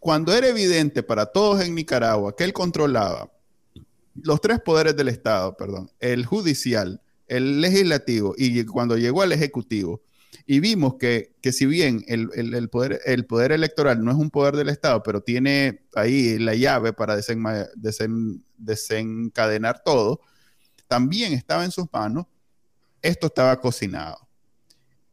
cuando 0.00 0.32
era 0.32 0.48
evidente 0.48 1.02
para 1.02 1.26
todos 1.26 1.60
en 1.62 1.74
Nicaragua 1.74 2.34
que 2.34 2.44
él 2.44 2.54
controlaba 2.54 3.30
los 4.14 4.40
tres 4.40 4.58
poderes 4.60 4.96
del 4.96 5.08
Estado, 5.08 5.56
perdón, 5.56 5.90
el 6.00 6.26
judicial, 6.26 7.00
el 7.28 7.60
legislativo 7.60 8.34
y 8.36 8.64
cuando 8.64 8.96
llegó 8.96 9.22
al 9.22 9.32
ejecutivo, 9.32 10.02
y 10.46 10.58
vimos 10.58 10.94
que, 10.94 11.36
si 11.52 11.66
bien 11.66 12.04
el, 12.08 12.68
poder, 12.70 13.00
el 13.04 13.24
poder 13.26 13.52
electoral 13.52 14.02
no 14.04 14.10
es 14.10 14.16
un 14.16 14.30
poder 14.30 14.56
del 14.56 14.68
Estado, 14.68 15.02
pero 15.02 15.20
tiene 15.20 15.84
ahí 15.94 16.38
la 16.38 16.54
llave 16.54 16.92
para 16.92 17.16
desencadenar 18.56 19.82
todo, 19.84 20.20
también 20.88 21.34
estaba 21.34 21.64
en 21.64 21.70
sus 21.70 21.86
manos, 21.92 22.26
esto 23.00 23.28
estaba 23.28 23.60
cocinado. 23.60 24.18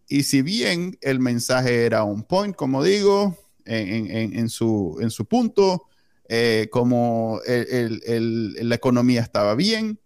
Y 0.08 0.24
si 0.24 0.42
bien 0.42 0.98
el 1.02 1.20
mensaje 1.20 1.86
era 1.86 2.04
un 2.04 2.24
point, 2.24 2.56
como 2.56 2.84
digo, 2.84 3.38
en, 3.66 4.50
su, 4.50 4.98
en 5.02 5.12
su 5.12 5.26
punto, 5.26 5.84
eh, 6.30 6.68
como 6.72 7.42
la 7.46 8.76
economía 8.76 9.22
estaba 9.22 9.56
bien, 9.56 10.00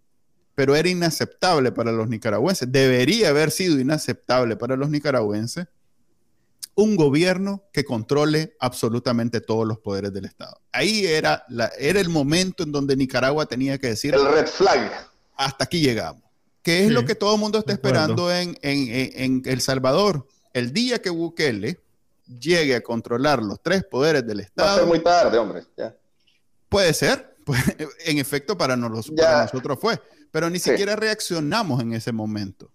pero 0.54 0.74
era 0.76 0.88
inaceptable 0.88 1.72
para 1.72 1.92
los 1.92 2.08
nicaragüenses. 2.08 2.70
Debería 2.70 3.30
haber 3.30 3.50
sido 3.50 3.78
inaceptable 3.78 4.56
para 4.56 4.76
los 4.76 4.90
nicaragüenses 4.90 5.66
un 6.74 6.96
gobierno 6.96 7.64
que 7.72 7.84
controle 7.84 8.56
absolutamente 8.58 9.40
todos 9.40 9.66
los 9.66 9.78
poderes 9.78 10.12
del 10.12 10.24
Estado. 10.24 10.60
Ahí 10.72 11.06
era, 11.06 11.44
la, 11.48 11.70
era 11.78 12.00
el 12.00 12.08
momento 12.08 12.62
en 12.62 12.72
donde 12.72 12.96
Nicaragua 12.96 13.46
tenía 13.46 13.78
que 13.78 13.88
decir... 13.88 14.14
El 14.14 14.26
red 14.26 14.46
flag. 14.46 14.90
Hasta 15.36 15.64
aquí 15.64 15.80
llegamos. 15.80 16.22
Que 16.62 16.84
es 16.84 16.90
lo 16.90 17.04
que 17.04 17.14
todo 17.14 17.34
el 17.34 17.40
mundo 17.40 17.58
está 17.58 17.72
esperando 17.72 18.32
en, 18.32 18.56
en, 18.62 19.42
El 19.44 19.60
Salvador. 19.60 20.26
El 20.52 20.72
día 20.72 21.02
que 21.02 21.10
Bukele 21.10 21.80
llegue 22.26 22.76
a 22.76 22.80
controlar 22.82 23.42
los 23.42 23.60
tres 23.60 23.84
poderes 23.84 24.26
del 24.26 24.40
Estado. 24.40 24.68
Va 24.68 24.74
a 24.74 24.78
ser 24.78 24.86
muy 24.86 25.00
tarde, 25.00 25.38
hombre. 25.38 25.62
Puede 26.68 26.94
ser. 26.94 27.34
en 28.06 28.18
efecto, 28.18 28.56
para, 28.56 28.76
nosotros 28.76 29.78
fue. 29.80 30.00
Pero 30.30 30.48
ni 30.48 30.58
siquiera 30.58 30.96
reaccionamos 30.96 31.82
en 31.82 31.94
ese 31.94 32.12
momento. 32.12 32.70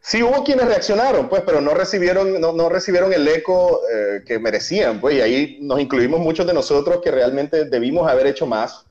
Sí, 0.00 0.22
hubo 0.22 0.44
quienes 0.44 0.66
reaccionaron, 0.66 1.28
pues, 1.28 1.42
pero 1.44 1.60
no 1.60 1.74
recibieron, 1.74 2.40
no, 2.40 2.68
recibieron 2.68 3.12
el 3.12 3.26
eco 3.26 3.80
eh, 3.92 4.22
que 4.24 4.38
merecían, 4.38 5.00
pues, 5.00 5.16
y 5.16 5.20
ahí 5.20 5.58
nos 5.60 5.80
incluimos 5.80 6.20
muchos 6.20 6.46
de 6.46 6.54
nosotros 6.54 7.00
que 7.02 7.10
realmente 7.10 7.64
debimos 7.64 8.08
haber 8.08 8.28
hecho 8.28 8.46
más 8.46 8.86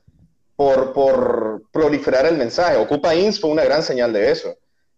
por, 0.58 0.92
por 0.92 1.62
proliferar 1.70 2.26
el 2.26 2.36
mensaje. 2.36 2.76
Ocupa 2.76 3.14
INS 3.14 3.38
fue 3.38 3.50
una 3.50 3.62
gran 3.62 3.80
señal 3.80 4.12
de 4.12 4.32
eso. 4.32 4.56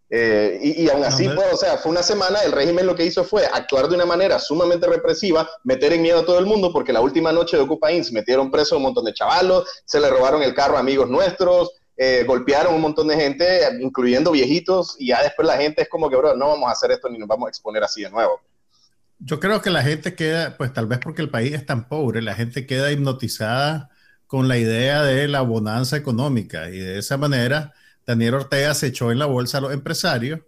Eh, 0.09 0.59
y, 0.59 0.89
aún 0.89 1.03
así, 1.03 1.27
o 1.27 1.55
sea, 1.55 1.77
fue 1.77 1.91
una 1.91 2.01
semana, 2.01 2.39
el 2.39 2.51
régimen 2.51 2.87
lo 2.87 2.95
que 2.95 3.05
hizo 3.05 3.23
fue 3.23 3.45
actuar 3.45 3.87
de 3.87 3.93
una 3.93 4.07
manera 4.07 4.39
sumamente 4.39 4.87
represiva, 4.87 5.47
meter 5.63 5.93
en 5.93 6.01
miedo 6.01 6.21
a 6.21 6.25
todo 6.25 6.39
el 6.39 6.47
mundo, 6.47 6.73
porque 6.73 6.91
la 6.91 6.99
última 6.99 7.31
noche 7.31 7.57
de 7.57 7.63
Ocupa 7.63 7.91
Inc. 7.91 8.11
metieron 8.11 8.49
preso 8.49 8.73
a 8.73 8.77
un 8.79 8.85
montón 8.85 9.05
de 9.05 9.13
chavalos, 9.13 9.69
se 9.85 10.01
le 10.01 10.09
robaron 10.09 10.41
el 10.41 10.55
carro 10.55 10.77
a 10.77 10.79
amigos 10.79 11.07
nuestros, 11.07 11.69
eh, 11.95 12.23
golpearon 12.25 12.73
a 12.73 12.75
un 12.75 12.81
montón 12.81 13.07
de 13.07 13.15
gente, 13.15 13.61
incluyendo 13.79 14.31
viejitos, 14.31 14.95
y 14.97 15.09
ya 15.09 15.21
después 15.21 15.47
la 15.47 15.57
gente 15.57 15.83
es 15.83 15.89
como 15.89 16.09
que, 16.09 16.15
bro, 16.15 16.35
no 16.35 16.47
vamos 16.47 16.69
a 16.69 16.71
hacer 16.71 16.89
esto 16.89 17.07
ni 17.07 17.19
nos 17.19 17.27
vamos 17.27 17.45
a 17.45 17.49
exponer 17.49 17.83
así 17.83 18.01
de 18.01 18.09
nuevo. 18.09 18.41
Yo 19.19 19.39
creo 19.39 19.61
que 19.61 19.69
la 19.69 19.83
gente 19.83 20.15
queda, 20.15 20.57
pues 20.57 20.73
tal 20.73 20.87
vez 20.87 20.97
porque 20.97 21.21
el 21.21 21.29
país 21.29 21.53
es 21.53 21.67
tan 21.67 21.87
pobre, 21.87 22.23
la 22.23 22.33
gente 22.33 22.65
queda 22.65 22.91
hipnotizada 22.91 23.90
con 24.31 24.47
la 24.47 24.57
idea 24.57 25.03
de 25.03 25.27
la 25.27 25.41
bonanza 25.41 25.97
económica 25.97 26.69
y 26.69 26.79
de 26.79 26.99
esa 26.99 27.17
manera 27.17 27.73
Daniel 28.07 28.35
Ortega 28.35 28.73
se 28.73 28.87
echó 28.87 29.11
en 29.11 29.19
la 29.19 29.25
bolsa 29.25 29.57
a 29.57 29.61
los 29.61 29.73
empresarios 29.73 30.39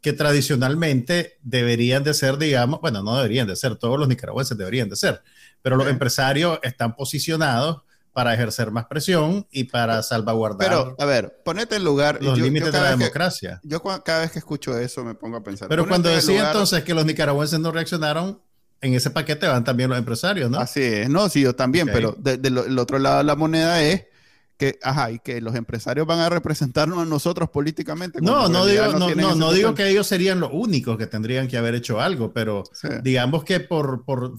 que 0.00 0.12
tradicionalmente 0.12 1.40
deberían 1.42 2.04
de 2.04 2.14
ser, 2.14 2.38
digamos, 2.38 2.80
bueno, 2.80 3.02
no 3.02 3.16
deberían 3.16 3.48
de 3.48 3.56
ser, 3.56 3.74
todos 3.74 3.98
los 3.98 4.06
nicaragüenses 4.06 4.56
deberían 4.56 4.88
de 4.88 4.94
ser, 4.94 5.24
pero 5.60 5.74
los 5.74 5.88
empresarios 5.88 6.60
están 6.62 6.94
posicionados 6.94 7.82
para 8.12 8.32
ejercer 8.32 8.70
más 8.70 8.84
presión 8.86 9.44
y 9.50 9.64
para 9.64 10.04
salvaguardar. 10.04 10.68
Pero, 10.68 10.94
a 10.96 11.04
ver, 11.04 11.40
ponete 11.44 11.74
en 11.74 11.82
lugar. 11.82 12.22
Los 12.22 12.38
límites 12.38 12.70
de 12.72 12.80
la 12.80 12.90
democracia. 12.90 13.60
yo 13.64 13.82
cada 13.82 14.20
vez 14.20 14.30
que 14.30 14.38
escucho 14.38 14.78
eso 14.78 15.02
me 15.02 15.16
pongo 15.16 15.38
a 15.38 15.42
pensar. 15.42 15.66
Pero 15.68 15.88
cuando 15.88 16.10
decía 16.10 16.46
entonces 16.46 16.84
que 16.84 16.94
los 16.94 17.04
nicaragüenses 17.04 17.58
no 17.58 17.72
reaccionaron, 17.72 18.40
en 18.82 18.94
ese 18.94 19.10
paquete 19.10 19.46
van 19.46 19.64
también 19.64 19.88
los 19.88 19.98
empresarios, 19.98 20.50
¿no? 20.50 20.58
Así 20.58 20.82
es, 20.82 21.08
no, 21.08 21.28
sí, 21.28 21.40
yo 21.40 21.54
también, 21.54 21.88
pero 21.90 22.14
del 22.18 22.78
otro 22.78 22.98
lado 22.98 23.18
de 23.18 23.24
la 23.24 23.36
moneda 23.36 23.82
es 23.82 24.06
que, 24.58 24.78
ajá, 24.82 25.10
y 25.12 25.18
que 25.20 25.40
los 25.40 25.54
empresarios 25.54 26.06
van 26.06 26.18
a 26.18 26.28
representarnos 26.28 26.98
a 26.98 27.04
nosotros 27.04 27.48
políticamente. 27.48 28.20
No, 28.20 28.48
no 28.48 28.66
digo, 28.66 28.92
no, 28.92 29.34
no, 29.34 29.52
digo 29.52 29.74
que 29.74 29.88
ellos 29.88 30.06
serían 30.06 30.40
los 30.40 30.50
únicos 30.52 30.98
que 30.98 31.06
tendrían 31.06 31.48
que 31.48 31.56
haber 31.56 31.74
hecho 31.74 32.00
algo, 32.00 32.32
pero 32.32 32.64
digamos 33.02 33.44
que 33.44 33.60
por, 33.60 34.04
por, 34.04 34.34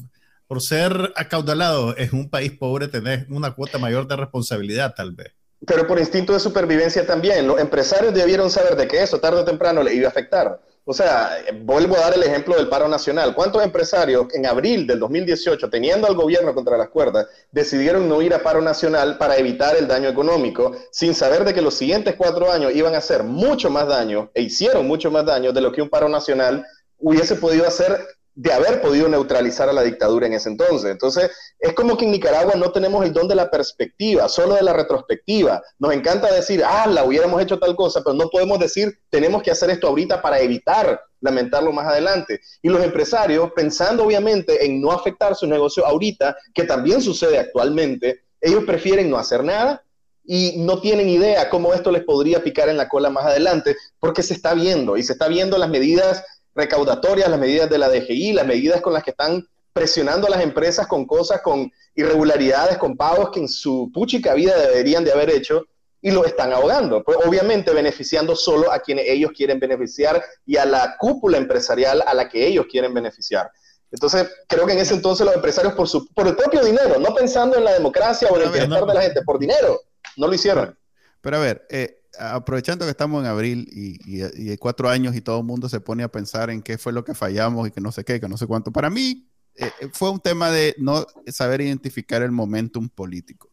por 0.45 0.62
ser 0.62 1.13
acaudalado 1.15 1.97
en 1.97 2.10
un 2.13 2.29
país 2.29 2.51
pobre 2.51 2.89
tenés 2.89 3.25
una 3.29 3.51
cuota 3.51 3.79
mayor 3.79 4.08
de 4.08 4.17
responsabilidad 4.17 4.93
tal 4.95 5.13
vez. 5.13 5.34
Pero 5.65 5.88
por 5.88 5.97
instinto 5.99 6.34
de 6.34 6.41
supervivencia 6.41 7.06
también, 7.08 7.47
los 7.47 7.60
empresarios 7.60 8.13
debieron 8.13 8.49
saber 8.49 8.75
de 8.75 8.88
que 8.88 9.01
eso 9.01 9.19
tarde 9.19 9.39
o 9.39 9.45
temprano 9.45 9.82
le 9.82 9.93
iba 9.93 10.08
a 10.08 10.12
afectar. 10.12 10.60
O 10.86 10.93
sea, 10.93 11.38
vuelvo 11.62 11.96
a 11.96 12.02
dar 12.02 12.13
el 12.13 12.24
ejemplo 12.24 12.56
del 12.58 12.67
paro 12.67 12.89
nacional. 12.89 13.34
¿Cuántos 13.34 13.63
empresarios 13.63 14.28
en 14.34 14.46
abril 14.46 14.86
del 14.86 15.00
2018, 15.00 15.69
teniendo 15.69 16.08
al 16.08 16.15
gobierno 16.15 16.54
contra 16.54 16.78
las 16.78 16.89
cuerdas, 16.89 17.28
decidieron 17.52 18.10
no 18.10 18.22
ir 18.22 18.34
a 18.34 18.43
paro 18.43 18.62
nacional 18.62 19.17
para 19.17 19.38
evitar 19.38 19.78
el 19.78 19.88
daño 19.88 20.10
económico, 20.10 20.76
sin 20.91 21.15
saber 21.15 21.46
de 21.46 21.54
que 21.54 21.62
los 21.62 21.76
siguientes 21.76 22.15
cuatro 22.17 22.52
años 22.52 22.76
iban 22.76 22.96
a 22.96 22.98
hacer 22.98 23.24
mucho 23.24 23.69
más 23.69 23.88
daño, 23.88 24.30
e 24.34 24.41
hicieron 24.41 24.86
mucho 24.86 25.10
más 25.10 25.26
daño 25.26 25.54
de 25.54 25.62
lo 25.62 25.72
que 25.72 25.82
un 25.82 25.89
paro 25.89 26.10
nacional 26.10 26.65
hubiese 27.00 27.36
podido 27.36 27.65
hacer 27.65 28.06
de 28.36 28.52
haber 28.52 28.82
podido 28.82 29.08
neutralizar 29.08 29.69
a 29.69 29.74
la 29.74 29.84
dictadura 29.84 30.26
en 30.26 30.34
ese 30.34 30.50
entonces. 30.50 30.89
Entonces, 30.89 31.30
es 31.60 31.74
como 31.74 31.96
que 31.98 32.06
en 32.06 32.12
Nicaragua 32.12 32.54
no 32.56 32.72
tenemos 32.72 33.06
el 33.06 33.13
don 33.13 33.28
de 33.28 33.36
la 33.36 33.52
perspectiva, 33.52 34.28
solo 34.28 34.56
de 34.56 34.63
la 34.63 34.74
retrospectiva. 34.74 35.62
Nos 35.80 35.93
encanta 35.93 36.34
decir, 36.34 36.63
ah, 36.65 36.88
la 36.88 37.04
hubiéramos 37.04 37.41
hecho 37.41 37.60
tal 37.60 37.76
cosa, 37.76 38.02
pero 38.04 38.15
no 38.15 38.30
podemos 38.30 38.60
decir, 38.60 39.00
tenemos 39.10 39.43
que 39.43 39.52
hacer 39.52 39.69
esto 39.69 39.88
ahorita 39.88 40.22
para 40.22 40.39
evitar 40.39 41.00
lamentarlo 41.22 41.72
más 41.72 41.88
adelante. 41.88 42.41
Y 42.62 42.69
los 42.69 42.84
empresarios, 42.84 43.52
pensando 43.56 44.04
obviamente 44.04 44.65
en 44.65 44.82
no 44.82 44.91
afectar 44.91 45.36
su 45.36 45.48
negocio 45.48 45.86
ahorita, 45.86 46.36
que 46.54 46.63
también 46.63 47.02
sucede 47.02 47.39
actualmente, 47.39 48.24
ellos 48.41 48.63
prefieren 48.65 49.10
no 49.10 49.17
hacer 49.17 49.43
nada 49.43 49.84
y 50.26 50.56
no 50.58 50.80
tienen 50.80 51.10
idea 51.10 51.50
cómo 51.50 51.74
esto 51.74 51.91
les 51.91 52.04
podría 52.04 52.43
picar 52.43 52.69
en 52.69 52.78
la 52.78 52.89
cola 52.89 53.10
más 53.10 53.26
adelante, 53.26 53.76
porque 54.00 54.24
se 54.24 54.34
está 54.34 54.54
viendo 54.54 54.98
y 54.98 55.04
se 55.04 55.13
está 55.13 55.28
viendo 55.28 55.58
las 55.58 55.69
medidas 55.69 56.24
recaudatorias, 56.55 57.29
las 57.29 57.39
medidas 57.39 57.69
de 57.69 57.77
la 57.77 57.89
DGI, 57.89 58.33
las 58.33 58.45
medidas 58.45 58.81
con 58.81 58.93
las 58.93 59.03
que 59.03 59.11
están 59.11 59.47
presionando 59.73 60.27
a 60.27 60.29
las 60.29 60.41
empresas 60.41 60.87
con 60.87 61.05
cosas, 61.05 61.41
con 61.41 61.71
irregularidades, 61.95 62.77
con 62.77 62.95
pagos 62.95 63.31
que 63.31 63.39
en 63.39 63.47
su 63.47 63.89
puchica 63.93 64.33
vida 64.33 64.55
deberían 64.57 65.03
de 65.03 65.11
haber 65.11 65.31
hecho 65.31 65.65
y 66.01 66.11
lo 66.11 66.25
están 66.25 66.53
ahogando. 66.53 67.03
Pues 67.03 67.17
obviamente 67.25 67.73
beneficiando 67.73 68.35
solo 68.35 68.71
a 68.71 68.79
quienes 68.79 69.06
ellos 69.08 69.31
quieren 69.35 69.60
beneficiar 69.60 70.23
y 70.45 70.58
a 70.58 70.65
la 70.65 70.95
cúpula 70.99 71.37
empresarial 71.37 72.04
a 72.06 72.13
la 72.13 72.29
que 72.29 72.45
ellos 72.45 72.67
quieren 72.69 72.93
beneficiar. 72.93 73.49
Entonces, 73.89 74.27
creo 74.47 74.65
que 74.65 74.73
en 74.73 74.79
ese 74.79 74.95
entonces 74.95 75.25
los 75.25 75.35
empresarios 75.35 75.73
por, 75.73 75.87
su, 75.87 76.08
por 76.13 76.27
el 76.27 76.35
propio 76.35 76.63
dinero, 76.63 76.99
no 76.99 77.13
pensando 77.13 77.58
en 77.58 77.63
la 77.63 77.73
democracia 77.73 78.27
o 78.29 78.37
en 78.37 78.43
el 78.43 78.49
bienestar 78.49 78.85
de 78.85 78.93
la 78.93 79.01
gente, 79.01 79.21
por 79.21 79.37
dinero, 79.37 79.81
no 80.17 80.27
lo 80.27 80.33
hicieron. 80.33 80.77
Pero 81.21 81.37
a 81.37 81.39
ver, 81.39 81.65
eh, 81.69 82.02
aprovechando 82.19 82.85
que 82.85 82.91
estamos 82.91 83.21
en 83.21 83.27
abril 83.27 83.67
y, 83.71 83.97
y, 84.05 84.57
cuatro 84.57 84.89
años 84.89 85.15
y 85.15 85.21
todo 85.21 85.39
el 85.39 85.45
mundo 85.45 85.69
se 85.69 85.79
pone 85.79 86.03
a 86.03 86.11
pensar 86.11 86.49
en 86.49 86.61
qué 86.61 86.77
fue 86.77 86.93
lo 86.93 87.03
que 87.03 87.13
fallamos 87.13 87.67
y 87.67 87.71
que 87.71 87.81
no 87.81 87.91
sé 87.91 88.03
qué, 88.03 88.19
que 88.19 88.29
no 88.29 88.37
sé 88.37 88.47
cuánto. 88.47 88.71
Para 88.71 88.89
mí 88.89 89.27
eh, 89.55 89.71
eh, 89.81 89.89
fue 89.91 90.09
un 90.09 90.19
tema 90.19 90.49
de 90.49 90.75
no 90.77 91.05
saber 91.27 91.61
identificar 91.61 92.21
el 92.21 92.31
momentum 92.31 92.89
político. 92.89 93.51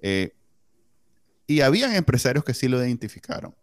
Eh, 0.00 0.34
y 1.46 1.60
habían 1.60 1.94
empresarios 1.94 2.44
que 2.44 2.54
sí 2.54 2.68
lo 2.68 2.82
identificaron. 2.84 3.54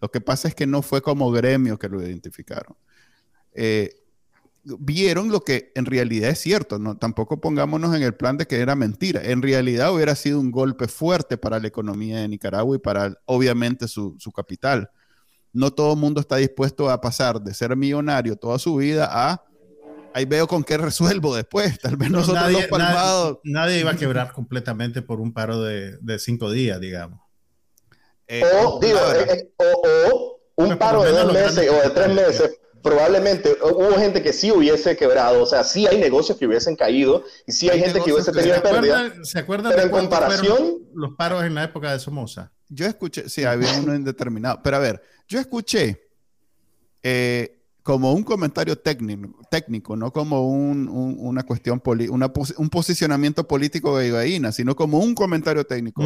Lo 0.00 0.10
que 0.10 0.20
pasa 0.20 0.48
es 0.48 0.54
que 0.54 0.66
no 0.66 0.82
fue 0.82 1.00
como 1.00 1.30
gremio 1.30 1.78
que 1.78 1.88
lo 1.88 2.02
identificaron. 2.02 2.76
Vieron 4.78 5.30
lo 5.30 5.40
que 5.40 5.72
en 5.74 5.86
realidad 5.86 6.30
es 6.30 6.40
cierto. 6.40 6.78
No, 6.78 6.96
tampoco 6.96 7.40
pongámonos 7.40 7.94
en 7.94 8.02
el 8.02 8.14
plan 8.14 8.36
de 8.36 8.46
que 8.46 8.60
era 8.60 8.74
mentira. 8.74 9.22
En 9.24 9.42
realidad 9.42 9.94
hubiera 9.94 10.14
sido 10.14 10.40
un 10.40 10.50
golpe 10.50 10.88
fuerte 10.88 11.38
para 11.38 11.60
la 11.60 11.68
economía 11.68 12.18
de 12.18 12.28
Nicaragua 12.28 12.76
y 12.76 12.78
para, 12.78 13.14
obviamente, 13.26 13.88
su, 13.88 14.16
su 14.18 14.32
capital. 14.32 14.90
No 15.52 15.72
todo 15.72 15.94
el 15.94 15.98
mundo 15.98 16.20
está 16.20 16.36
dispuesto 16.36 16.90
a 16.90 17.00
pasar 17.00 17.40
de 17.40 17.54
ser 17.54 17.76
millonario 17.76 18.36
toda 18.36 18.58
su 18.58 18.76
vida 18.76 19.08
a 19.10 19.42
ahí 20.12 20.24
veo 20.24 20.46
con 20.46 20.64
qué 20.64 20.78
resuelvo 20.78 21.36
después. 21.36 21.78
Tal 21.82 21.96
vez 21.96 22.10
nosotros 22.10 22.42
nadie, 22.42 22.60
los 22.60 22.66
palmados. 22.66 23.38
Nadie, 23.44 23.80
iba 23.80 23.90
a 23.90 23.96
quebrar 23.96 24.32
completamente 24.32 25.02
por 25.02 25.20
un 25.20 25.32
paro 25.32 25.62
de, 25.62 25.98
de 25.98 26.18
cinco 26.18 26.50
días, 26.50 26.80
digamos. 26.80 27.20
Eh, 28.26 28.42
o, 28.64 28.80
digo, 28.80 28.98
eh, 29.12 29.52
eh, 29.58 30.10
o, 30.10 30.40
un 30.56 30.76
paro 30.78 31.02
de 31.02 31.12
dos 31.12 31.32
meses 31.32 31.70
o 31.70 31.74
de 31.74 31.90
tres 31.90 32.08
meses 32.08 32.58
probablemente 32.86 33.56
hubo 33.60 33.96
gente 33.96 34.22
que 34.22 34.32
sí 34.32 34.52
hubiese 34.52 34.96
quebrado, 34.96 35.42
o 35.42 35.46
sea, 35.46 35.64
sí 35.64 35.88
hay 35.88 35.98
negocios 35.98 36.38
que 36.38 36.46
hubiesen 36.46 36.76
caído 36.76 37.24
y 37.44 37.50
sí 37.50 37.68
hay, 37.68 37.80
gente 37.80 38.00
que 38.00 38.12
hubiese 38.12 38.30
tenido 38.30 38.62
pérdida. 38.62 39.12
¿Se 39.24 39.40
acuerdan 39.40 39.72
pero 39.72 39.86
en 39.86 39.90
comparación 39.90 40.78
los 40.94 41.16
paros 41.16 41.42
en 41.42 41.56
la 41.56 41.64
época 41.64 41.90
de 41.90 41.98
Somoza? 41.98 42.52
Yo 42.68 42.86
escuché, 42.86 43.28
sí, 43.28 43.42
había 43.42 43.76
uno 43.80 43.92
indeterminado, 43.92 44.60
pero 44.62 44.76
a 44.76 44.78
ver, 44.78 45.02
yo 45.26 45.40
escuché 45.40 46.00
eh, 47.02 47.60
como 47.82 48.12
un 48.12 48.22
comentario 48.22 48.78
técnico, 48.78 49.36
técnico 49.50 49.96
no 49.96 50.12
como 50.12 50.48
un, 50.48 50.88
una 50.88 51.42
cuestión, 51.42 51.82
una 52.10 52.32
un 52.56 52.70
posicionamiento 52.70 53.48
político 53.48 53.98
de 53.98 54.08
Ibaína, 54.08 54.52
sino 54.52 54.76
como 54.76 55.00
un 55.00 55.12
comentario 55.16 55.64
técnico. 55.64 56.04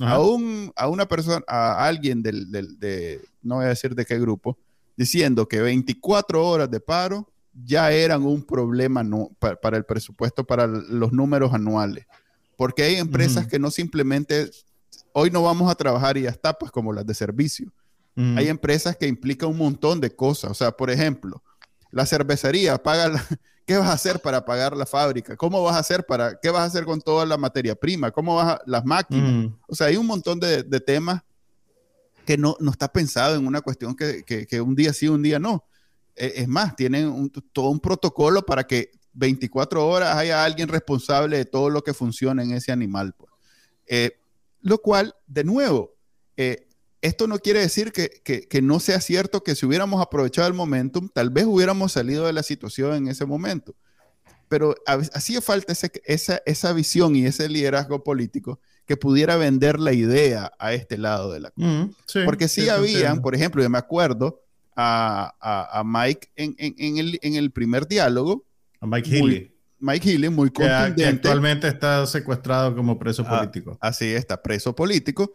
a, 0.00 0.18
un, 0.18 0.72
a, 0.74 0.88
una 0.88 1.06
persona, 1.06 1.44
a 1.46 1.86
alguien 1.86 2.24
del, 2.24 2.50
del, 2.50 2.76
de, 2.80 3.20
no 3.40 3.56
voy 3.56 3.66
a 3.66 3.68
decir 3.68 3.94
de 3.94 4.04
qué 4.04 4.18
grupo, 4.18 4.58
diciendo 4.98 5.46
que 5.46 5.60
24 5.60 6.44
horas 6.44 6.68
de 6.68 6.80
paro 6.80 7.30
ya 7.64 7.92
eran 7.92 8.24
un 8.24 8.42
problema 8.42 9.04
no, 9.04 9.30
para, 9.38 9.76
el 9.76 9.84
presupuesto, 9.84 10.44
para 10.44 10.66
los 10.66 11.12
números 11.12 11.54
anuales. 11.54 12.04
Porque 12.56 12.82
hay 12.82 12.96
empresas 12.96 13.46
que 13.46 13.60
no 13.60 13.70
simplemente, 13.70 14.50
hoy 15.12 15.30
no 15.30 15.44
vamos 15.44 15.70
a 15.70 15.76
trabajar 15.76 16.16
y 16.16 16.22
ya 16.22 16.30
está, 16.30 16.52
pues 16.52 16.72
como 16.72 16.92
las 16.92 17.06
de 17.06 17.14
servicio. 17.14 17.72
Hay 18.16 18.48
empresas 18.48 18.96
que 18.96 19.06
implican 19.06 19.48
un 19.48 19.58
montón 19.58 20.00
de 20.00 20.10
cosas. 20.10 20.50
O 20.50 20.54
sea, 20.54 20.72
por 20.72 20.90
ejemplo, 20.90 21.40
la 21.92 22.04
cervecería 22.04 22.76
paga, 22.82 23.12
¿qué 23.66 23.76
vas 23.76 23.86
a 23.86 23.92
hacer 23.92 24.18
para 24.20 24.44
pagar 24.44 24.76
la 24.76 24.86
fábrica? 24.86 25.36
¿Cómo 25.36 25.62
vas 25.62 25.76
a 25.76 25.78
hacer 25.78 26.04
para, 26.04 26.36
qué 26.40 26.50
vas 26.50 26.62
a 26.62 26.64
hacer 26.64 26.84
con 26.84 27.00
toda 27.00 27.24
la 27.24 27.36
materia 27.36 27.76
prima? 27.76 28.10
¿Cómo 28.10 28.34
vas 28.34 28.54
a, 28.54 28.62
las 28.66 28.84
máquinas? 28.84 29.52
O 29.68 29.76
sea, 29.76 29.86
hay 29.86 29.96
un 29.96 30.06
montón 30.06 30.40
de, 30.40 30.64
de 30.64 30.80
temas 30.80 31.22
que 32.28 32.36
no, 32.36 32.58
no 32.60 32.70
está 32.70 32.92
pensado 32.92 33.36
en 33.36 33.46
una 33.46 33.62
cuestión 33.62 33.96
que, 33.96 34.22
que, 34.22 34.60
un 34.60 34.74
día 34.74 34.92
sí, 34.92 35.08
un 35.08 35.22
día 35.22 35.38
no. 35.38 35.64
E, 36.14 36.34
es 36.36 36.46
más, 36.46 36.76
tienen 36.76 37.32
todo 37.54 37.70
un 37.70 37.80
protocolo 37.80 38.44
para 38.44 38.66
que 38.66 38.90
24 39.14 39.88
horas 39.88 40.14
haya 40.14 40.44
alguien 40.44 40.68
responsable 40.68 41.38
de 41.38 41.46
todo 41.46 41.70
lo 41.70 41.82
que 41.82 41.94
funciona 41.94 42.42
en 42.42 42.52
ese 42.52 42.70
animal. 42.70 43.14
Pues. 43.16 43.32
Eh, 43.86 44.20
lo 44.60 44.76
cual, 44.76 45.14
de 45.26 45.42
nuevo, 45.42 45.96
eh, 46.36 46.68
esto 47.00 47.26
no 47.28 47.38
quiere 47.38 47.60
decir 47.60 47.92
que, 47.92 48.10
que, 48.22 48.60
no 48.60 48.78
sea 48.78 49.00
cierto 49.00 49.42
que 49.42 49.54
si 49.54 49.64
hubiéramos 49.64 50.02
aprovechado 50.02 50.48
el 50.48 50.52
momentum, 50.52 51.08
tal 51.08 51.30
vez 51.30 51.46
hubiéramos 51.46 51.92
salido 51.92 52.26
de 52.26 52.34
la 52.34 52.42
situación 52.42 52.94
en 52.94 53.08
ese 53.08 53.24
momento. 53.24 53.74
Pero 54.50 54.74
hacía 54.86 55.40
falta 55.40 55.72
esa, 55.72 56.42
esa 56.44 56.72
visión 56.74 57.16
y 57.16 57.24
ese 57.24 57.48
liderazgo 57.48 58.04
político 58.04 58.60
que 58.88 58.96
pudiera 58.96 59.36
vender 59.36 59.78
la 59.78 59.92
idea 59.92 60.50
a 60.58 60.72
este 60.72 60.96
lado 60.96 61.30
de 61.30 61.40
la 61.40 61.50
cosa. 61.50 62.24
Porque 62.24 62.48
sí, 62.48 62.70
habían, 62.70 63.20
por 63.20 63.34
ejemplo, 63.34 63.62
yo 63.62 63.68
me 63.68 63.76
acuerdo 63.76 64.42
a, 64.74 65.34
a, 65.78 65.84
Mike 65.84 66.30
en, 66.36 66.54
en, 66.56 66.96
el, 66.96 67.18
en, 67.20 67.34
el, 67.34 67.50
primer 67.50 67.86
diálogo. 67.86 68.46
A 68.80 68.86
Mike 68.86 69.10
Healy. 69.10 69.54
Mike 69.78 70.10
Healy, 70.10 70.30
muy 70.30 70.50
contundente. 70.50 71.02
Que, 71.02 71.06
actualmente 71.06 71.68
está 71.68 72.06
secuestrado 72.06 72.74
como 72.74 72.98
preso 72.98 73.24
ah, 73.26 73.40
político. 73.40 73.76
así 73.78 74.06
está, 74.06 74.42
preso 74.42 74.74
político. 74.74 75.34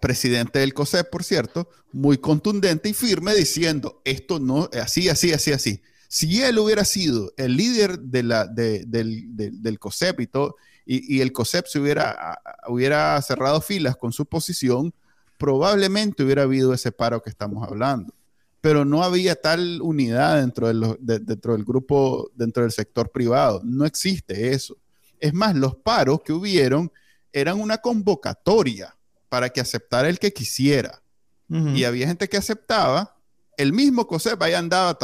Presidente 0.00 0.60
del 0.60 0.72
COSEP, 0.72 1.10
por 1.10 1.22
cierto, 1.22 1.68
muy 1.92 2.16
contundente 2.16 2.88
y 2.88 2.94
firme 2.94 3.34
diciendo 3.34 4.00
esto 4.06 4.40
no, 4.40 4.70
así, 4.80 5.10
así, 5.10 5.34
así, 5.34 5.52
así. 5.52 5.82
Si 6.08 6.42
él 6.42 6.58
hubiera 6.58 6.86
sido 6.86 7.34
el 7.36 7.58
líder 7.58 7.98
de 7.98 8.22
la, 8.22 8.46
de, 8.46 8.84
del, 8.86 9.36
del, 9.36 9.60
del 9.60 9.78
COSEP 9.78 10.20
y 10.20 10.26
todo, 10.28 10.56
y, 10.84 11.20
el 11.20 11.32
COSEP 11.32 11.66
se 11.66 11.78
hubiera, 11.78 12.40
hubiera 12.68 13.20
cerrado 13.22 13.60
filas 13.60 13.96
con 13.96 14.12
su 14.12 14.26
posición, 14.26 14.92
probablemente 15.38 16.22
hubiera 16.22 16.42
habido 16.42 16.74
ese 16.74 16.92
paro 16.92 17.22
que 17.22 17.30
estamos 17.30 17.66
hablando. 17.66 18.12
Pero 18.60 18.84
no 18.84 19.02
había 19.02 19.36
tal 19.36 19.80
unidad 19.82 20.40
dentro, 20.40 20.68
dentro 21.00 21.54
del 21.54 21.64
grupo, 21.64 22.30
dentro 22.34 22.62
del 22.62 22.72
sector 22.72 23.10
privado. 23.10 23.62
No 23.64 23.86
existe 23.86 24.52
eso. 24.52 24.76
Es 25.18 25.32
más, 25.32 25.54
los 25.54 25.76
paros 25.76 26.20
que 26.22 26.32
hubieron 26.32 26.92
eran 27.32 27.60
una 27.60 27.78
convocatoria 27.78 28.94
para 29.28 29.48
que 29.48 29.60
aceptara 29.60 30.08
el 30.08 30.18
que 30.18 30.32
quisiera. 30.32 31.00
Y 31.48 31.82
había 31.82 32.06
gente 32.06 32.28
que 32.28 32.36
aceptaba. 32.36 33.16
El 33.56 33.72
mismo 33.72 34.06
COSEP 34.06 34.40
ahí 34.40 34.54
andaba 34.54 34.96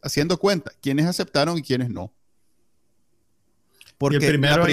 haciendo 0.00 0.38
cuenta 0.38 0.70
quiénes 0.80 1.06
aceptaron 1.06 1.58
y 1.58 1.62
quiénes 1.62 1.90
no. 1.90 2.12
Porque 3.98 4.16
el 4.16 4.26
primero, 4.26 4.66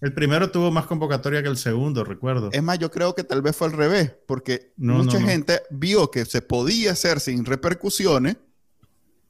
el 0.00 0.12
primero, 0.12 0.50
tuvo 0.50 0.70
más 0.70 0.86
convocatoria 0.86 1.42
que 1.42 1.48
el 1.48 1.56
segundo, 1.56 2.04
recuerdo. 2.04 2.50
Es 2.52 2.62
más, 2.62 2.78
yo 2.78 2.90
creo 2.90 3.14
que 3.14 3.24
tal 3.24 3.42
vez 3.42 3.56
fue 3.56 3.68
al 3.68 3.72
revés, 3.72 4.12
porque 4.26 4.72
mucha 4.76 5.20
gente 5.20 5.62
vio 5.70 6.10
que 6.10 6.24
se 6.24 6.42
podía 6.42 6.92
hacer 6.92 7.20
sin 7.20 7.44
repercusiones 7.44 8.36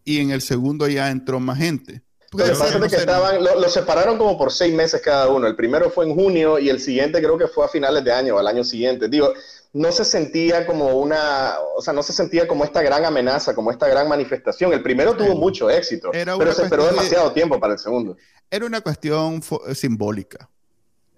y 0.04 0.20
en 0.20 0.30
el 0.30 0.40
segundo 0.40 0.88
ya 0.88 1.10
entró 1.10 1.40
más 1.40 1.58
gente. 1.58 2.02
Lo 2.32 2.44
que 2.88 2.96
estaban, 2.96 3.42
lo, 3.44 3.68
separaron 3.68 4.18
como 4.18 4.36
por 4.36 4.50
seis 4.50 4.74
meses 4.74 5.00
cada 5.00 5.28
uno. 5.28 5.46
El 5.46 5.54
primero 5.54 5.88
fue 5.90 6.06
en 6.06 6.14
junio 6.14 6.58
y 6.58 6.68
el 6.68 6.80
siguiente 6.80 7.20
creo 7.20 7.38
que 7.38 7.46
fue 7.46 7.64
a 7.64 7.68
finales 7.68 8.02
de 8.02 8.12
año, 8.12 8.36
al 8.36 8.48
año 8.48 8.64
siguiente. 8.64 9.08
Digo, 9.08 9.32
no 9.74 9.90
se 9.90 10.04
sentía 10.04 10.66
como 10.66 10.86
una, 10.94 11.54
o 11.76 11.82
sea, 11.82 11.92
no 11.92 12.02
se 12.04 12.12
sentía 12.12 12.46
como 12.46 12.62
esta 12.62 12.80
gran 12.80 13.04
amenaza, 13.04 13.56
como 13.56 13.72
esta 13.72 13.88
gran 13.88 14.08
manifestación. 14.08 14.72
El 14.72 14.84
primero 14.84 15.16
tuvo 15.16 15.34
mucho 15.34 15.68
éxito, 15.68 16.10
pero 16.12 16.52
se 16.52 16.62
esperó 16.62 16.86
demasiado 16.86 17.32
tiempo 17.32 17.58
para 17.58 17.72
el 17.72 17.78
segundo. 17.80 18.16
Era 18.50 18.66
una 18.66 18.80
cuestión 18.80 19.42
simbólica. 19.74 20.48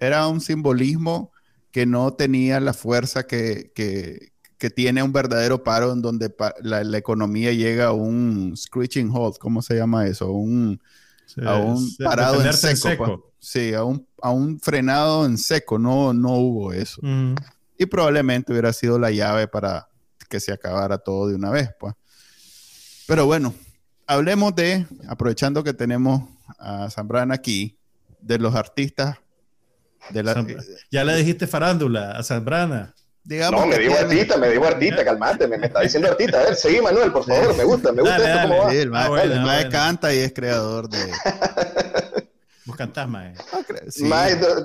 Era 0.00 0.26
un 0.26 0.40
simbolismo 0.40 1.32
que 1.70 1.84
no 1.84 2.14
tenía 2.14 2.59
la 2.59 2.72
fuerza 2.72 3.26
que, 3.26 3.72
que, 3.74 4.32
que 4.57 4.70
tiene 4.70 5.02
un 5.02 5.12
verdadero 5.12 5.62
paro 5.62 5.92
en 5.92 6.00
donde 6.00 6.34
la, 6.62 6.82
la, 6.82 6.96
economía 6.96 7.52
llega 7.52 7.88
a 7.88 7.92
un 7.92 8.54
screeching 8.57 9.12
halt, 9.14 9.36
¿cómo 9.36 9.61
se 9.61 9.74
llama 9.74 10.07
eso? 10.07 10.30
Un, 10.30 10.80
a 11.44 11.59
un 11.59 11.94
parado 12.02 12.42
en 12.42 12.52
seco. 12.54 12.88
Pues. 12.96 13.11
Sí, 13.38 13.74
a 13.74 13.84
un, 13.84 14.07
a 14.22 14.30
un, 14.30 14.59
frenado 14.61 15.26
en 15.26 15.36
seco, 15.36 15.78
no, 15.78 16.14
no 16.14 16.32
hubo 16.36 16.72
eso. 16.72 17.00
Mm 17.02 17.34
y 17.78 17.86
probablemente 17.86 18.52
hubiera 18.52 18.72
sido 18.72 18.98
la 18.98 19.10
llave 19.10 19.48
para 19.48 19.88
que 20.28 20.40
se 20.40 20.52
acabara 20.52 20.98
todo 20.98 21.28
de 21.28 21.34
una 21.34 21.50
vez, 21.50 21.70
pues. 21.78 21.94
Pero 23.06 23.26
bueno, 23.26 23.54
hablemos 24.06 24.54
de, 24.54 24.86
aprovechando 25.08 25.62
que 25.62 25.72
tenemos 25.72 26.22
a 26.58 26.90
Zambrana 26.90 27.34
aquí, 27.34 27.78
de 28.20 28.38
los 28.38 28.54
artistas 28.54 29.18
de 30.10 30.22
la... 30.22 30.46
ya 30.90 31.04
le 31.04 31.16
dijiste 31.16 31.46
farándula 31.46 32.12
a 32.12 32.22
Zambrana. 32.22 32.94
Digamos 33.22 33.60
no, 33.60 33.66
me 33.66 33.78
dijo 33.78 33.98
artista, 33.98 34.36
me 34.36 34.48
dijo 34.50 34.64
artista, 34.64 35.04
calmate, 35.04 35.48
me, 35.48 35.56
está 35.56 35.80
diciendo 35.80 36.08
artista. 36.08 36.40
A 36.40 36.44
ver, 36.44 36.54
seguí 36.54 36.80
Manuel, 36.80 37.10
por 37.10 37.24
favor, 37.24 37.56
me 37.56 37.64
gusta, 37.64 37.92
me 37.92 38.02
gusta 38.02 38.16
esto 38.18 38.48
cómo 38.48 38.62
va. 38.62 38.70
Sí, 38.70 38.76
el 38.76 38.94
ah, 38.94 39.68
canta 39.68 40.14
y 40.14 40.18
es 40.18 40.32
creador 40.32 40.88
de... 40.88 40.98
Vos 42.66 42.76
cantás, 42.76 43.08
Mae. 43.08 43.34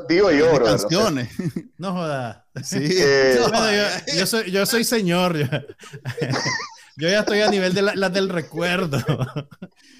digo 0.09 0.31
yo, 0.31 0.53
bro. 0.53 0.65
Canciones. 0.65 1.29
No 1.77 1.93
jodas. 1.93 2.37
Sí. 2.63 2.77
Eh, 3.01 3.39
yo, 4.17 4.25
soy, 4.25 4.51
yo 4.51 4.65
soy 4.65 4.83
señor. 4.83 5.37
Yo, 6.97 7.07
ya 7.07 7.21
estoy 7.21 7.39
a 7.39 7.49
nivel 7.49 7.73
de 7.73 7.81
las 7.81 8.13
del 8.13 8.27
recuerdo. 8.29 8.99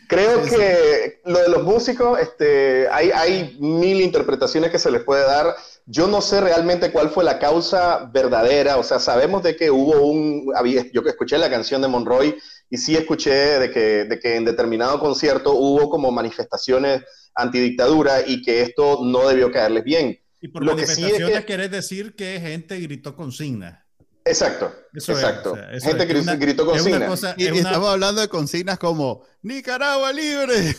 Creo 0.08 0.44
que 0.44 1.22
lo 1.24 1.40
de 1.40 1.48
los 1.48 1.64
músicos, 1.64 2.20
este, 2.20 2.88
hay, 2.92 3.12
hay 3.12 3.58
mil 3.60 4.02
interpretaciones 4.02 4.72
que 4.72 4.78
se 4.78 4.92
les 4.92 5.02
puede 5.04 5.24
dar. 5.24 5.56
Yo 5.86 6.08
no 6.08 6.22
sé 6.22 6.42
realmente 6.42 6.92
cuál 6.92 7.10
fue 7.10 7.24
la 7.24 7.40
causa 7.40 8.10
verdadera. 8.14 8.78
O 8.78 8.84
sea, 8.84 9.00
sabemos 9.00 9.42
de 9.42 9.56
que 9.56 9.72
hubo 9.72 10.02
un. 10.02 10.54
Yo 10.94 11.02
que 11.02 11.10
escuché 11.10 11.38
la 11.38 11.50
canción 11.50 11.82
de 11.82 11.88
Monroy 11.88 12.38
y 12.72 12.78
sí 12.78 12.96
escuché 12.96 13.60
de 13.60 13.70
que, 13.70 14.06
de 14.06 14.18
que 14.18 14.38
en 14.38 14.46
determinado 14.46 14.98
concierto 14.98 15.52
hubo 15.54 15.90
como 15.90 16.10
manifestaciones 16.10 17.04
antidictadura 17.36 18.22
y 18.26 18.42
que 18.42 18.62
esto 18.62 19.02
no 19.04 19.28
debió 19.28 19.52
caerles 19.52 19.84
bien. 19.84 20.18
Y 20.40 20.48
por 20.48 20.64
lo 20.64 20.72
manifestaciones 20.72 21.18
que 21.18 21.22
sí 21.28 21.32
es 21.34 21.46
querés 21.46 21.70
decir 21.70 22.16
que 22.16 22.40
gente 22.40 22.80
gritó 22.80 23.16
consignas. 23.16 23.80
Exacto, 24.24 24.74
exacto. 24.94 25.56
gente 25.84 26.08
que 26.08 26.14
gritó 26.38 26.66
consignas. 26.66 27.36
y, 27.38 27.48
estamos 27.48 27.90
hablando 27.90 28.22
de 28.22 28.30
consignas 28.30 28.80
como 28.80 29.24
Nicaragua 29.42 30.14
libre, 30.14 30.76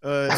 Uh, 0.00 0.28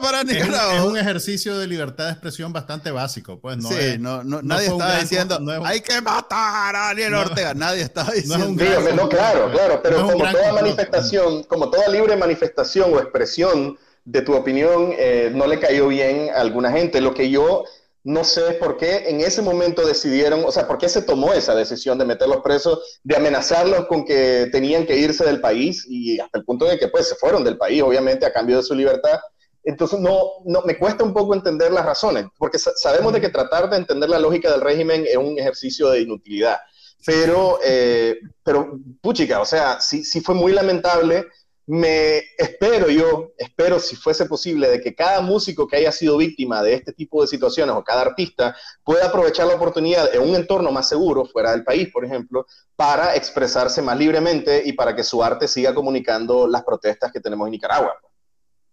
para 0.00 0.22
Es, 0.22 0.82
un 0.82 0.96
ejercicio 0.98 1.56
de 1.56 1.68
libertad 1.68 2.06
de 2.06 2.10
expresión 2.12 2.52
bastante 2.52 2.90
básico. 2.90 3.38
Pues 3.38 3.58
no 3.58 3.68
sí, 3.68 3.96
no, 3.98 4.24
no, 4.24 4.42
nadie 4.42 4.66
estaba 4.66 4.98
diciendo 4.98 5.38
hay 5.64 5.80
que 5.80 6.00
matar 6.00 6.74
a 6.74 6.86
Daniel 6.88 7.14
Ortega. 7.14 7.54
Nadie 7.54 7.82
estaba 7.82 8.10
diciendo. 8.10 8.48
No, 8.94 9.08
claro, 9.08 9.52
claro, 9.52 9.80
pero 9.82 10.10
como 10.10 10.30
toda 10.30 10.52
manifestación, 10.52 11.44
como 11.44 11.70
toda 11.70 11.88
libre 11.88 12.16
manifestación 12.16 12.92
o 12.92 12.98
expresión 12.98 13.78
de 14.04 14.22
tu 14.22 14.34
opinión, 14.34 14.92
eh, 14.98 15.30
no 15.32 15.46
le 15.46 15.60
cayó 15.60 15.88
bien 15.88 16.30
a 16.34 16.40
alguna 16.40 16.72
gente. 16.72 17.00
Lo 17.00 17.14
que 17.14 17.30
yo 17.30 17.64
no 18.04 18.22
sé 18.22 18.52
por 18.60 18.76
qué 18.76 19.08
en 19.08 19.22
ese 19.22 19.40
momento 19.40 19.84
decidieron, 19.86 20.44
o 20.44 20.52
sea, 20.52 20.68
por 20.68 20.76
qué 20.76 20.90
se 20.90 21.00
tomó 21.00 21.32
esa 21.32 21.54
decisión 21.54 21.96
de 21.96 22.04
meterlos 22.04 22.42
presos, 22.44 23.00
de 23.02 23.16
amenazarlos 23.16 23.86
con 23.86 24.04
que 24.04 24.48
tenían 24.52 24.84
que 24.84 24.98
irse 24.98 25.24
del 25.24 25.40
país 25.40 25.86
y 25.88 26.20
hasta 26.20 26.38
el 26.38 26.44
punto 26.44 26.66
de 26.66 26.78
que 26.78 26.88
pues 26.88 27.08
se 27.08 27.14
fueron 27.14 27.42
del 27.42 27.56
país, 27.56 27.82
obviamente, 27.82 28.26
a 28.26 28.32
cambio 28.32 28.58
de 28.58 28.62
su 28.62 28.74
libertad. 28.74 29.18
Entonces, 29.64 29.98
no, 30.00 30.32
no, 30.44 30.60
me 30.66 30.78
cuesta 30.78 31.02
un 31.02 31.14
poco 31.14 31.34
entender 31.34 31.72
las 31.72 31.86
razones, 31.86 32.26
porque 32.36 32.58
sabemos 32.58 33.14
de 33.14 33.22
que 33.22 33.30
tratar 33.30 33.70
de 33.70 33.78
entender 33.78 34.10
la 34.10 34.18
lógica 34.18 34.50
del 34.50 34.60
régimen 34.60 35.06
es 35.08 35.16
un 35.16 35.38
ejercicio 35.38 35.88
de 35.88 36.02
inutilidad. 36.02 36.58
Pero, 37.06 37.58
eh, 37.64 38.18
pero 38.42 38.78
puchica, 39.00 39.40
o 39.40 39.46
sea, 39.46 39.80
sí, 39.80 40.04
sí 40.04 40.20
fue 40.20 40.34
muy 40.34 40.52
lamentable 40.52 41.24
me 41.66 42.18
espero 42.36 42.90
yo, 42.90 43.32
espero 43.38 43.78
si 43.78 43.96
fuese 43.96 44.26
posible, 44.26 44.68
de 44.68 44.80
que 44.80 44.94
cada 44.94 45.22
músico 45.22 45.66
que 45.66 45.76
haya 45.76 45.92
sido 45.92 46.18
víctima 46.18 46.62
de 46.62 46.74
este 46.74 46.92
tipo 46.92 47.22
de 47.22 47.28
situaciones 47.28 47.74
o 47.74 47.82
cada 47.82 48.02
artista 48.02 48.54
pueda 48.84 49.06
aprovechar 49.06 49.46
la 49.46 49.54
oportunidad 49.54 50.14
en 50.14 50.22
un 50.22 50.34
entorno 50.34 50.70
más 50.70 50.88
seguro, 50.88 51.24
fuera 51.24 51.52
del 51.52 51.64
país, 51.64 51.88
por 51.90 52.04
ejemplo, 52.04 52.46
para 52.76 53.16
expresarse 53.16 53.80
más 53.80 53.98
libremente 53.98 54.62
y 54.64 54.74
para 54.74 54.94
que 54.94 55.04
su 55.04 55.24
arte 55.24 55.48
siga 55.48 55.74
comunicando 55.74 56.46
las 56.46 56.64
protestas 56.64 57.10
que 57.12 57.20
tenemos 57.20 57.46
en 57.46 57.52
Nicaragua. 57.52 57.94
Pues. 58.00 58.12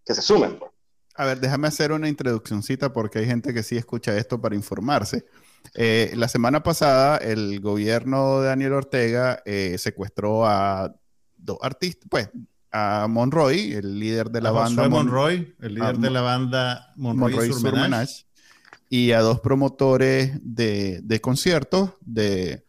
Que 0.06 0.14
se 0.14 0.22
sumen. 0.22 0.60
Pues. 0.60 0.72
A 1.16 1.26
ver, 1.26 1.40
déjame 1.40 1.68
hacer 1.68 1.92
una 1.92 2.10
introduccióncita 2.10 2.92
porque 2.92 3.20
hay 3.20 3.26
gente 3.26 3.54
que 3.54 3.64
sí 3.64 3.78
escucha 3.78 4.18
esto 4.18 4.42
para 4.42 4.56
informarse. 4.56 5.26
Eh, 5.76 6.12
la 6.16 6.28
semana 6.28 6.64
pasada, 6.64 7.18
el 7.18 7.62
gobierno 7.62 8.42
de 8.42 8.48
Daniel 8.48 8.74
Ortega 8.74 9.42
eh, 9.46 9.78
secuestró 9.78 10.46
a 10.46 10.94
dos 11.38 11.58
artistas, 11.62 12.08
pues 12.10 12.30
a 12.72 13.08
Monroy, 13.10 13.74
el 13.74 14.00
líder 14.00 14.30
de 14.30 14.42
la 14.42 14.52
banda. 14.52 14.88
Monroy, 14.88 15.56
el 15.60 15.76
líder 15.76 15.98
de 15.98 16.10
la 16.10 16.22
banda 16.22 16.94
Monroy, 16.96 17.50
Monroy 17.50 18.08
y 18.90 19.12
a 19.12 19.22
dos 19.22 19.40
promotores 19.40 20.34
de, 20.42 21.02
de 21.02 21.22
conciertos 21.22 21.92
de 22.02 22.66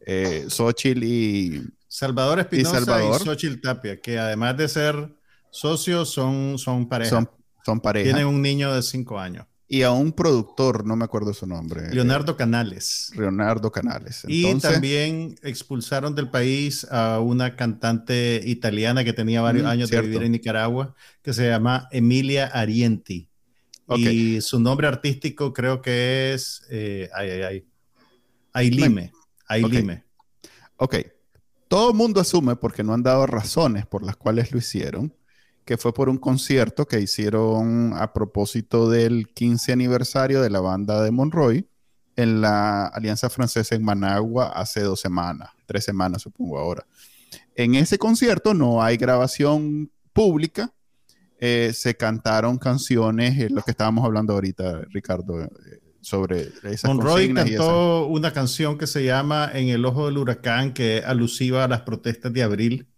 eh, 0.00 0.46
Xochitl 0.48 1.02
y 1.04 1.62
Salvador 1.86 2.40
Espinosa 2.40 3.04
y, 3.04 3.24
Xochitl 3.24 3.60
Tapia, 3.60 4.00
que 4.00 4.18
además 4.18 4.56
de 4.56 4.68
ser 4.68 5.14
socios 5.50 6.10
son, 6.10 6.58
son 6.58 6.88
pareja. 6.88 7.10
Son, 7.10 7.30
son 7.64 7.80
pareja. 7.80 8.04
Tienen 8.04 8.26
un 8.26 8.40
niño 8.40 8.72
de 8.74 8.82
cinco 8.82 9.18
años 9.18 9.46
y 9.70 9.82
a 9.82 9.90
un 9.90 10.12
productor, 10.12 10.86
no 10.86 10.96
me 10.96 11.04
acuerdo 11.04 11.34
su 11.34 11.46
nombre. 11.46 11.92
Leonardo 11.92 12.36
Canales. 12.36 13.12
Leonardo 13.14 13.70
Canales. 13.70 14.24
y 14.26 14.54
también 14.54 15.38
expulsaron 15.42 16.14
del 16.14 16.30
país 16.30 16.86
a 16.90 17.20
una 17.20 17.54
cantante 17.54 18.40
italiana 18.46 19.04
que 19.04 19.12
tenía 19.12 19.42
varios 19.42 19.64
mm, 19.64 19.68
años 19.68 19.90
de 19.90 20.00
vivir 20.00 20.22
en 20.22 20.32
Nicaragua, 20.32 20.94
que 21.22 21.34
se 21.34 21.48
llama 21.48 21.86
Emilia 21.90 22.46
Arienti. 22.46 23.28
Y 23.96 24.40
su 24.40 24.58
nombre 24.60 24.86
artístico 24.86 25.52
creo 25.52 25.80
que 25.80 26.34
es 26.34 26.62
eh, 26.70 27.08
ay, 27.14 27.30
ay, 27.30 27.42
ay. 27.42 27.66
Ailime. 28.52 29.12
Ailime. 29.46 30.04
ok. 30.76 30.96
Todo 31.68 31.90
el 31.90 31.96
mundo 31.96 32.20
asume, 32.20 32.56
porque 32.56 32.82
no 32.82 32.94
han 32.94 33.02
dado 33.02 33.26
razones 33.26 33.86
por 33.86 34.02
las 34.02 34.16
cuales 34.16 34.52
lo 34.52 34.58
hicieron, 34.58 35.14
que 35.68 35.76
fue 35.76 35.92
por 35.92 36.08
un 36.08 36.16
concierto 36.16 36.86
que 36.86 36.98
hicieron 36.98 37.92
a 37.94 38.14
propósito 38.14 38.88
del 38.88 39.28
15 39.34 39.70
aniversario 39.74 40.40
de 40.40 40.48
la 40.48 40.60
banda 40.60 41.02
de 41.02 41.10
Monroy 41.10 41.68
en 42.16 42.40
la 42.40 42.86
Alianza 42.86 43.28
Francesa 43.28 43.74
en 43.74 43.84
Managua 43.84 44.46
hace 44.46 44.80
dos 44.80 44.98
semanas, 44.98 45.50
tres 45.66 45.84
semanas 45.84 46.22
supongo 46.22 46.58
ahora. 46.58 46.86
En 47.54 47.74
ese 47.74 47.98
concierto 47.98 48.54
no 48.54 48.82
hay 48.82 48.96
grabación 48.96 49.92
pública, 50.14 50.72
eh, 51.38 51.72
se 51.74 51.94
cantaron 51.98 52.56
canciones, 52.56 53.38
es 53.38 53.50
lo 53.50 53.60
que 53.60 53.72
estábamos 53.72 54.06
hablando 54.06 54.32
ahorita, 54.32 54.86
Ricardo, 54.88 55.42
eh, 55.42 55.50
sobre 56.00 56.48
esas 56.62 56.84
Monroy 56.84 57.34
cantó 57.34 58.06
una 58.06 58.32
canción 58.32 58.78
que 58.78 58.86
se 58.86 59.04
llama 59.04 59.50
En 59.52 59.68
el 59.68 59.84
ojo 59.84 60.06
del 60.06 60.16
huracán, 60.16 60.72
que 60.72 60.96
es 60.96 61.04
alusiva 61.04 61.64
a 61.64 61.68
las 61.68 61.82
protestas 61.82 62.32
de 62.32 62.42
abril. 62.42 62.88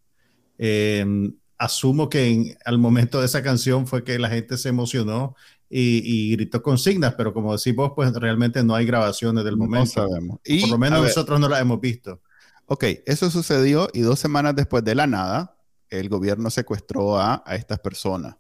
Eh, 1.61 1.65
asumo 1.65 2.09
que 2.09 2.57
al 2.65 2.79
momento 2.79 3.21
de 3.21 3.27
esa 3.27 3.43
canción 3.43 3.87
fue 3.87 4.03
que 4.03 4.19
la 4.19 4.29
gente 4.29 4.57
se 4.57 4.71
emocionó 4.71 5.37
y, 5.69 6.33
gritó 6.33 6.63
consignas, 6.63 7.15
pero 7.15 7.33
como 7.33 7.57
decís 7.57 7.75
vos, 7.77 7.93
pues 7.95 8.13
realmente 8.15 8.65
no 8.65 8.75
hay 8.75 8.87
grabaciones 8.87 9.45
del 9.45 9.57
momento. 9.57 10.03
No 10.03 10.09
sabemos. 10.09 10.41
Y, 10.45 10.63
Por 10.63 10.71
lo 10.71 10.79
menos 10.79 11.03
nosotros 11.03 11.39
no 11.39 11.49
las 11.49 11.61
hemos 11.61 11.81
visto. 11.81 12.21
Ok, 12.67 12.85
eso 13.07 13.31
sucedió 13.31 13.89
y 13.93 14.01
dos 14.01 14.19
semanas 14.19 14.57
después 14.57 14.83
de 14.85 14.95
la 14.95 15.07
nada, 15.07 15.57
el 15.91 16.09
gobierno 16.09 16.51
secuestró 16.51 17.19
a, 17.19 17.45
estas 17.53 17.79
personas. 17.79 18.37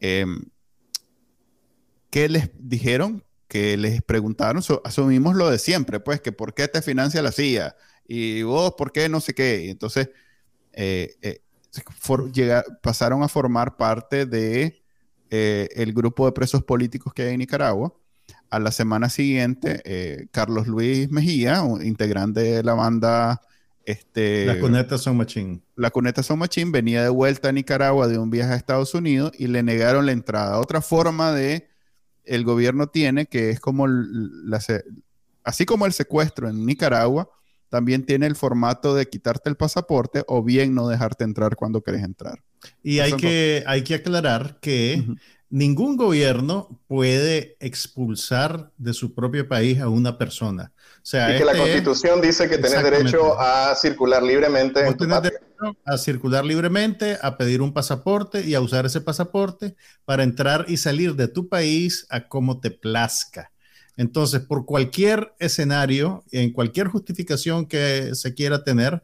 Em, 0.00 0.42
¿Qué 2.10 2.28
les 2.28 2.50
dijeron? 2.58 3.24
Que 3.48 3.76
les 3.76 4.02
preguntaron, 4.02 4.62
asumimos 4.84 5.34
lo 5.34 5.50
de 5.50 5.58
siempre, 5.58 6.00
pues, 6.00 6.20
que 6.20 6.32
por 6.32 6.54
qué 6.54 6.68
te 6.68 6.80
financia 6.80 7.22
la 7.22 7.32
CIA 7.32 7.76
y 8.06 8.42
vos, 8.42 8.74
por 8.76 8.92
qué 8.92 9.08
no 9.08 9.20
sé 9.20 9.34
qué. 9.34 9.70
Entonces, 9.70 10.10
eh, 10.72 11.16
eh, 11.22 11.43
pasaron 12.82 13.22
a 13.22 13.28
formar 13.28 13.76
parte 13.76 14.26
de 14.26 14.82
eh, 15.30 15.68
el 15.74 15.92
grupo 15.92 16.26
de 16.26 16.32
presos 16.32 16.62
políticos 16.62 17.12
que 17.14 17.22
hay 17.22 17.34
en 17.34 17.38
Nicaragua. 17.38 17.94
A 18.50 18.58
la 18.58 18.70
semana 18.70 19.08
siguiente, 19.10 19.82
eh, 19.84 20.26
Carlos 20.30 20.66
Luis 20.68 21.10
Mejía, 21.10 21.62
integrante 21.82 22.40
de 22.40 22.62
la 22.62 22.74
banda 22.74 23.40
este, 23.86 24.46
la 24.46 24.58
Cuneta 24.58 24.96
Son 24.96 25.16
Machín. 25.16 25.62
La 25.76 25.90
Cuneta 25.90 26.22
Son 26.22 26.38
Machín 26.38 26.72
venía 26.72 27.02
de 27.02 27.10
vuelta 27.10 27.50
a 27.50 27.52
Nicaragua 27.52 28.08
de 28.08 28.18
un 28.18 28.30
viaje 28.30 28.52
a 28.52 28.56
Estados 28.56 28.94
Unidos 28.94 29.32
y 29.38 29.46
le 29.48 29.62
negaron 29.62 30.06
la 30.06 30.12
entrada. 30.12 30.58
Otra 30.58 30.80
forma 30.80 31.32
de 31.32 31.68
el 32.24 32.44
gobierno 32.44 32.86
tiene 32.86 33.26
que 33.26 33.50
es 33.50 33.60
como 33.60 33.86
así 35.42 35.66
como 35.66 35.84
el 35.84 35.92
secuestro 35.92 36.48
en 36.48 36.64
Nicaragua, 36.64 37.28
también 37.68 38.04
tiene 38.04 38.26
el 38.26 38.36
formato 38.36 38.94
de 38.94 39.08
quitarte 39.08 39.50
el 39.50 39.56
pasaporte 39.56 40.24
o 40.26 40.42
bien 40.42 40.74
no 40.74 40.88
dejarte 40.88 41.24
entrar 41.24 41.56
cuando 41.56 41.82
quieres 41.82 42.02
entrar. 42.02 42.40
Y 42.82 43.00
hay 43.00 43.12
que, 43.14 43.64
hay 43.66 43.82
que 43.82 43.94
aclarar 43.94 44.58
que 44.60 45.04
ningún 45.50 45.96
gobierno 45.96 46.80
puede 46.88 47.56
expulsar 47.60 48.72
de 48.76 48.92
su 48.92 49.14
propio 49.14 49.48
país 49.48 49.80
a 49.80 49.88
una 49.88 50.18
persona. 50.18 50.72
O 50.96 51.06
sea, 51.06 51.34
y 51.34 51.38
que 51.38 51.44
la 51.44 51.52
este 51.52 51.62
constitución 51.62 52.20
dice 52.20 52.48
que 52.48 52.58
tenés 52.58 52.82
derecho 52.82 53.38
a 53.38 53.74
circular 53.76 54.22
libremente. 54.22 54.86
En 54.86 54.96
tu 54.96 55.06
a 55.84 55.96
circular 55.98 56.44
libremente, 56.44 57.18
a 57.22 57.36
pedir 57.36 57.62
un 57.62 57.72
pasaporte 57.72 58.44
y 58.44 58.54
a 58.54 58.60
usar 58.60 58.84
ese 58.86 59.00
pasaporte 59.00 59.76
para 60.04 60.24
entrar 60.24 60.66
y 60.68 60.76
salir 60.76 61.14
de 61.14 61.28
tu 61.28 61.48
país 61.48 62.06
a 62.10 62.28
como 62.28 62.60
te 62.60 62.70
plazca. 62.70 63.52
Entonces, 63.96 64.40
por 64.40 64.66
cualquier 64.66 65.34
escenario, 65.38 66.24
en 66.32 66.52
cualquier 66.52 66.88
justificación 66.88 67.66
que 67.66 68.14
se 68.14 68.34
quiera 68.34 68.64
tener, 68.64 69.02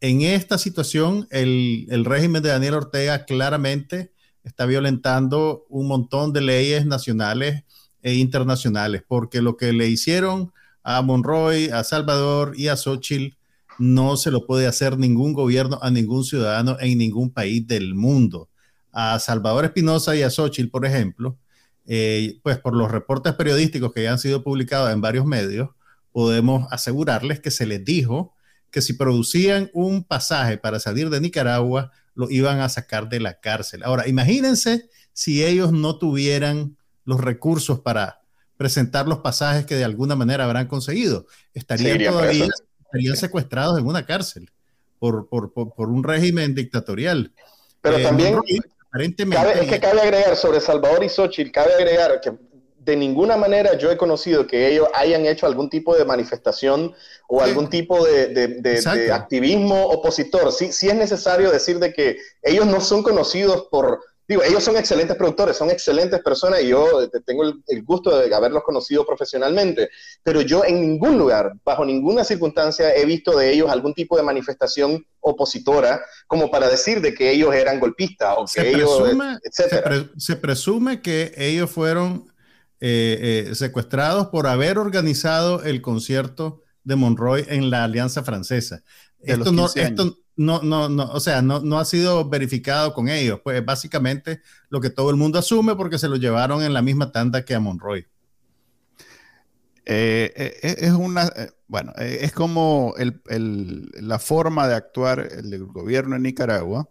en 0.00 0.22
esta 0.22 0.56
situación, 0.56 1.26
el, 1.30 2.04
régimen 2.06 2.42
de 2.42 2.48
Daniel 2.48 2.74
Ortega 2.74 3.26
claramente 3.26 4.12
está 4.44 4.64
violentando 4.64 5.66
un 5.68 5.88
montón 5.88 6.32
de 6.32 6.40
leyes 6.40 6.86
nacionales 6.86 7.64
e 8.02 8.14
internacionales, 8.14 9.02
porque 9.06 9.42
lo 9.42 9.58
que 9.58 9.74
le 9.74 9.88
hicieron 9.88 10.52
a 10.82 11.02
Monroy, 11.02 11.68
a 11.68 11.84
Salvador 11.84 12.54
y 12.56 12.68
a 12.68 12.76
Xochitl 12.76 13.36
no 13.78 14.16
se 14.16 14.30
lo 14.30 14.46
puede 14.46 14.66
hacer 14.66 14.98
ningún 14.98 15.34
gobierno 15.34 15.78
a 15.82 15.90
ningún 15.90 16.24
ciudadano 16.24 16.78
en 16.80 16.96
ningún 16.96 17.30
país 17.30 17.66
del 17.66 17.94
mundo. 17.94 18.48
A 18.92 19.18
Salvador 19.18 19.66
Espinosa 19.66 20.16
y 20.16 20.22
a 20.22 20.30
Xochitl, 20.30 20.70
por 20.70 20.86
ejemplo, 20.86 21.36
eh, 21.86 22.38
pues 22.42 22.58
por 22.58 22.74
los 22.74 22.90
reportes 22.90 23.34
periodísticos 23.34 23.92
que 23.92 24.04
ya 24.04 24.12
han 24.12 24.18
sido 24.18 24.42
publicados 24.42 24.92
en 24.92 25.00
varios 25.00 25.26
medios, 25.26 25.70
podemos 26.12 26.70
asegurarles 26.72 27.40
que 27.40 27.50
se 27.50 27.66
les 27.66 27.84
dijo 27.84 28.34
que 28.70 28.82
si 28.82 28.92
producían 28.92 29.70
un 29.72 30.04
pasaje 30.04 30.58
para 30.58 30.78
salir 30.78 31.10
de 31.10 31.20
Nicaragua, 31.20 31.92
lo 32.14 32.30
iban 32.30 32.60
a 32.60 32.68
sacar 32.68 33.08
de 33.08 33.20
la 33.20 33.40
cárcel. 33.40 33.82
Ahora, 33.82 34.06
imagínense 34.08 34.88
si 35.12 35.44
ellos 35.44 35.72
no 35.72 35.98
tuvieran 35.98 36.76
los 37.04 37.20
recursos 37.20 37.80
para 37.80 38.20
presentar 38.56 39.08
los 39.08 39.18
pasajes 39.18 39.66
que 39.66 39.74
de 39.74 39.84
alguna 39.84 40.14
manera 40.16 40.44
habrán 40.44 40.66
conseguido. 40.66 41.26
Estarían 41.54 41.98
todavía 41.98 42.46
estarían 42.90 43.16
secuestrados 43.16 43.78
en 43.78 43.86
una 43.86 44.04
cárcel 44.04 44.50
por, 44.98 45.28
por, 45.28 45.52
por, 45.52 45.88
un 45.88 46.02
régimen 46.02 46.54
dictatorial. 46.54 47.32
Pero 47.80 47.98
eh, 47.98 48.02
también 48.02 48.38
es 48.92 49.68
que 49.68 49.80
cabe 49.80 50.00
agregar 50.00 50.36
sobre 50.36 50.60
Salvador 50.60 51.04
y 51.04 51.08
Xochitl, 51.08 51.52
cabe 51.52 51.74
agregar 51.74 52.20
que 52.20 52.32
de 52.80 52.96
ninguna 52.96 53.36
manera 53.36 53.76
yo 53.76 53.90
he 53.90 53.96
conocido 53.96 54.46
que 54.46 54.66
ellos 54.68 54.88
hayan 54.94 55.26
hecho 55.26 55.46
algún 55.46 55.68
tipo 55.68 55.94
de 55.96 56.04
manifestación 56.04 56.94
o 57.28 57.42
algún 57.42 57.68
tipo 57.68 58.04
de, 58.04 59.10
activismo 59.12 59.86
opositor. 59.86 60.50
Sí, 60.50 60.72
sí 60.72 60.88
es 60.88 60.94
necesario 60.94 61.50
decir 61.50 61.78
de 61.78 61.92
que 61.92 62.16
ellos 62.42 62.66
no 62.66 62.80
son 62.80 63.02
conocidos 63.02 63.68
por 63.70 64.00
digo, 64.30 64.44
ellos 64.44 64.62
son 64.62 64.76
excelentes 64.76 65.16
productores, 65.16 65.56
son 65.56 65.70
excelentes 65.70 66.20
personas 66.20 66.62
y 66.62 66.68
yo 66.68 66.86
tengo 67.26 67.42
el, 67.66 67.82
gusto 67.82 68.16
de 68.16 68.32
haberlos 68.32 68.62
conocido 68.62 69.04
profesionalmente, 69.04 69.90
pero 70.22 70.40
yo 70.40 70.64
en 70.64 70.80
ningún 70.80 71.18
lugar, 71.18 71.54
bajo 71.64 71.84
ninguna 71.84 72.22
circunstancia, 72.22 72.94
he 72.94 73.04
visto 73.04 73.36
de 73.36 73.52
ellos 73.52 73.68
algún 73.68 73.92
tipo 73.92 74.16
de 74.16 74.22
manifestación 74.22 75.04
opositora 75.18 76.00
como 76.28 76.48
para 76.48 76.68
decir 76.68 77.00
de 77.00 77.12
que 77.12 77.32
ellos 77.32 77.52
eran 77.52 77.80
golpistas 77.80 78.36
o 78.38 78.44
que 78.44 78.70
ellos, 78.70 79.02
se, 80.16 80.36
presume 80.36 81.02
que 81.02 81.34
ellos 81.36 81.68
fueron 81.68 82.32
eh, 82.78 83.48
eh, 83.50 83.54
secuestrados 83.56 84.28
por 84.28 84.46
haber 84.46 84.78
organizado 84.78 85.64
el 85.64 85.82
concierto 85.82 86.62
de 86.84 86.94
Monroy 86.94 87.46
en 87.48 87.68
la 87.68 87.82
Alianza 87.82 88.22
Francesa. 88.22 88.84
Esto 89.22 89.50
no, 89.50 89.66
esto 89.74 90.18
no, 90.40 90.62
no, 90.62 90.88
no, 90.88 91.04
o 91.12 91.20
sea, 91.20 91.42
no, 91.42 91.60
no 91.60 91.78
ha 91.78 91.84
sido 91.84 92.26
verificado 92.26 92.94
con 92.94 93.10
ellos. 93.10 93.40
Pues 93.44 93.62
básicamente 93.62 94.40
lo 94.70 94.80
que 94.80 94.88
todo 94.88 95.10
el 95.10 95.16
mundo 95.16 95.38
asume 95.38 95.76
porque 95.76 95.98
se 95.98 96.08
lo 96.08 96.16
llevaron 96.16 96.62
en 96.62 96.72
la 96.72 96.80
misma 96.80 97.12
tanda 97.12 97.44
que 97.44 97.54
a 97.54 97.60
Monroy. 97.60 98.06
Eh, 99.84 100.32
eh, 100.34 100.56
eh, 100.62 100.76
es 100.78 100.92
una, 100.92 101.30
bueno, 101.68 101.92
es 101.98 102.32
como 102.32 102.94
la 103.26 104.18
forma 104.18 104.66
de 104.66 104.76
actuar 104.76 105.42
del 105.42 105.66
gobierno 105.66 106.16
en 106.16 106.22
Nicaragua. 106.22 106.88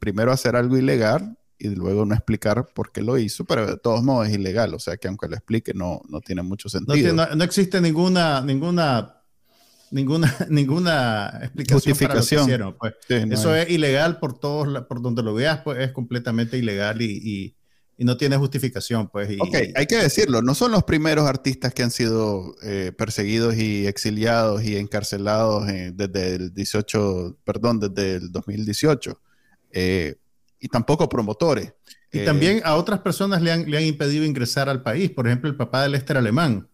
Primero 0.00 0.32
hacer 0.32 0.56
algo 0.56 0.76
ilegal 0.76 1.38
y 1.58 1.68
luego 1.68 2.04
no 2.04 2.16
explicar 2.16 2.66
por 2.74 2.90
qué 2.90 3.02
lo 3.02 3.16
hizo, 3.16 3.44
pero 3.44 3.64
de 3.64 3.76
todos 3.76 4.02
modos 4.02 4.26
es 4.26 4.34
ilegal. 4.34 4.74
O 4.74 4.80
sea 4.80 4.96
que 4.96 5.06
aunque 5.06 5.28
lo 5.28 5.36
explique 5.36 5.72
no, 5.72 6.02
no 6.08 6.20
tiene 6.20 6.42
mucho 6.42 6.68
sentido. 6.68 7.12
No, 7.12 7.26
no 7.32 7.44
existe 7.44 7.80
ninguna, 7.80 8.40
ninguna 8.40 9.21
ninguna, 9.92 10.34
ninguna 10.48 11.38
explicación 11.42 11.94
Justificación. 11.94 12.46
Para 12.46 12.58
lo 12.58 12.72
que 12.72 12.78
pues. 13.06 13.30
Eso 13.30 13.54
es 13.54 13.70
ilegal 13.70 14.18
por 14.18 14.38
todos, 14.38 14.84
por 14.86 15.00
donde 15.00 15.22
lo 15.22 15.34
veas, 15.34 15.60
pues 15.62 15.78
es 15.78 15.92
completamente 15.92 16.58
ilegal 16.58 17.00
y, 17.02 17.20
y, 17.22 17.56
no 17.98 18.16
tiene 18.16 18.36
justificación, 18.36 19.08
pues. 19.08 19.28
ok, 19.38 19.54
hay 19.76 19.86
que 19.86 19.94
decirlo, 19.94 20.42
no 20.42 20.56
son 20.56 20.72
los 20.72 20.82
primeros 20.82 21.28
artistas 21.28 21.72
que 21.72 21.84
han 21.84 21.92
sido 21.92 22.56
eh, 22.64 22.90
perseguidos 22.98 23.54
y 23.54 23.86
exiliados 23.86 24.64
y 24.64 24.76
encarcelados 24.76 25.68
eh, 25.68 25.92
desde 25.94 26.34
el 26.34 26.52
18, 26.52 27.38
perdón, 27.44 27.78
desde 27.78 28.16
el 28.16 28.32
2018. 28.32 29.20
Eh, 29.70 30.16
y 30.58 30.66
tampoco 30.66 31.08
promotores. 31.08 31.74
Y 32.10 32.24
también 32.24 32.60
a 32.64 32.74
otras 32.74 33.00
personas 33.00 33.40
le 33.40 33.52
han, 33.52 33.70
le 33.70 33.78
han 33.78 33.84
impedido 33.84 34.24
ingresar 34.24 34.68
al 34.68 34.82
país, 34.82 35.08
por 35.10 35.28
ejemplo, 35.28 35.48
el 35.48 35.56
papá 35.56 35.82
del 35.82 35.92
Lester 35.92 36.16
Alemán 36.16 36.68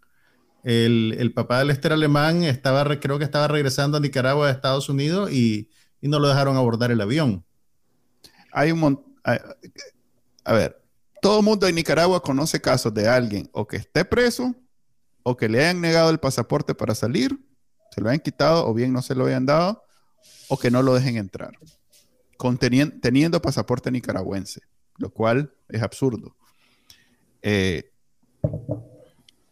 el, 0.65 1.33
papá 1.35 1.59
del 1.59 1.69
Lester 1.69 1.93
alemán 1.93 2.43
estaba, 2.45 2.85
creo 3.01 3.19
que 3.19 3.25
estaba 3.25 3.49
regresando 3.49 3.97
a 3.97 4.01
Nicaragua 4.01 4.47
de 4.47 4.53
Estados 4.53 4.89
Unidos 4.89 5.33
y, 5.33 5.71
no 6.01 6.21
lo 6.21 6.29
dejaron 6.29 6.57
abordar 6.57 6.93
el 6.93 7.01
avión. 7.01 7.45
Hay 8.53 8.71
un 8.71 9.05
a, 10.45 10.53
ver, 10.53 10.81
todo 11.21 11.41
el 11.41 11.45
mundo 11.45 11.67
en 11.67 11.75
Nicaragua 11.75 12.23
conoce 12.23 12.61
casos 12.61 12.95
de 12.95 13.09
alguien 13.09 13.51
o 13.53 13.67
que 13.67 13.77
esté 13.77 14.05
preso 14.05 14.55
o 15.23 15.37
que 15.37 15.49
le 15.49 15.61
hayan 15.61 15.81
negado 15.81 16.11
el 16.11 16.19
pasaporte 16.19 16.75
para 16.75 16.95
salir, 16.95 17.39
se 17.91 18.01
lo 18.01 18.09
hayan 18.09 18.21
quitado 18.21 18.67
o 18.67 18.73
bien 18.73 18.93
no 18.93 19.03
se 19.03 19.15
lo 19.15 19.27
hayan 19.27 19.45
dado 19.45 19.85
o 20.49 20.59
que 20.59 20.71
no 20.71 20.83
lo 20.83 20.95
dejen 20.95 21.17
entrar, 21.17 21.53
teniendo 23.03 23.43
pasaporte 23.43 23.91
nicaragüense, 23.91 24.63
lo 24.97 25.11
cual 25.11 25.53
es 25.69 25.83
absurdo. 25.83 26.37
Eh, 27.43 27.93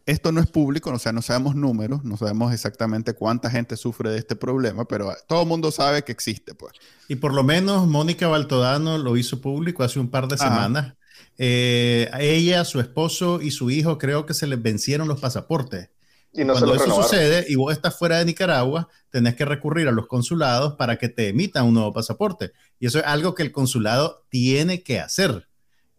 esto 0.07 0.31
no 0.31 0.39
es 0.39 0.47
público, 0.47 0.89
o 0.89 0.99
sea, 0.99 1.11
no 1.11 1.21
sabemos 1.21 1.53
números, 1.53 2.05
no 2.05 2.15
sabemos 2.15 2.53
exactamente 2.53 3.13
cuánta 3.13 3.49
gente 3.49 3.75
sufre 3.75 4.09
de 4.09 4.17
este 4.17 4.37
problema, 4.37 4.85
pero 4.85 5.13
todo 5.27 5.41
el 5.41 5.47
mundo 5.49 5.69
sabe 5.69 6.03
que 6.03 6.13
existe, 6.13 6.55
pues. 6.55 6.73
Y 7.09 7.17
por 7.17 7.33
lo 7.33 7.43
menos 7.43 7.87
Mónica 7.87 8.29
Baltodano 8.29 8.97
lo 8.97 9.17
hizo 9.17 9.41
público 9.41 9.83
hace 9.83 9.99
un 9.99 10.09
par 10.09 10.29
de 10.29 10.37
semanas. 10.37 10.93
Eh, 11.37 12.09
a 12.13 12.21
ella, 12.21 12.63
su 12.63 12.79
esposo 12.79 13.41
y 13.41 13.51
su 13.51 13.69
hijo 13.69 13.97
creo 13.97 14.25
que 14.25 14.33
se 14.33 14.47
les 14.47 14.61
vencieron 14.61 15.09
los 15.09 15.19
pasaportes. 15.19 15.89
Y 16.31 16.45
no 16.45 16.53
Cuando 16.53 16.75
eso 16.75 17.03
sucede 17.03 17.45
y 17.49 17.55
vos 17.55 17.73
estás 17.73 17.97
fuera 17.97 18.19
de 18.19 18.25
Nicaragua, 18.25 18.87
tenés 19.09 19.35
que 19.35 19.43
recurrir 19.43 19.89
a 19.89 19.91
los 19.91 20.07
consulados 20.07 20.75
para 20.75 20.95
que 20.95 21.09
te 21.09 21.27
emitan 21.27 21.65
un 21.65 21.73
nuevo 21.73 21.91
pasaporte. 21.91 22.53
Y 22.79 22.87
eso 22.87 22.99
es 22.99 23.05
algo 23.05 23.35
que 23.35 23.43
el 23.43 23.51
consulado 23.51 24.25
tiene 24.29 24.83
que 24.83 25.01
hacer. 25.01 25.46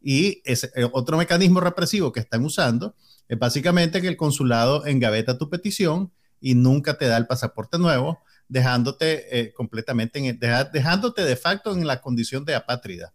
Y 0.01 0.42
es 0.44 0.64
eh, 0.64 0.88
otro 0.92 1.16
mecanismo 1.16 1.61
represivo 1.61 2.12
que 2.12 2.20
están 2.20 2.44
usando 2.44 2.94
es 3.28 3.38
básicamente 3.38 4.01
que 4.01 4.09
el 4.09 4.16
consulado 4.16 4.86
engaveta 4.86 5.38
tu 5.38 5.51
petición 5.51 6.12
y 6.40 6.55
nunca 6.55 6.96
te 6.96 7.07
da 7.07 7.16
el 7.16 7.26
pasaporte 7.26 7.78
nuevo, 7.78 8.20
dejándote 8.49 9.38
eh, 9.38 9.53
completamente, 9.53 10.18
en, 10.18 10.38
dejándote 10.38 11.24
de 11.24 11.36
facto 11.36 11.72
en 11.72 11.86
la 11.86 12.01
condición 12.01 12.44
de 12.44 12.55
apátrida. 12.55 13.12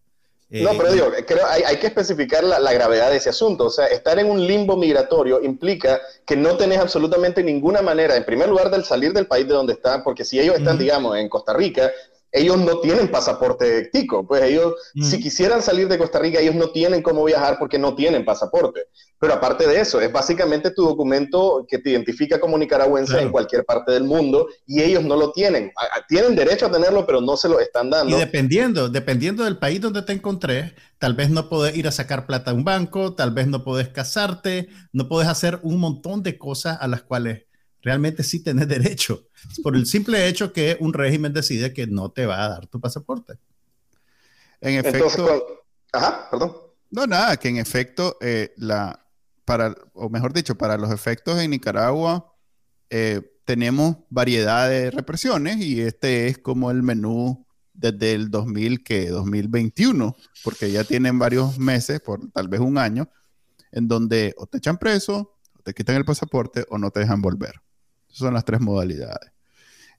no, 0.49 0.71
pero 0.77 0.91
digo, 0.91 1.07
creo 1.25 1.47
hay, 1.47 1.63
hay 1.63 1.77
que 1.77 1.87
especificar 1.87 2.43
la, 2.43 2.59
la, 2.59 2.73
gravedad 2.73 3.09
de 3.09 3.17
ese 3.17 3.29
asunto. 3.29 3.65
O 3.65 3.69
sea, 3.71 3.87
estar 3.87 4.19
en 4.19 4.29
un 4.29 4.45
limbo 4.45 4.77
migratorio 4.77 5.41
implica 5.41 5.99
que 6.25 6.35
no 6.35 6.57
tenés 6.57 6.79
absolutamente 6.79 7.43
ninguna 7.43 7.81
manera, 7.81 8.15
en 8.15 8.25
primer 8.25 8.49
lugar, 8.49 8.69
del 8.69 8.83
salir 8.83 9.13
del 9.13 9.25
país 9.25 9.47
de 9.47 9.53
donde 9.53 9.73
están, 9.73 10.03
porque 10.03 10.25
si 10.25 10.39
ellos 10.39 10.57
están, 10.57 10.77
digamos, 10.77 11.17
en 11.17 11.29
Costa 11.29 11.53
Rica, 11.53 11.89
ellos 12.33 12.57
no 12.57 12.79
tienen 12.79 13.09
pasaporte 13.09 13.89
tico, 13.93 14.25
pues 14.27 14.41
ellos, 14.41 14.73
si 14.95 15.21
quisieran 15.21 15.61
salir 15.61 15.87
de 15.87 15.99
Costa 15.99 16.17
Rica, 16.17 16.39
ellos 16.39 16.55
no 16.55 16.71
tienen 16.71 17.03
cómo 17.03 17.23
viajar 17.23 17.57
porque 17.59 17.77
no 17.77 17.93
tienen 17.93 18.25
pasaporte. 18.25 18.81
Pero 19.19 19.35
aparte 19.35 19.67
de 19.67 19.79
eso, 19.79 20.01
es 20.01 20.11
básicamente 20.11 20.71
tu 20.71 20.83
documento 20.83 21.63
que 21.69 21.77
te 21.77 21.91
identifica 21.91 22.39
como 22.39 22.57
nicaragüense 22.57 23.21
en 23.21 23.31
cualquier 23.31 23.63
parte 23.65 23.91
del 23.91 24.03
mundo 24.03 24.47
y 24.65 24.81
ellos 24.81 25.03
no 25.03 25.15
lo 25.15 25.31
tienen. 25.31 25.71
Tienen 26.09 26.35
derecho 26.35 26.65
a 26.65 26.71
tenerlo, 26.71 27.05
pero 27.05 27.21
no 27.21 27.37
se 27.37 27.47
lo 27.47 27.59
están 27.59 27.91
dando. 27.91 28.17
Y 28.17 28.19
dependiendo, 28.19 28.89
dependiendo 28.89 29.43
del 29.43 29.59
país 29.59 29.79
donde 29.79 30.01
te 30.01 30.13
encontrés, 30.13 30.73
tal 30.97 31.13
vez 31.13 31.29
no 31.29 31.49
podés 31.49 31.77
ir 31.77 31.87
a 31.87 31.91
sacar 31.91 32.25
plata 32.25 32.49
a 32.49 32.53
un 32.55 32.63
banco, 32.63 33.13
tal 33.13 33.29
vez 33.29 33.45
no 33.45 33.63
podés 33.63 33.89
casarte, 33.89 34.69
no 34.91 35.07
podés 35.07 35.29
hacer 35.29 35.59
un 35.61 35.79
montón 35.79 36.23
de 36.23 36.39
cosas 36.39 36.79
a 36.81 36.87
las 36.87 37.03
cuales 37.03 37.43
realmente 37.83 38.23
sí 38.23 38.41
tenés 38.41 38.67
derecho, 38.67 39.27
por 39.61 39.75
el 39.75 39.85
simple 39.85 40.27
hecho 40.27 40.51
que 40.53 40.77
un 40.79 40.93
régimen 40.93 41.33
decide 41.33 41.73
que 41.73 41.85
no 41.85 42.11
te 42.11 42.25
va 42.25 42.43
a 42.43 42.49
dar 42.49 42.67
tu 42.67 42.79
pasaporte. 42.79 43.33
En 44.61 44.79
efecto. 44.79 45.67
ajá, 45.91 46.29
perdón. 46.31 46.55
No, 46.89 47.05
nada, 47.05 47.35
que 47.37 47.49
en 47.49 47.57
efecto, 47.57 48.17
eh, 48.21 48.53
la, 48.55 49.05
para, 49.45 49.75
o 49.93 50.09
mejor 50.09 50.31
dicho, 50.31 50.55
para 50.55 50.77
los 50.77 50.91
efectos 50.91 51.37
en 51.39 51.51
Nicaragua, 51.51 52.33
eh, 52.89 53.21
tenemos 53.45 53.97
variedad 54.09 54.69
de 54.69 54.89
represiones 54.89 55.57
y 55.57 55.81
este 55.81 56.27
es 56.27 56.37
como 56.37 56.71
el 56.71 56.81
menú 56.81 57.45
desde 57.73 58.13
el 58.13 58.29
2000, 58.29 58.83
que 58.83 59.09
2021, 59.09 60.15
porque 60.43 60.71
ya 60.71 60.85
tienen 60.85 61.19
varios 61.19 61.57
meses, 61.57 61.99
por 61.99 62.31
tal 62.31 62.47
vez 62.47 62.61
un 62.61 62.77
año, 62.77 63.09
en 63.71 63.87
donde 63.87 64.33
o 64.37 64.45
te 64.45 64.59
echan 64.59 64.77
preso, 64.77 65.35
o 65.57 65.61
te 65.63 65.73
quitan 65.73 65.97
el 65.97 66.05
pasaporte 66.05 66.65
o 66.69 66.77
no 66.77 66.91
te 66.91 67.01
dejan 67.01 67.21
volver 67.21 67.62
son 68.13 68.33
las 68.33 68.45
tres 68.45 68.61
modalidades. 68.61 69.31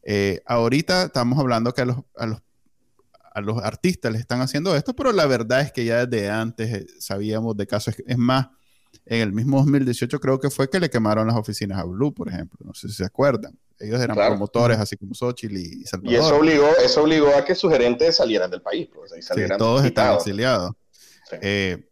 Eh, 0.03 0.43
ahorita 0.47 1.05
estamos 1.05 1.39
hablando 1.39 1.73
que 1.73 1.83
a 1.83 1.85
los, 1.87 1.97
a, 2.17 2.27
los, 2.27 2.43
a 3.33 3.41
los, 3.41 3.63
artistas 3.63 4.13
les 4.13 4.21
están 4.21 4.41
haciendo 4.41 4.77
esto, 4.77 4.95
pero 4.95 5.13
la 5.13 5.27
verdad 5.27 5.63
es 5.63 5.73
que 5.73 5.85
ya 5.85 6.07
desde 6.07 6.31
antes 6.31 6.73
eh, 6.73 6.87
sabíamos 6.99 7.57
de 7.57 7.67
casos. 7.67 7.95
Es 8.07 8.19
más, 8.19 8.49
en 9.07 9.23
el 9.23 9.33
mismo 9.33 9.59
2018 9.59 10.21
creo 10.21 10.39
que 10.39 10.51
fue 10.51 10.69
que 10.69 10.79
le 10.79 10.91
quemaron 10.91 11.27
las 11.27 11.37
oficinas 11.37 11.79
a 11.79 11.85
Blue, 11.85 12.13
por 12.13 12.29
ejemplo. 12.29 12.59
No 12.65 12.75
sé 12.75 12.89
si 12.89 12.95
se 12.95 13.05
acuerdan. 13.05 13.59
Ellos 13.79 14.01
eran 14.01 14.17
promotores, 14.17 14.79
así 14.79 14.97
como 14.97 15.15
Xochitl 15.15 15.57
y 15.57 15.85
Salvador. 15.85 16.13
Y 16.13 16.17
eso 16.17 16.37
obligó, 16.37 16.69
eso 16.83 17.03
obligó 17.03 17.35
a 17.35 17.45
que 17.45 17.55
sus 17.55 17.73
gerentes 17.73 18.17
salieran 18.17 18.51
del 18.51 18.63
país. 18.63 18.89
Pues, 18.95 19.13
todos 19.59 19.85
están 19.85 20.15
exiliados. 20.15 20.73
Eh, 21.41 21.89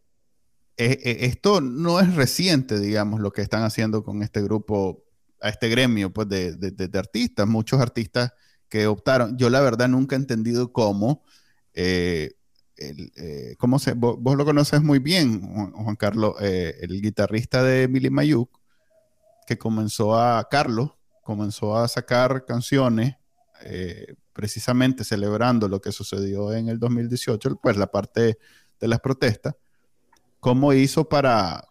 esto 0.77 1.61
no 1.61 1.99
es 1.99 2.15
reciente, 2.15 2.79
digamos, 2.79 3.19
lo 3.19 3.31
que 3.31 3.41
están 3.41 3.63
haciendo 3.63 4.03
con 4.03 4.23
este 4.23 4.41
grupo 4.41 5.02
a 5.43 5.49
este 5.49 5.67
gremio 5.67 6.11
pues, 6.11 6.29
de, 6.29 6.55
de, 6.55 6.99
artistas, 6.99 7.45
muchos 7.45 7.81
artistas 7.81 8.31
que 8.69 8.87
optaron. 8.87 9.37
Yo 9.37 9.49
la 9.49 9.59
verdad 9.59 9.89
nunca 9.89 10.15
he 10.15 10.19
entendido 10.19 10.71
cómo, 10.71 11.21
eh, 11.73 12.31
eh, 12.77 13.55
cómo 13.59 13.77
se, 13.77 13.91
vos, 13.93 14.37
lo 14.37 14.45
conoces 14.45 14.81
muy 14.81 14.99
bien, 14.99 15.41
Juan, 15.73 15.97
Carlos, 15.97 16.35
eh, 16.39 16.77
el 16.79 17.01
guitarrista 17.01 17.61
de 17.61 17.89
Milly 17.89 18.09
Mayuk, 18.09 18.49
que 19.45 19.57
comenzó 19.57 20.17
a, 20.17 20.47
Carlos, 20.49 20.91
comenzó 21.21 21.77
a 21.77 21.87
sacar 21.89 22.45
canciones 22.45 23.15
precisamente 24.33 25.05
celebrando 25.05 25.69
lo 25.69 25.79
que 25.79 25.93
sucedió 25.93 26.53
en 26.53 26.67
el 26.67 26.79
2018, 26.79 27.59
pues 27.61 27.77
la 27.77 27.87
parte 27.87 28.37
de 28.79 28.87
las 28.87 28.99
protestas, 28.99 29.55
cómo 30.41 30.73
hizo 30.73 31.07
para 31.07 31.65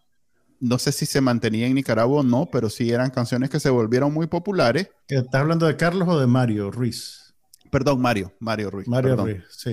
no 0.62 0.78
sé 0.78 0.92
si 0.92 1.06
se 1.06 1.20
mantenía 1.20 1.66
en 1.66 1.74
Nicaragua 1.74 2.20
o 2.20 2.22
no, 2.22 2.48
pero 2.48 2.70
sí 2.70 2.88
eran 2.92 3.10
canciones 3.10 3.50
que 3.50 3.58
se 3.58 3.68
volvieron 3.68 4.14
muy 4.14 4.28
populares. 4.28 4.88
¿Estás 5.08 5.40
hablando 5.40 5.66
de 5.66 5.76
Carlos 5.76 6.08
o 6.08 6.20
de 6.20 6.28
Mario 6.28 6.70
Ruiz? 6.70 7.34
Perdón, 7.68 8.00
Mario, 8.00 8.32
Mario 8.38 8.70
Ruiz. 8.70 8.86
Mario 8.86 9.16
Ruiz, 9.16 9.42
sí. 9.50 9.72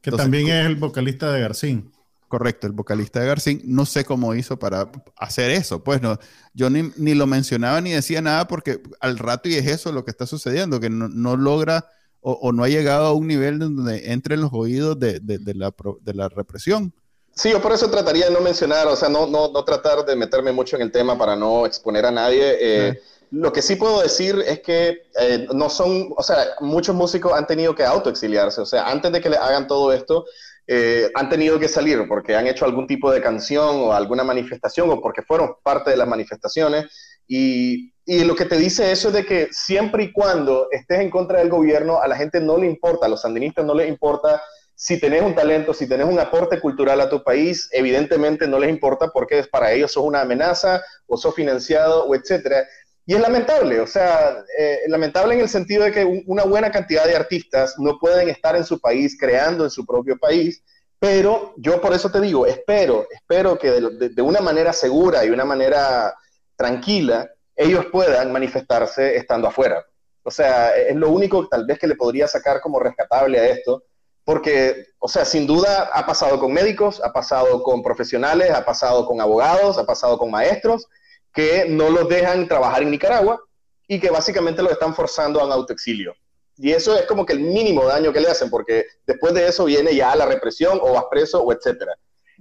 Que 0.00 0.12
también 0.12 0.46
es 0.46 0.64
el 0.66 0.76
vocalista 0.76 1.32
de 1.32 1.40
Garcín. 1.40 1.90
Correcto, 2.28 2.68
el 2.68 2.72
vocalista 2.72 3.18
de 3.18 3.26
Garcín. 3.26 3.62
No 3.64 3.84
sé 3.84 4.04
cómo 4.04 4.32
hizo 4.36 4.60
para 4.60 4.92
hacer 5.16 5.50
eso. 5.50 5.82
Pues 5.82 6.00
no, 6.00 6.16
yo 6.54 6.70
ni, 6.70 7.14
lo 7.14 7.26
mencionaba 7.26 7.80
ni 7.80 7.90
decía 7.90 8.22
nada 8.22 8.46
porque 8.46 8.80
al 9.00 9.18
rato 9.18 9.48
y 9.48 9.54
es 9.54 9.66
eso 9.66 9.90
lo 9.90 10.04
que 10.04 10.12
está 10.12 10.26
sucediendo, 10.26 10.78
que 10.78 10.88
no, 10.88 11.36
logra 11.36 11.86
o, 12.20 12.52
no 12.52 12.62
ha 12.62 12.68
llegado 12.68 13.06
a 13.06 13.12
un 13.12 13.26
nivel 13.26 13.58
donde 13.58 14.12
entre 14.12 14.36
en 14.36 14.42
los 14.42 14.52
oídos 14.52 15.00
de, 15.00 15.20
la, 15.56 15.74
de 16.00 16.14
la 16.14 16.28
represión 16.28 16.94
Sí, 17.34 17.50
yo 17.50 17.62
por 17.62 17.72
eso 17.72 17.90
trataría 17.90 18.26
de 18.26 18.32
no 18.32 18.40
mencionar, 18.40 18.86
o 18.86 18.96
sea, 18.96 19.08
no, 19.08 19.26
no, 19.26 19.50
no 19.50 19.64
tratar 19.64 20.04
de 20.04 20.16
meterme 20.16 20.52
mucho 20.52 20.76
en 20.76 20.82
el 20.82 20.92
tema 20.92 21.16
para 21.16 21.34
no 21.34 21.64
exponer 21.64 22.04
a 22.04 22.10
nadie. 22.10 22.56
Eh, 22.60 23.00
lo 23.30 23.50
que 23.52 23.62
sí 23.62 23.76
puedo 23.76 24.02
decir 24.02 24.44
es 24.46 24.60
que 24.60 25.06
eh, 25.18 25.46
no 25.54 25.70
son, 25.70 26.12
o 26.14 26.22
sea, 26.22 26.36
muchos 26.60 26.94
músicos 26.94 27.32
han 27.32 27.46
tenido 27.46 27.74
que 27.74 27.84
autoexiliarse, 27.84 28.60
o 28.60 28.66
sea, 28.66 28.86
antes 28.90 29.10
de 29.10 29.22
que 29.22 29.30
le 29.30 29.38
hagan 29.38 29.66
todo 29.66 29.92
esto, 29.92 30.26
eh, 30.66 31.10
han 31.14 31.30
tenido 31.30 31.58
que 31.58 31.68
salir 31.68 32.06
porque 32.06 32.36
han 32.36 32.46
hecho 32.46 32.66
algún 32.66 32.86
tipo 32.86 33.10
de 33.10 33.22
canción 33.22 33.76
o 33.80 33.92
alguna 33.94 34.22
manifestación 34.22 34.90
o 34.90 35.00
porque 35.00 35.22
fueron 35.22 35.54
parte 35.62 35.90
de 35.90 35.96
las 35.96 36.06
manifestaciones. 36.06 36.86
Y, 37.26 37.94
y, 38.04 38.24
lo 38.24 38.34
que 38.34 38.44
te 38.44 38.58
dice 38.58 38.92
eso 38.92 39.08
es 39.08 39.14
de 39.14 39.24
que 39.24 39.48
siempre 39.50 40.04
y 40.04 40.12
cuando 40.12 40.68
estés 40.70 41.00
en 41.00 41.08
contra 41.08 41.38
del 41.38 41.48
gobierno, 41.48 42.02
a 42.02 42.08
la 42.08 42.16
gente 42.16 42.40
no 42.40 42.58
le 42.58 42.66
importa, 42.66 43.06
a 43.06 43.08
los 43.08 43.22
sandinistas 43.22 43.64
no 43.64 43.74
les 43.74 43.88
importa 43.88 44.42
si 44.82 44.98
tenés 44.98 45.22
un 45.22 45.32
talento, 45.32 45.72
si 45.72 45.86
tenés 45.86 46.08
un 46.08 46.18
aporte 46.18 46.58
cultural 46.58 47.00
a 47.00 47.08
tu 47.08 47.22
país, 47.22 47.68
evidentemente 47.70 48.48
no 48.48 48.58
les 48.58 48.68
importa 48.68 49.12
porque 49.12 49.44
para 49.44 49.70
ellos 49.70 49.92
sos 49.92 50.02
una 50.02 50.22
amenaza 50.22 50.82
o 51.06 51.16
sos 51.16 51.36
financiado 51.36 52.04
o 52.04 52.16
etcétera. 52.16 52.66
Y 53.06 53.14
es 53.14 53.20
lamentable, 53.20 53.78
o 53.78 53.86
sea, 53.86 54.44
eh, 54.58 54.80
lamentable 54.88 55.34
en 55.34 55.40
el 55.40 55.48
sentido 55.48 55.84
de 55.84 55.92
que 55.92 56.24
una 56.26 56.42
buena 56.42 56.72
cantidad 56.72 57.04
de 57.04 57.14
artistas 57.14 57.76
no 57.78 57.96
pueden 58.00 58.28
estar 58.28 58.56
en 58.56 58.64
su 58.64 58.80
país 58.80 59.16
creando 59.16 59.62
en 59.62 59.70
su 59.70 59.86
propio 59.86 60.18
país, 60.18 60.64
pero 60.98 61.54
yo 61.58 61.80
por 61.80 61.92
eso 61.92 62.10
te 62.10 62.20
digo, 62.20 62.44
espero, 62.44 63.06
espero 63.12 63.56
que 63.56 63.70
de, 63.70 64.22
una 64.22 64.40
manera 64.40 64.72
segura 64.72 65.24
y 65.24 65.30
una 65.30 65.44
manera 65.44 66.12
tranquila, 66.56 67.30
ellos 67.54 67.86
puedan 67.92 68.32
manifestarse 68.32 69.14
estando 69.14 69.46
afuera. 69.46 69.86
O 70.24 70.30
sea, 70.32 70.76
es 70.76 70.96
lo 70.96 71.10
único 71.10 71.46
tal 71.46 71.66
vez 71.66 71.78
que 71.78 71.86
le 71.86 71.94
podría 71.94 72.26
sacar 72.26 72.60
como 72.60 72.80
rescatable 72.80 73.38
a 73.38 73.46
esto, 73.46 73.84
porque, 74.24 74.86
o 74.98 75.08
sea, 75.08 75.24
sin 75.24 75.46
duda 75.46 75.90
ha 75.92 76.06
pasado 76.06 76.38
con 76.38 76.52
médicos, 76.52 77.00
ha 77.02 77.12
pasado 77.12 77.62
con 77.62 77.82
profesionales, 77.82 78.50
ha 78.50 78.64
pasado 78.64 79.06
con 79.06 79.20
abogados, 79.20 79.78
ha 79.78 79.84
pasado 79.84 80.18
con 80.18 80.30
maestros, 80.30 80.86
que 81.32 81.66
no 81.68 81.90
los 81.90 82.08
dejan 82.08 82.46
trabajar 82.46 82.82
en 82.82 82.90
Nicaragua 82.90 83.40
y 83.88 83.98
que 83.98 84.10
básicamente 84.10 84.62
los 84.62 84.72
están 84.72 84.94
forzando 84.94 85.40
a 85.40 85.46
un 85.46 85.52
autoexilio. 85.52 86.14
Y 86.56 86.70
eso 86.70 86.96
es 86.96 87.06
como 87.06 87.26
que 87.26 87.32
el 87.32 87.40
mínimo 87.40 87.84
daño 87.84 88.12
que 88.12 88.20
le 88.20 88.28
hacen, 88.28 88.50
porque 88.50 88.86
después 89.06 89.34
de 89.34 89.48
eso 89.48 89.64
viene 89.64 89.94
ya 89.94 90.14
la 90.14 90.26
represión 90.26 90.78
o 90.80 90.92
vas 90.92 91.04
preso 91.10 91.42
o 91.42 91.52
etcétera. 91.52 91.92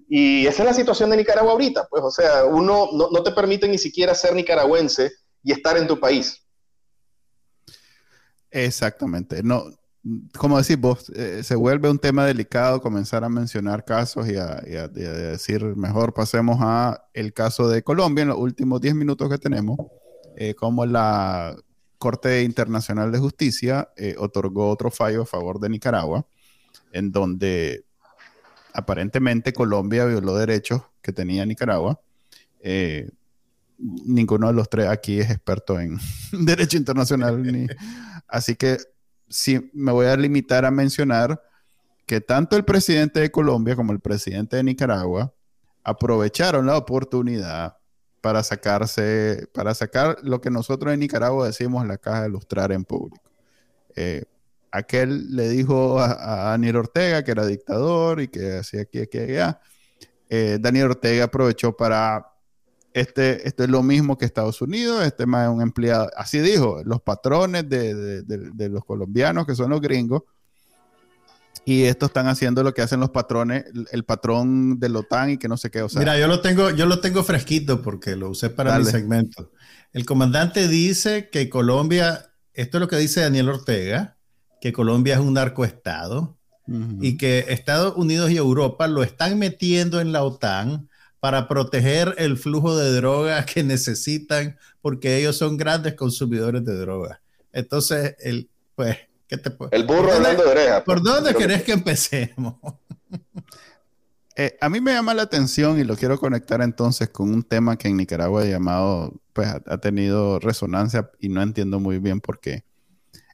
Y 0.08 0.46
esa 0.46 0.64
es 0.64 0.66
la 0.68 0.74
situación 0.74 1.10
de 1.10 1.18
Nicaragua 1.18 1.54
ahorita, 1.54 1.88
pues, 1.90 2.04
o 2.04 2.12
sea, 2.12 2.46
uno 2.46 2.90
no, 2.92 3.10
no 3.10 3.24
te 3.24 3.32
permite 3.32 3.68
ni 3.68 3.78
siquiera 3.78 4.14
ser 4.14 4.36
nicaragüense 4.36 5.12
y 5.42 5.54
estar 5.54 5.78
en 5.78 5.88
tu 5.88 6.00
país. 6.00 6.46
Exactamente. 8.52 9.42
No, 9.42 9.64
como 10.38 10.58
decís 10.58 10.80
vos, 10.80 11.12
eh, 11.16 11.44
se 11.44 11.56
vuelve 11.56 11.90
un 11.90 12.00
tema 12.00 12.26
delicado 12.26 12.82
comenzar 12.82 13.24
a 13.24 13.30
mencionar 13.30 13.86
casos 13.86 14.28
y 14.28 14.36
a, 14.36 14.88
decir, 14.88 15.64
mejor 15.76 16.14
pasemos 16.14 16.58
a 16.60 17.06
el 17.14 17.34
caso 17.34 17.70
de 17.70 17.84
Colombia 17.84 18.24
en 18.24 18.30
los 18.30 18.38
últimos 18.38 18.82
10 18.82 18.96
minutos 18.96 19.30
que 19.30 19.38
tenemos, 19.38 19.78
eh, 20.38 20.56
como 20.56 20.86
la 20.86 21.56
Corte 22.00 22.42
Internacional 22.42 23.12
de 23.12 23.20
Justicia 23.20 23.90
eh, 23.96 24.16
otorgó 24.18 24.70
otro 24.70 24.90
fallo 24.90 25.22
a 25.22 25.26
favor 25.28 25.60
de 25.60 25.70
Nicaragua, 25.70 26.26
en 26.92 27.12
donde 27.12 27.86
aparentemente 28.74 29.54
Colombia 29.54 30.06
violó 30.06 30.36
derechos 30.36 30.82
que 31.02 31.12
tenía 31.14 31.46
Nicaragua. 31.46 32.00
ninguno 33.78 34.48
de 34.48 34.54
los 34.54 34.68
tres 34.68 34.88
aquí 34.88 35.20
es 35.20 35.30
experto 35.30 35.80
en 35.80 36.00
derecho 36.32 36.78
internacional, 36.78 37.44
ni, 37.44 37.68
así 38.28 38.56
que 38.56 38.80
sí 39.32 39.72
me 39.74 39.92
voy 39.92 40.06
a 40.06 40.16
limitar 40.16 40.66
a 40.66 40.72
mencionar 40.72 41.42
que 42.06 42.22
tanto 42.22 42.56
el 42.58 42.66
presidente 42.66 43.20
de 43.20 43.32
Colombia 43.32 43.76
como 43.76 43.94
el 43.94 44.00
presidente 44.00 44.58
de 44.58 44.64
Nicaragua 44.64 45.34
aprovecharon 45.84 46.66
la 46.66 46.78
oportunidad 46.78 47.78
para 48.20 48.44
sacarse, 48.44 49.48
para 49.54 49.74
sacar 49.74 50.18
lo 50.22 50.42
que 50.42 50.52
nosotros 50.52 50.94
en 50.94 51.00
Nicaragua 51.00 51.48
decimos 51.48 51.88
la 51.88 51.98
caja 51.98 52.24
de 52.24 52.30
lustrar 52.30 52.72
en 52.72 52.84
público. 52.84 53.24
Eh, 53.96 54.26
aquel 54.72 55.36
le 55.36 55.50
dijo 55.50 56.00
a, 56.00 56.52
Daniel 56.52 56.78
Ortega 56.78 57.24
que 57.24 57.32
era 57.32 57.46
dictador 57.46 58.22
y 58.22 58.28
que 58.28 58.58
hacía 58.58 58.82
aquí, 58.82 59.00
aquí, 59.00 59.18
allá. 59.18 59.60
Daniel 60.60 60.92
Ortega 60.92 61.26
aprovechó 61.26 61.76
para 61.76 62.31
este, 62.94 63.48
esto 63.48 63.64
es 63.64 63.70
lo 63.70 63.84
mismo 63.84 64.18
que 64.18 64.26
Estados 64.26 64.62
Unidos, 64.62 65.06
este 65.06 65.26
más 65.26 65.48
es 65.48 65.54
un 65.54 65.62
empleado, 65.62 66.10
así 66.16 66.40
dijo, 66.40 66.82
los 66.86 67.02
patrones 67.02 67.68
de, 67.70 68.70
los 68.70 68.84
colombianos, 68.84 69.46
que 69.46 69.56
son 69.56 69.70
los 69.70 69.82
gringos, 69.82 70.24
y 71.64 71.84
estos 71.84 72.10
están 72.10 72.28
haciendo 72.28 72.64
lo 72.64 72.74
que 72.74 72.82
hacen 72.82 73.00
los 73.00 73.12
patrones, 73.12 73.66
el 73.92 74.04
patrón 74.04 74.80
de 74.80 74.90
la 74.90 75.00
OTAN 75.00 75.32
y 75.32 75.38
que 75.38 75.48
no 75.48 75.58
sé 75.58 75.70
qué. 75.70 75.84
O 75.84 75.90
Mira, 75.96 76.18
yo 76.18 76.28
lo 76.28 76.42
tengo, 76.42 76.72
yo 76.72 76.88
lo 76.88 77.00
tengo 77.00 77.24
fresquito 77.24 77.82
porque 77.84 78.16
lo 78.16 78.30
usé 78.30 78.50
para 78.50 78.80
mi 78.80 78.86
segmento. 78.86 79.52
El 79.94 80.06
comandante 80.06 80.68
dice 80.68 81.30
que 81.30 81.50
Colombia, 81.50 82.32
esto 82.54 82.78
es 82.78 82.82
lo 82.82 82.88
que 82.88 82.98
dice 82.98 83.22
Daniel 83.22 83.50
Ortega, 83.50 84.18
que 84.60 84.74
Colombia 84.74 85.16
es 85.16 85.20
un 85.20 85.34
narcoestado 85.34 86.38
y 87.02 87.18
que 87.18 87.46
Estados 87.50 87.96
Unidos 87.98 88.32
y 88.32 88.38
Europa 88.38 88.88
lo 88.88 89.04
están 89.04 89.38
metiendo 89.38 90.00
en 90.00 90.14
la 90.14 90.24
OTAN 90.24 90.90
para 91.22 91.48
proteger 91.48 92.16
el 92.18 92.36
flujo 92.36 92.76
de 92.76 92.92
drogas 92.94 93.46
que 93.54 93.64
necesitan, 93.64 94.58
porque 94.82 95.18
ellos 95.18 95.38
son 95.38 95.56
grandes 95.56 95.94
consumidores 95.94 96.66
de 96.66 96.76
drogas. 96.78 97.20
Entonces, 97.54 98.16
el, 98.20 98.50
pues, 98.76 98.98
¿qué 99.28 99.38
te 99.38 99.56
El 99.72 99.86
burro 99.86 100.12
hablando 100.12 100.44
de 100.44 100.50
oreja. 100.50 100.84
¿Por 100.84 101.02
pues. 101.02 101.14
dónde 101.14 101.34
querés 101.36 101.64
que 101.64 101.72
empecemos? 101.72 102.56
Eh, 104.36 104.58
a 104.62 104.70
mí 104.70 104.80
me 104.80 104.94
llama 104.94 105.14
la 105.14 105.24
atención 105.24 105.78
y 105.78 105.84
lo 105.84 105.96
quiero 105.96 106.18
conectar 106.18 106.62
entonces 106.62 107.10
con 107.10 107.32
un 107.32 107.44
tema 107.44 107.78
que 107.78 107.90
en 107.90 107.98
Nicaragua 107.98 108.42
ha 108.42 108.46
llamado, 108.46 109.14
pues 109.34 109.50
ha, 109.50 109.78
tenido 109.78 110.40
resonancia 110.40 111.12
y 111.20 111.30
no 111.30 111.42
entiendo 111.42 111.80
muy 111.80 112.00
bien 112.00 112.22
por 112.22 112.40
qué. 112.40 112.64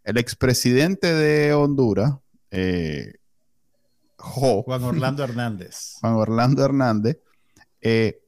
El 0.03 0.17
expresidente 0.17 1.13
de 1.13 1.53
Honduras, 1.53 2.15
eh, 2.51 3.13
Juan 4.17 4.83
Orlando 4.83 5.23
Hernández. 5.23 5.97
Juan 6.01 6.13
Orlando 6.15 6.65
Hernández, 6.65 7.19
eh, 7.81 8.21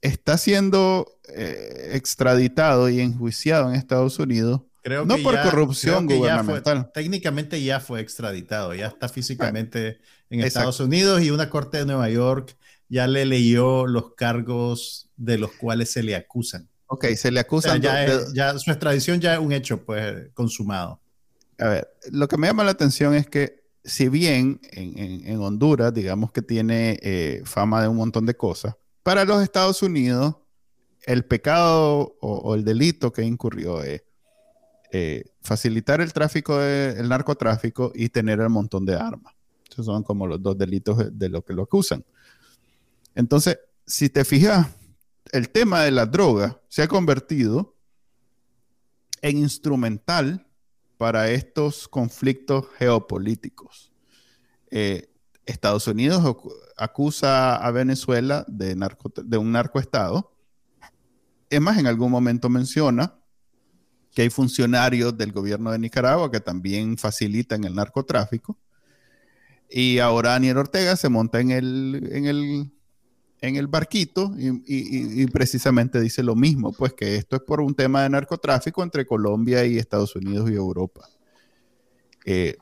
está 0.00 0.38
siendo 0.38 1.18
eh, 1.28 1.90
extraditado 1.94 2.88
y 2.88 3.00
enjuiciado 3.00 3.68
en 3.70 3.76
Estados 3.76 4.18
Unidos. 4.18 4.62
Creo 4.82 5.04
no 5.04 5.16
por 5.18 5.40
corrupción 5.42 6.06
gubernamental. 6.06 6.92
técnicamente 6.94 7.60
ya 7.62 7.80
fue 7.80 8.00
extraditado, 8.00 8.72
ya 8.72 8.86
está 8.86 9.08
físicamente 9.08 9.98
en 10.30 10.40
Estados 10.40 10.78
Unidos 10.78 11.22
y 11.22 11.30
una 11.30 11.50
corte 11.50 11.78
de 11.78 11.86
Nueva 11.86 12.08
York 12.08 12.56
ya 12.88 13.08
le 13.08 13.26
leyó 13.26 13.86
los 13.86 14.14
cargos 14.14 15.10
de 15.16 15.38
los 15.38 15.52
cuales 15.52 15.90
se 15.90 16.04
le 16.04 16.14
acusan. 16.14 16.68
Ok, 16.86 17.06
se 17.16 17.32
le 17.32 17.40
acusan. 17.40 17.82
ya, 17.82 18.58
su 18.58 18.70
extradición 18.70 19.20
ya 19.20 19.34
es 19.34 19.40
un 19.40 19.52
hecho 19.52 19.84
pues 19.84 20.28
consumado. 20.34 21.00
A 21.58 21.68
ver, 21.68 21.88
lo 22.12 22.28
que 22.28 22.36
me 22.36 22.46
llama 22.46 22.62
la 22.62 22.70
atención 22.70 23.14
es 23.14 23.26
que 23.26 23.65
si 23.86 24.08
bien 24.08 24.60
en, 24.72 25.40
Honduras, 25.40 25.94
digamos 25.94 26.32
que 26.32 26.42
tiene 26.42 26.98
eh, 27.02 27.42
fama 27.44 27.80
de 27.80 27.88
un 27.88 27.96
montón 27.96 28.26
de 28.26 28.36
cosas, 28.36 28.74
para 29.02 29.24
los 29.24 29.42
Estados 29.42 29.82
Unidos, 29.82 30.36
el 31.04 31.24
pecado 31.24 32.16
o, 32.20 32.54
el 32.56 32.64
delito 32.64 33.12
que 33.12 33.22
incurrió 33.22 33.82
es 33.82 34.02
eh, 34.90 35.24
facilitar 35.40 36.00
el 36.00 36.12
tráfico, 36.12 36.60
el 36.60 37.08
narcotráfico 37.08 37.92
y 37.94 38.08
tener 38.08 38.40
el 38.40 38.50
montón 38.50 38.84
de 38.84 38.96
armas. 38.96 39.34
Esos 39.70 39.86
son 39.86 40.02
como 40.02 40.26
los 40.26 40.42
dos 40.42 40.58
delitos 40.58 41.16
de 41.16 41.28
lo 41.28 41.44
que 41.44 41.52
lo 41.52 41.62
acusan. 41.62 42.04
Entonces, 43.14 43.58
si 43.86 44.08
te 44.08 44.24
fijas, 44.24 44.66
el 45.30 45.50
tema 45.50 45.82
de 45.82 45.92
la 45.92 46.06
droga 46.06 46.60
se 46.68 46.82
ha 46.82 46.88
convertido 46.88 47.76
en 49.22 49.38
instrumental 49.38 50.45
para 50.96 51.30
estos 51.30 51.88
conflictos 51.88 52.66
geopolíticos. 52.78 53.92
Eh, 54.70 55.10
Estados 55.44 55.86
Unidos 55.86 56.36
acusa 56.76 57.56
a 57.56 57.70
Venezuela 57.70 58.44
de, 58.48 58.74
de 59.24 59.38
un 59.38 59.52
narcoestado. 59.52 60.34
Es 61.48 61.60
más, 61.60 61.78
en 61.78 61.86
algún 61.86 62.10
momento 62.10 62.48
menciona 62.48 63.14
que 64.12 64.22
hay 64.22 64.30
funcionarios 64.30 65.16
del 65.16 65.30
gobierno 65.30 65.70
de 65.70 65.78
Nicaragua 65.78 66.30
que 66.30 66.40
también 66.40 66.96
facilitan 66.96 67.64
el 67.64 67.74
narcotráfico. 67.74 68.58
Y 69.68 69.98
ahora 69.98 70.30
Daniel 70.30 70.58
Ortega 70.58 70.96
se 70.96 71.08
monta 71.08 71.40
en 71.40 71.50
el, 71.50 72.08
en 72.10 72.26
el, 72.26 72.72
en 73.40 73.56
el 73.56 73.66
barquito 73.66 74.32
y, 74.38 75.26
precisamente 75.26 76.00
dice 76.00 76.22
lo 76.22 76.34
mismo, 76.34 76.72
pues 76.72 76.94
que 76.94 77.16
esto 77.16 77.36
es 77.36 77.42
por 77.42 77.60
un 77.60 77.74
tema 77.74 78.02
de 78.02 78.10
narcotráfico 78.10 78.82
entre 78.82 79.06
Colombia 79.06 79.64
y 79.64 79.78
Estados 79.78 80.16
Unidos 80.16 80.50
y 80.50 80.54
Europa. 80.54 81.08
Eh, 82.24 82.56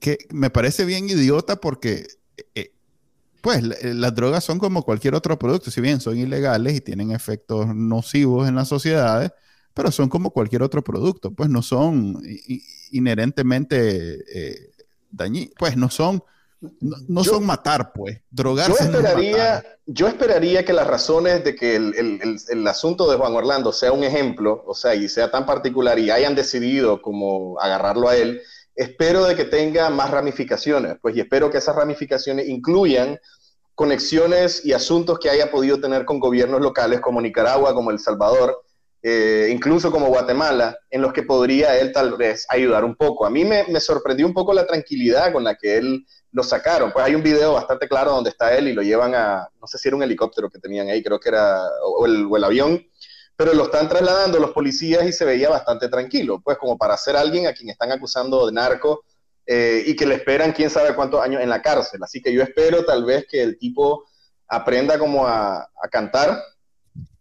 que 0.00 0.18
me 0.30 0.50
parece 0.50 0.84
bien 0.84 1.08
idiota 1.08 1.56
porque, 1.56 2.06
eh, 2.54 2.72
pues, 3.40 3.62
las 3.62 4.14
drogas 4.14 4.44
son 4.44 4.58
como 4.58 4.82
cualquier 4.82 5.14
otro 5.14 5.38
producto, 5.38 5.70
si 5.70 5.80
bien 5.80 6.00
son 6.00 6.16
ilegales 6.16 6.74
y 6.74 6.80
tienen 6.80 7.10
efectos 7.10 7.74
nocivos 7.74 8.48
en 8.48 8.54
las 8.54 8.68
sociedades, 8.68 9.32
pero 9.74 9.92
son 9.92 10.08
como 10.08 10.30
cualquier 10.30 10.62
otro 10.62 10.82
producto, 10.82 11.30
pues 11.32 11.48
no 11.50 11.62
son 11.62 12.20
inherentemente 12.90 14.24
eh, 14.34 14.70
dañinos, 15.10 15.52
pues 15.58 15.76
no 15.76 15.90
son 15.90 16.22
no, 16.60 17.24
son 17.24 17.46
matar, 17.46 17.92
pues. 17.92 18.20
Drogarse. 18.30 18.72
Yo 18.72 18.90
esperaría, 18.90 19.64
yo 19.86 20.08
esperaría 20.08 20.64
que 20.64 20.72
las 20.72 20.86
razones 20.86 21.44
de 21.44 21.54
que 21.54 21.76
el, 21.76 22.66
asunto 22.66 23.08
de 23.10 23.16
Juan 23.16 23.34
Orlando 23.34 23.72
sea 23.72 23.92
un 23.92 24.02
ejemplo, 24.02 24.64
o 24.66 24.74
sea, 24.74 24.94
y 24.94 25.08
sea 25.08 25.30
tan 25.30 25.46
particular 25.46 25.98
y 25.98 26.10
hayan 26.10 26.34
decidido 26.34 27.00
como 27.00 27.60
agarrarlo 27.60 28.08
a 28.08 28.16
él, 28.16 28.42
espero 28.74 29.24
de 29.24 29.36
que 29.36 29.44
tenga 29.44 29.88
más 29.90 30.10
ramificaciones, 30.10 30.96
pues, 31.00 31.16
y 31.16 31.20
espero 31.20 31.50
que 31.50 31.58
esas 31.58 31.76
ramificaciones 31.76 32.48
incluyan 32.48 33.18
conexiones 33.74 34.64
y 34.64 34.72
asuntos 34.72 35.20
que 35.20 35.30
haya 35.30 35.52
podido 35.52 35.80
tener 35.80 36.04
con 36.04 36.18
gobiernos 36.18 36.60
locales 36.60 37.00
como 37.00 37.20
Nicaragua, 37.20 37.74
como 37.74 37.92
El 37.92 38.00
Salvador, 38.00 38.64
eh, 39.00 39.48
incluso 39.52 39.92
como 39.92 40.08
Guatemala, 40.08 40.76
en 40.90 41.02
los 41.02 41.12
que 41.12 41.22
podría 41.22 41.78
él 41.78 41.92
tal 41.92 42.16
vez 42.16 42.44
ayudar 42.48 42.84
un 42.84 42.96
poco. 42.96 43.24
A 43.24 43.30
mí 43.30 43.44
me, 43.44 43.64
me 43.68 43.78
sorprendió 43.78 44.26
un 44.26 44.34
poco 44.34 44.52
la 44.52 44.66
tranquilidad 44.66 45.32
con 45.32 45.44
la 45.44 45.54
que 45.54 45.76
él 45.76 46.04
lo 46.32 46.42
sacaron. 46.42 46.92
Pues 46.92 47.04
hay 47.04 47.14
un 47.14 47.22
video 47.22 47.54
bastante 47.54 47.88
claro 47.88 48.12
donde 48.12 48.30
está 48.30 48.54
él 48.56 48.68
y 48.68 48.72
lo 48.72 48.82
llevan 48.82 49.14
a, 49.14 49.48
no 49.60 49.66
sé 49.66 49.78
si 49.78 49.88
era 49.88 49.96
un 49.96 50.02
helicóptero 50.02 50.50
que 50.50 50.58
tenían 50.58 50.88
ahí, 50.88 51.02
creo 51.02 51.18
que 51.18 51.28
era, 51.30 51.62
o 51.82 52.06
el, 52.06 52.44
avión, 52.44 52.84
pero 53.36 53.54
lo 53.54 53.64
están 53.64 53.88
trasladando 53.88 54.38
los 54.38 54.50
policías 54.50 55.06
y 55.06 55.12
se 55.12 55.24
veía 55.24 55.48
bastante 55.48 55.88
tranquilo, 55.88 56.40
pues 56.42 56.58
como 56.58 56.76
para 56.76 56.96
ser 56.96 57.16
alguien 57.16 57.46
a 57.46 57.52
quien 57.52 57.70
están 57.70 57.92
acusando 57.92 58.46
de 58.46 58.52
narco 58.52 59.04
eh, 59.46 59.82
y 59.86 59.96
que 59.96 60.06
le 60.06 60.16
esperan 60.16 60.52
quién 60.52 60.70
sabe 60.70 60.94
cuántos 60.94 61.22
años 61.22 61.42
en 61.42 61.48
la 61.48 61.62
cárcel. 61.62 62.02
Así 62.02 62.20
que 62.20 62.32
yo 62.32 62.42
espero 62.42 62.84
tal 62.84 63.04
vez 63.04 63.26
que 63.30 63.42
el 63.42 63.58
tipo 63.58 64.04
aprenda 64.48 64.98
como 64.98 65.26
a, 65.26 65.68
cantar, 65.90 66.42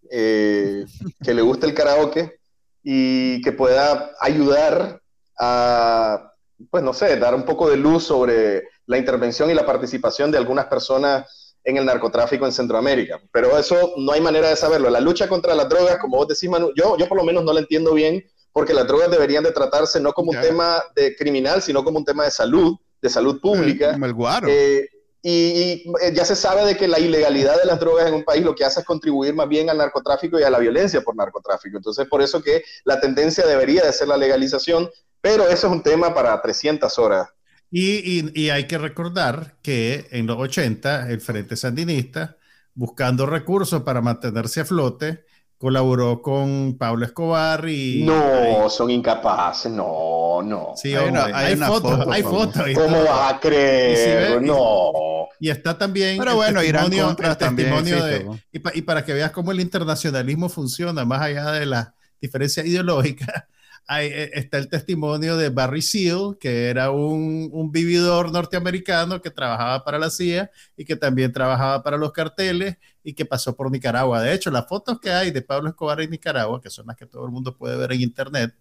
eh, 0.10 0.86
que 1.24 1.34
le 1.34 1.42
guste 1.42 1.68
el 1.68 1.74
karaoke 1.74 2.40
y 2.84 3.42
que 3.42 3.52
pueda 3.52 4.12
ayudar 4.20 5.02
a, 5.38 6.34
pues 6.70 6.84
no 6.84 6.94
sé, 6.94 7.18
dar 7.18 7.36
un 7.36 7.44
poco 7.44 7.70
de 7.70 7.78
luz 7.78 8.06
sobre 8.06 8.64
la 8.88 8.98
intervención 8.98 9.50
y 9.52 9.54
la 9.54 9.66
participación 9.66 10.32
de 10.32 10.38
algunas 10.38 10.66
personas 10.66 11.56
en 11.64 11.78
el 11.78 11.86
narcotráfico 11.86 12.46
en 12.46 12.52
Centroamérica. 12.52 13.20
Pero 13.32 13.58
eso 13.58 13.94
no 13.98 14.14
hay 14.14 14.22
manera 14.22 14.50
de 14.50 14.56
saberlo. 14.56 14.90
La 14.90 15.02
lucha 15.02 15.28
contra 15.28 15.54
las 15.54 15.68
drogas, 15.68 15.98
como 15.98 16.18
vos 16.18 16.28
decís, 16.28 16.50
Manu, 16.50 16.72
yo, 16.76 16.98
yo 16.98 17.08
por 17.08 17.18
lo 17.18 17.24
menos 17.24 17.44
no 17.44 17.54
la 17.54 17.60
entiendo 17.60 17.94
bien, 17.94 18.24
porque 18.54 18.74
las 18.74 18.88
drogas 18.88 19.12
deberían 19.12 19.44
de 19.44 19.52
tratarse 19.52 20.00
no 20.00 20.14
como 20.14 20.32
un 20.32 20.42
tema 20.42 20.82
de 20.96 21.16
criminal, 21.16 21.62
sino 21.62 21.84
como 21.84 22.00
un 22.00 22.06
tema 22.06 22.24
de 22.24 22.32
salud, 22.32 22.76
de 23.02 23.10
salud 23.10 23.40
pública. 23.42 23.98
el. 23.98 24.50
Eh, 24.50 24.90
y, 25.22 25.92
eh, 26.02 26.14
ya 26.14 26.24
se 26.24 26.38
sabe 26.38 26.64
de 26.64 26.78
que 26.78 26.88
la 26.88 27.00
ilegalidad 27.00 27.60
de 27.60 27.66
las 27.66 27.80
drogas 27.80 28.08
en 28.08 28.14
un 28.14 28.24
país 28.24 28.46
lo 28.46 28.56
que 28.56 28.64
hace 28.64 28.80
es 28.80 28.86
contribuir 28.86 29.36
más 29.36 29.50
bien 29.50 29.70
al 29.70 29.78
narcotráfico 29.78 30.40
y 30.40 30.44
a 30.44 30.50
la 30.50 30.60
violencia 30.60 31.02
por 31.02 31.16
narcotráfico. 31.18 31.76
Entonces, 31.76 32.08
por 32.08 32.22
eso 32.22 32.42
que 32.42 32.64
la 32.86 33.02
tendencia 33.02 33.46
debería 33.46 33.84
de 33.84 33.92
ser 33.92 34.08
la 34.08 34.16
legalización, 34.16 34.90
pero 35.20 35.44
eso 35.50 35.68
es 35.68 35.74
un 35.74 35.84
tema 35.84 36.14
para 36.14 36.42
300 36.42 36.98
horas. 36.98 37.28
Y, 37.70 38.50
hay 38.50 38.66
que 38.66 38.78
recordar 38.78 39.56
que 39.62 40.08
en 40.12 40.28
los 40.28 40.38
80 40.38 41.10
el 41.10 41.22
Frente 41.22 41.56
Sandinista, 41.56 42.38
buscando 42.74 43.26
recursos 43.26 43.84
para 43.84 44.02
mantenerse 44.02 44.62
a 44.62 44.66
flote, 44.66 45.26
colaboró 45.58 46.22
con 46.22 46.78
Pablo 46.78 47.06
Escobar 47.06 47.68
y... 47.68 48.04
No, 48.04 48.70
son 48.70 48.92
incapaces, 48.92 49.72
no, 49.72 50.42
no. 50.44 50.74
Sí, 50.76 50.94
hay, 50.96 51.56
fotos, 51.58 52.08
hay 52.10 52.24
fotos. 52.24 52.64
¿Cómo 52.76 53.04
vas 53.04 53.34
a 53.34 53.40
creer? 53.40 54.42
no. 54.42 55.28
Y 55.40 55.50
está 55.52 55.78
también 55.78 56.18
Pero 56.18 56.36
bueno, 56.36 56.62
testimonio, 56.62 57.16
el 57.20 57.38
testimonio 57.38 58.04
de... 58.04 58.26
Y, 58.52 58.80
y, 58.80 58.82
para 58.82 59.06
que 59.06 59.14
veas 59.14 59.32
cómo 59.32 59.52
el 59.52 59.60
internacionalismo 59.60 60.50
funciona, 60.50 61.06
más 61.06 61.22
allá 61.22 61.52
de 61.52 61.66
las 61.68 61.90
diferencias 62.20 62.66
ideológicas, 62.66 63.44
eh, 63.90 64.32
está 64.34 64.58
el 64.58 64.68
testimonio 64.68 65.38
de 65.38 65.50
Barry 65.50 65.82
Seal, 65.82 66.38
que 66.40 66.70
era 66.70 66.92
un, 66.92 67.72
vividor 67.72 68.32
norteamericano 68.32 69.22
que 69.22 69.32
trabajaba 69.32 69.84
para 69.84 69.98
la 69.98 70.10
CIA 70.10 70.52
y 70.76 70.86
que 70.86 70.96
también 70.96 71.32
trabajaba 71.32 71.84
para 71.84 71.98
los 71.98 72.12
carteles 72.12 72.78
y 73.04 73.14
que 73.14 73.26
pasó 73.26 73.56
por 73.56 73.72
Nicaragua. 73.72 74.22
De 74.22 74.34
hecho, 74.34 74.52
las 74.52 74.68
fotos 74.68 75.00
que 75.00 75.12
hay 75.12 75.32
de 75.32 75.42
Pablo 75.42 75.70
Escobar 75.70 76.02
en 76.02 76.10
Nicaragua, 76.10 76.62
que 76.62 76.70
son 76.70 76.88
las 76.88 76.98
que 76.98 77.06
todo 77.06 77.26
el 77.26 77.32
mundo 77.32 77.58
puede 77.58 77.78
ver 77.78 77.94
en 77.94 78.02
internet, 78.02 78.54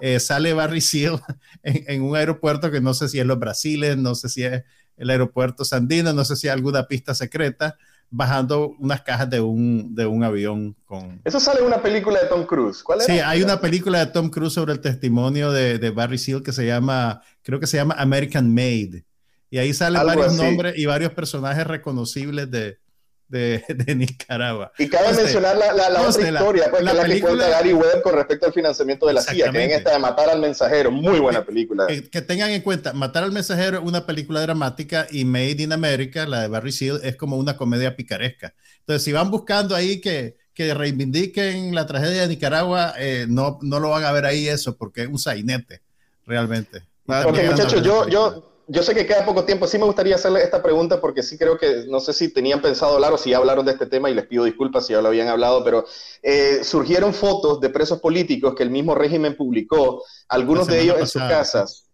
eh, 0.00 0.20
sale 0.20 0.52
Barry 0.52 0.80
Seal 0.80 1.20
en, 1.62 2.02
un 2.02 2.16
aeropuerto 2.16 2.70
que 2.70 2.80
no 2.80 2.94
sé 2.94 3.08
si 3.08 3.18
es 3.20 3.26
los 3.26 3.38
Brasiles, 3.38 3.96
no 3.96 4.14
sé 4.14 4.28
si 4.28 4.44
es 4.44 4.64
el 4.96 5.10
aeropuerto 5.10 5.64
Sandino, 5.64 6.12
no 6.12 6.24
sé 6.24 6.36
si 6.36 6.48
hay 6.48 6.52
alguna 6.52 6.86
pista 6.86 7.14
secreta, 7.14 7.78
bajando 8.16 8.76
unas 8.78 9.02
cajas 9.02 9.28
de 9.28 9.40
un, 9.40 9.92
de 9.92 10.06
un 10.06 10.22
avión 10.22 10.76
con... 10.84 11.20
Eso 11.24 11.40
sale 11.40 11.60
en 11.60 11.66
una 11.66 11.82
película 11.82 12.20
de 12.20 12.28
Tom 12.28 12.46
Cruise. 12.46 12.80
¿Cuál 12.84 13.00
Sí, 13.00 13.18
hay 13.18 13.42
una 13.42 13.60
película 13.60 13.98
de 13.98 14.12
Tom 14.12 14.30
Cruise 14.30 14.52
sobre 14.52 14.72
el 14.72 14.80
testimonio 14.80 15.50
de, 15.50 15.80
de, 15.80 15.90
Barry 15.90 16.16
Seal 16.16 16.40
que 16.40 16.52
se 16.52 16.64
llama, 16.64 17.22
creo 17.42 17.58
que 17.58 17.66
se 17.66 17.76
llama 17.76 17.96
American 17.98 18.54
Made. 18.54 19.04
Y 19.50 19.58
ahí 19.58 19.74
salen 19.74 20.06
varios 20.06 20.34
nombres 20.36 20.78
y 20.78 20.86
varios 20.86 21.12
personajes 21.12 21.66
reconocibles 21.66 22.48
de, 22.52 22.78
de, 23.28 23.94
Nicaragua. 23.96 24.72
Y 24.78 24.88
cabe 24.88 25.14
mencionar 25.14 25.56
la, 25.56 25.72
la, 25.72 26.02
otra 26.02 26.28
historia, 26.28 26.70
pues, 26.70 26.82
la, 26.82 27.04
que 27.04 27.20
cuenta 27.20 27.48
Gary 27.48 27.72
Webb 27.72 28.02
con 28.02 28.14
respecto 28.14 28.46
al 28.46 28.52
financiamiento 28.52 29.06
de 29.06 29.14
la 29.14 29.22
CIA, 29.22 29.50
que 29.50 29.64
en 29.64 29.70
esta 29.70 29.92
de 29.92 29.98
Matar 29.98 30.28
al 30.30 30.40
Mensajero, 30.40 30.90
muy 30.90 31.18
buena 31.18 31.44
película. 31.44 31.86
Que, 31.86 32.22
tengan 32.22 32.50
en 32.50 32.62
cuenta, 32.62 32.92
Matar 32.92 33.24
al 33.24 33.32
Mensajero 33.32 33.78
es 33.78 33.84
una 33.84 34.06
película 34.06 34.40
dramática 34.40 35.06
y 35.10 35.24
Made 35.24 35.62
in 35.62 35.72
America, 35.72 36.26
la 36.26 36.42
de 36.42 36.48
Barry 36.48 36.72
Seal, 36.72 37.00
es 37.02 37.16
como 37.16 37.36
una 37.36 37.56
comedia 37.56 37.96
picaresca. 37.96 38.54
Entonces, 38.80 39.02
si 39.02 39.12
van 39.12 39.30
buscando 39.30 39.74
ahí 39.74 40.00
que, 40.00 40.36
que 40.52 40.74
reivindiquen 40.74 41.74
la 41.74 41.86
tragedia 41.86 42.22
de 42.22 42.28
Nicaragua, 42.28 42.94
eh, 42.98 43.26
no, 43.28 43.58
no 43.62 43.80
lo 43.80 43.90
van 43.90 44.04
a 44.04 44.12
ver 44.12 44.26
ahí 44.26 44.48
eso, 44.48 44.76
porque 44.76 45.02
es 45.02 45.08
un 45.08 45.18
sainete, 45.18 45.80
realmente. 46.26 46.82
Ok, 47.06 47.38
muchachos, 47.50 47.82
yo, 47.82 48.08
yo, 48.08 48.53
yo 48.66 48.82
sé 48.82 48.94
que 48.94 49.06
queda 49.06 49.24
poco 49.24 49.44
tiempo. 49.44 49.66
Sí 49.66 49.78
me 49.78 49.84
gustaría 49.84 50.14
hacerle 50.14 50.42
esta 50.42 50.62
pregunta 50.62 51.00
porque 51.00 51.22
sí 51.22 51.36
creo 51.36 51.58
que, 51.58 51.84
no 51.88 52.00
sé 52.00 52.12
si 52.12 52.32
tenían 52.32 52.60
pensado 52.60 52.94
hablar 52.94 53.12
o 53.12 53.18
si 53.18 53.30
ya 53.30 53.38
hablaron 53.38 53.64
de 53.64 53.72
este 53.72 53.86
tema 53.86 54.10
y 54.10 54.14
les 54.14 54.26
pido 54.26 54.44
disculpas 54.44 54.86
si 54.86 54.92
ya 54.92 55.02
lo 55.02 55.08
habían 55.08 55.28
hablado, 55.28 55.64
pero 55.64 55.84
eh, 56.22 56.60
surgieron 56.62 57.14
fotos 57.14 57.60
de 57.60 57.70
presos 57.70 58.00
políticos 58.00 58.54
que 58.54 58.62
el 58.62 58.70
mismo 58.70 58.94
régimen 58.94 59.36
publicó, 59.36 60.02
algunos 60.28 60.66
de 60.66 60.80
ellos 60.80 60.98
en 60.98 61.06
sus 61.06 61.22
casas 61.22 61.84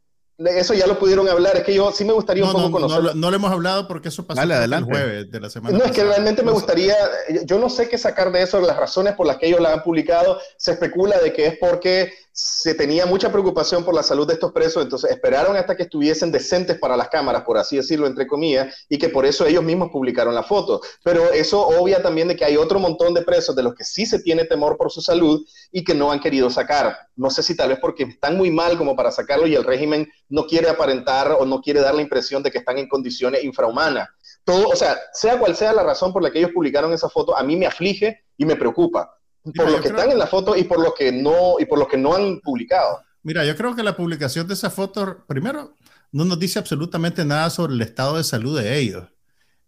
eso 0.47 0.75
ya 0.75 0.87
lo 0.87 0.99
pudieron 0.99 1.29
hablar. 1.29 1.57
Es 1.57 1.65
que 1.65 1.75
yo 1.75 1.93
sí 1.93 2.05
me 2.05 2.13
gustaría 2.13 2.45
un 2.45 2.53
poco 2.53 2.71
conocer. 2.71 3.15
No, 3.17 3.31
lo 3.31 3.37
hemos 3.37 3.51
hablado 3.51 3.87
porque 3.87 4.09
eso 4.09 4.27
pasó 4.27 4.43
el 4.43 4.85
jueves 4.85 5.31
de 5.31 5.41
la 5.41 5.51
semana. 5.51 5.77
No, 5.77 5.85
es 5.85 5.93
que 5.93 6.05
realmente 6.05 6.43
me 6.43 6.53
gustaría. 6.53 6.97
Yo 7.45 7.59
no 7.59 7.69
sé 7.69 7.89
qué 7.89 7.99
sacar 7.99 8.33
de 8.33 8.43
eso, 8.43 8.61
las 8.61 8.77
razones 8.77 9.15
por 9.15 9.27
las 9.27 9.37
que 9.37 9.47
ellos 9.47 9.61
la 9.61 9.73
han 9.75 9.83
publicado. 9.83 10.39
Se 10.57 10.73
especula 10.73 11.19
de 11.19 11.33
que 11.33 11.47
es 11.47 11.59
porque 11.59 12.13
se 12.33 12.75
tenía 12.75 13.07
mucha 13.07 13.31
preocupación 13.31 13.85
por 13.85 13.95
la 13.95 14.03
salud 14.03 14.27
de 14.27 14.35
estos 14.35 14.53
presos, 14.53 14.83
entonces 14.83 15.11
esperaron 15.11 15.57
hasta 15.57 15.77
que 15.77 15.83
estuviesen 15.83 16.31
decentes 16.31 16.79
para 16.79 16.97
las 16.97 17.09
cámaras, 17.09 17.43
por 17.43 17.59
así 17.59 17.77
decirlo, 17.77 18.07
entre 18.07 18.27
comillas, 18.27 18.87
y 18.89 18.99
que 18.99 19.09
por 19.09 19.27
eso 19.27 19.45
ellos 19.45 19.63
mismos 19.63 19.91
publicaron 19.93 20.35
la 20.35 20.43
foto. 20.43 20.81
Pero 21.03 21.33
eso 21.33 21.61
obvia 21.67 22.03
también 22.03 22.29
de 22.29 22.37
que 22.37 22.45
hay 22.45 22.57
otro 22.57 22.79
montón 22.79 23.15
de 23.15 23.23
presos 23.23 23.55
de 23.57 23.63
los 23.63 23.75
que 23.75 23.85
sí 23.85 24.07
se 24.07 24.21
tiene 24.21 24.45
temor 24.45 24.77
por 24.77 24.91
su 24.91 25.03
salud 25.03 25.45
y 25.73 25.85
que 25.85 25.95
no 25.95 26.13
han 26.13 26.21
querido 26.21 26.49
sacar. 26.51 26.97
No 27.17 27.31
sé 27.31 27.43
si 27.43 27.57
tal 27.57 27.71
vez 27.71 27.79
porque 27.81 28.05
están 28.05 28.37
muy 28.37 28.51
mal 28.51 28.79
como 28.79 28.97
para 28.97 29.11
sacarlo 29.11 29.47
y 29.47 29.55
el 29.55 29.65
régimen 29.65 30.09
no 30.31 30.47
quiere 30.47 30.71
aparentar 30.71 31.33
o 31.39 31.45
no 31.45 31.61
quiere 31.61 31.81
dar 31.81 31.95
la 31.95 32.03
impresión 32.03 32.43
de 32.43 32.51
que 32.51 32.59
están 32.59 32.79
en 32.79 32.89
condiciones 32.89 33.45
infrahumanas. 33.45 34.09
Todo, 34.45 34.69
o 34.69 34.77
sea, 34.77 34.99
sea 35.13 35.39
cual 35.39 35.55
sea 35.55 35.73
la 35.73 35.83
razón 35.83 36.13
por 36.13 36.23
la 36.23 36.31
que 36.31 36.39
ellos 36.39 36.53
publicaron 36.55 36.93
esa 36.93 37.11
foto, 37.11 37.37
a 37.37 37.43
mí 37.43 37.57
me 37.57 37.67
aflige 37.67 38.25
y 38.39 38.47
me 38.47 38.57
preocupa 38.57 39.15
por 39.55 39.71
los 39.71 39.81
que 39.81 39.89
están 39.89 40.11
en 40.11 40.19
la 40.19 40.27
foto 40.27 40.57
y 40.57 40.65
por 40.65 40.81
los 40.81 40.95
que 40.95 41.13
no 41.13 41.59
y 41.59 41.67
por 41.67 41.79
los 41.79 41.89
que 41.89 41.97
no 41.97 42.15
han 42.15 42.41
publicado. 42.41 43.03
Mira, 43.23 43.45
yo 43.45 43.55
creo 43.57 43.75
que 43.75 43.83
la 43.83 43.97
publicación 43.97 44.47
de 44.47 44.55
esa 44.55 44.71
foto, 44.71 45.25
primero, 45.27 45.75
no 46.13 46.25
nos 46.25 46.39
dice 46.39 46.59
absolutamente 46.59 47.25
nada 47.25 47.51
sobre 47.51 47.75
el 47.75 47.83
estado 47.83 48.17
de 48.17 48.25
salud 48.25 48.59
de 48.59 48.79
ellos. 48.79 49.09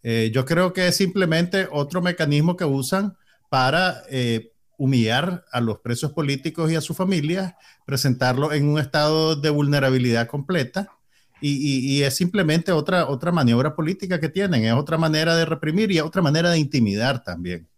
Eh, 0.03 0.31
yo 0.33 0.45
creo 0.45 0.73
que 0.73 0.89
es 0.89 0.97
simplemente 0.97 1.69
otro 1.71 2.03
mecanismo 2.03 2.57
que 2.57 2.65
usan 2.65 3.17
para 3.49 4.03
eh, 4.11 4.52
humillar 4.83 5.45
a 5.53 5.61
los 5.61 5.79
presos 5.79 6.11
políticos 6.11 6.69
y 6.73 6.75
a 6.75 6.81
sus 6.81 6.97
familias, 6.97 7.55
presentarlo 7.87 8.53
en 8.53 8.67
un 8.67 8.81
estado 8.81 9.37
de 9.37 9.49
vulnerabilidad 9.49 10.27
completa. 10.27 10.91
Y, 11.41 11.97
y, 11.97 12.03
es 12.03 12.17
simplemente 12.17 12.71
otra, 12.73 13.09
otra 13.09 13.31
maniobra 13.33 13.75
política 13.75 14.19
que 14.21 14.29
tienen, 14.29 14.65
es 14.65 14.73
otra 14.75 14.97
manera 14.97 15.37
de 15.37 15.45
reprimir 15.45 15.91
y 15.91 15.99
es 15.99 16.03
otra 16.05 16.23
manera 16.23 16.51
de 16.51 16.59
intimidar 16.59 17.23
también. 17.23 17.69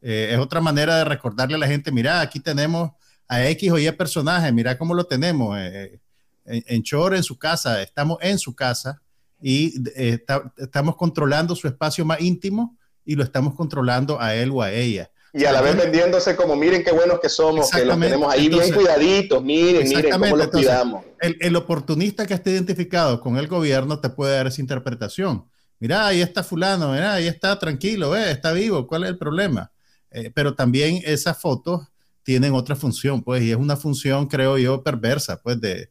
Eh, 0.00 0.30
es 0.32 0.38
otra 0.38 0.60
manera 0.60 0.96
de 0.96 1.04
recordarle 1.04 1.56
a 1.56 1.58
la 1.58 1.66
gente, 1.66 1.92
mira, 1.92 2.20
aquí 2.20 2.40
tenemos 2.40 2.90
a 3.28 3.46
X 3.48 3.72
o 3.72 3.78
Y 3.78 3.90
personaje, 3.92 4.50
mira 4.52 4.76
cómo 4.78 4.94
lo 4.94 5.04
tenemos, 5.04 5.58
eh, 5.58 6.00
en, 6.44 6.64
en 6.66 6.82
Chor, 6.82 7.14
en 7.14 7.22
su 7.22 7.38
casa, 7.38 7.82
estamos 7.82 8.18
en 8.20 8.38
su 8.38 8.54
casa 8.54 9.00
y 9.40 9.74
eh, 9.94 10.24
estamos 10.56 10.96
controlando 10.96 11.54
su 11.54 11.68
espacio 11.68 12.04
más 12.04 12.20
íntimo 12.20 12.78
y 13.04 13.14
lo 13.14 13.24
estamos 13.24 13.54
controlando 13.54 14.20
a 14.20 14.34
él 14.34 14.50
o 14.52 14.62
a 14.62 14.72
ella. 14.72 15.10
Y 15.32 15.44
a 15.44 15.52
la 15.52 15.60
vez 15.60 15.76
vendiéndose 15.76 16.34
como, 16.34 16.56
miren 16.56 16.82
qué 16.82 16.92
buenos 16.92 17.20
que 17.20 17.28
somos, 17.28 17.70
que 17.70 17.84
los 17.84 17.98
tenemos 17.98 18.32
ahí 18.32 18.48
bien 18.48 18.72
cuidaditos, 18.72 19.42
miren, 19.42 19.88
miren 19.88 20.10
cómo 20.10 20.36
los 20.36 20.48
cuidamos. 20.48 21.04
El, 21.20 21.36
el, 21.40 21.54
oportunista 21.56 22.26
que 22.26 22.34
esté 22.34 22.50
identificado 22.50 23.20
con 23.20 23.36
el 23.36 23.46
gobierno 23.46 24.00
te 24.00 24.10
puede 24.10 24.34
dar 24.34 24.46
esa 24.48 24.60
interpretación. 24.60 25.44
Mira, 25.78 26.06
ahí 26.06 26.20
está 26.20 26.42
fulano, 26.42 26.92
mira, 26.92 27.14
ahí 27.14 27.26
está 27.26 27.58
tranquilo, 27.58 28.14
está 28.14 28.52
vivo, 28.52 28.86
¿cuál 28.86 29.04
es 29.04 29.10
el 29.10 29.18
problema? 29.18 29.72
Eh, 30.10 30.30
pero 30.34 30.54
también 30.54 31.00
esas 31.04 31.38
fotos 31.38 31.88
tienen 32.22 32.52
otra 32.52 32.76
función, 32.76 33.22
pues, 33.22 33.42
y 33.42 33.50
es 33.50 33.56
una 33.56 33.76
función, 33.76 34.26
creo 34.26 34.58
yo, 34.58 34.82
perversa, 34.82 35.40
pues, 35.40 35.60
de, 35.60 35.90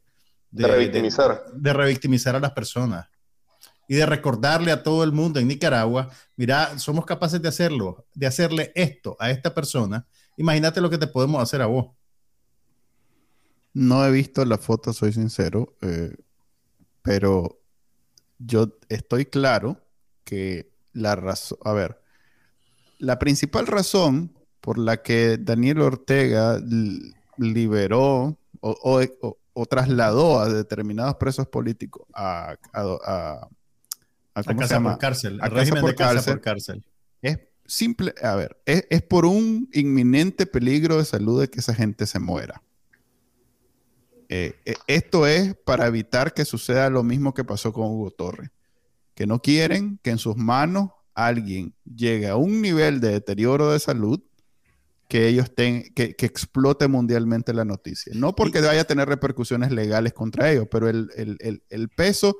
de, 0.52 0.68
revictimizar. 0.68 1.44
De, 1.54 1.74
revictimizar 1.74 2.36
a 2.36 2.40
las 2.40 2.52
personas. 2.52 3.08
Y 3.90 3.96
de 3.96 4.06
recordarle 4.06 4.72
a 4.72 4.84
todo 4.84 5.04
el 5.04 5.12
mundo 5.12 5.40
en 5.40 5.48
Nicaragua, 5.48 6.12
mira, 6.38 6.78
somos 6.78 7.08
capaces 7.08 7.42
de 7.42 7.48
hacerlo, 7.48 8.06
de 8.14 8.28
hacerle 8.28 8.72
esto 8.76 9.18
a 9.20 9.32
esta 9.32 9.56
persona, 9.56 10.06
imagínate 10.38 10.80
lo 10.80 10.92
que 10.92 11.00
te 11.00 11.08
podemos 11.08 11.42
hacer 11.42 11.60
a 11.64 11.66
vos. 11.66 11.88
No 13.74 14.06
he 14.06 14.12
visto 14.12 14.46
la 14.46 14.60
foto, 14.60 14.94
soy 14.94 15.12
sincero, 15.12 15.76
eh, 15.82 16.16
pero 17.02 17.60
yo 18.38 18.78
estoy 18.90 19.26
claro 19.26 19.82
que 20.24 20.72
la 20.94 21.16
razón, 21.16 21.58
a 21.64 21.74
ver, 21.74 22.00
la 23.00 23.18
principal 23.18 23.66
razón 23.66 24.38
por 24.62 24.78
la 24.78 25.02
que 25.02 25.40
Daniel 25.40 25.82
Ortega 25.82 26.62
liberó 27.38 28.38
o, 28.62 29.66
trasladó 29.68 30.40
a 30.40 30.50
determinados 30.50 31.16
presos 31.16 31.48
políticos 31.48 32.06
a, 32.14 32.56
casa 34.44 34.82
por 34.82 34.98
cárcel, 34.98 35.40
a 35.42 35.50
régimen 35.50 35.86
de 35.86 35.96
casa 35.96 36.32
por 36.32 36.42
cárcel. 36.42 36.84
Es 37.22 37.40
simple, 37.66 38.14
a 38.22 38.36
ver, 38.36 38.58
es, 38.66 39.02
por 39.04 39.26
un 39.26 39.70
inminente 39.74 40.46
peligro 40.46 40.98
de 40.98 41.06
salud 41.06 41.42
de 41.42 41.50
que 41.50 41.60
esa 41.60 41.74
gente 41.74 42.06
se 42.08 42.20
muera. 42.20 42.62
Eh, 44.28 44.56
eh, 44.66 44.76
esto 44.88 45.26
es 45.26 45.56
para 45.66 45.88
evitar 45.88 46.34
que 46.34 46.46
suceda 46.46 46.90
lo 46.90 47.04
mismo 47.04 47.34
que 47.34 47.44
pasó 47.44 47.74
con 47.74 47.88
Hugo 47.88 48.12
Torres, 48.12 48.52
que 49.16 49.26
no 49.26 49.42
quieren 49.42 50.00
que 50.04 50.12
en 50.12 50.20
sus 50.20 50.36
manos 50.36 50.92
alguien 51.14 51.74
llegue 51.84 52.28
a 52.28 52.36
un 52.36 52.62
nivel 52.62 53.00
de 53.02 53.12
deterioro 53.12 53.72
de 53.72 53.80
salud 53.80 54.22
que 55.10 55.28
ellos 55.28 55.54
tengan, 55.54 55.84
que, 55.96 56.16
explote 56.20 56.88
mundialmente 56.88 57.52
la 57.52 57.66
noticia. 57.66 58.14
No 58.16 58.36
porque 58.36 58.62
vaya 58.62 58.82
a 58.82 58.86
tener 58.86 59.10
repercusiones 59.10 59.72
legales 59.72 60.14
contra 60.14 60.52
ellos, 60.52 60.68
pero 60.70 60.88
el, 60.88 61.90
peso 61.96 62.38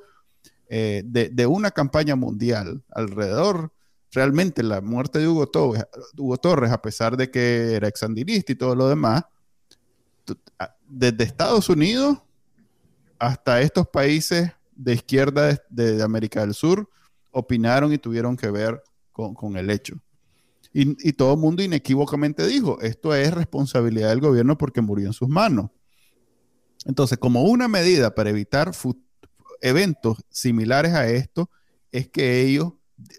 eh, 0.72 1.02
de, 1.04 1.46
una 1.46 1.72
campaña 1.72 2.16
mundial 2.16 2.82
alrededor, 2.90 3.72
realmente 4.12 4.62
la 4.62 4.80
muerte 4.80 5.18
de 5.18 5.28
Hugo 5.28 5.48
Torres, 5.48 5.84
Hugo 6.16 6.36
Torres 6.36 6.70
a 6.70 6.80
pesar 6.80 7.16
de 7.16 7.30
que 7.30 7.74
era 7.74 7.88
exandinista 7.88 8.52
y 8.52 8.54
todo 8.54 8.74
lo 8.74 8.88
demás, 8.88 9.24
desde 10.86 11.24
Estados 11.24 11.68
Unidos 11.68 12.18
hasta 13.18 13.60
estos 13.60 13.88
países 13.88 14.52
de 14.74 14.94
izquierda 14.94 15.60
de, 15.68 16.02
América 16.02 16.40
del 16.40 16.54
Sur 16.54 16.88
opinaron 17.30 17.92
y 17.92 17.98
tuvieron 17.98 18.36
que 18.36 18.50
ver 18.50 18.82
con 19.12 19.56
el 19.56 19.70
hecho. 19.70 20.00
Y, 20.72 21.12
todo 21.14 21.34
el 21.34 21.40
mundo 21.40 21.64
inequívocamente 21.64 22.46
dijo, 22.46 22.80
esto 22.80 23.12
es 23.14 23.32
responsabilidad 23.34 24.10
del 24.10 24.20
gobierno 24.20 24.56
porque 24.56 24.80
murió 24.80 25.08
en 25.08 25.12
sus 25.12 25.28
manos. 25.28 25.70
Entonces, 26.84 27.18
como 27.18 27.42
una 27.42 27.66
medida 27.66 28.14
para 28.14 28.30
evitar 28.30 28.72
eventos 29.60 30.18
similares 30.30 30.92
a 30.92 31.08
esto, 31.08 31.50
es 31.92 32.08
que 32.08 32.42
ellos 32.42 32.72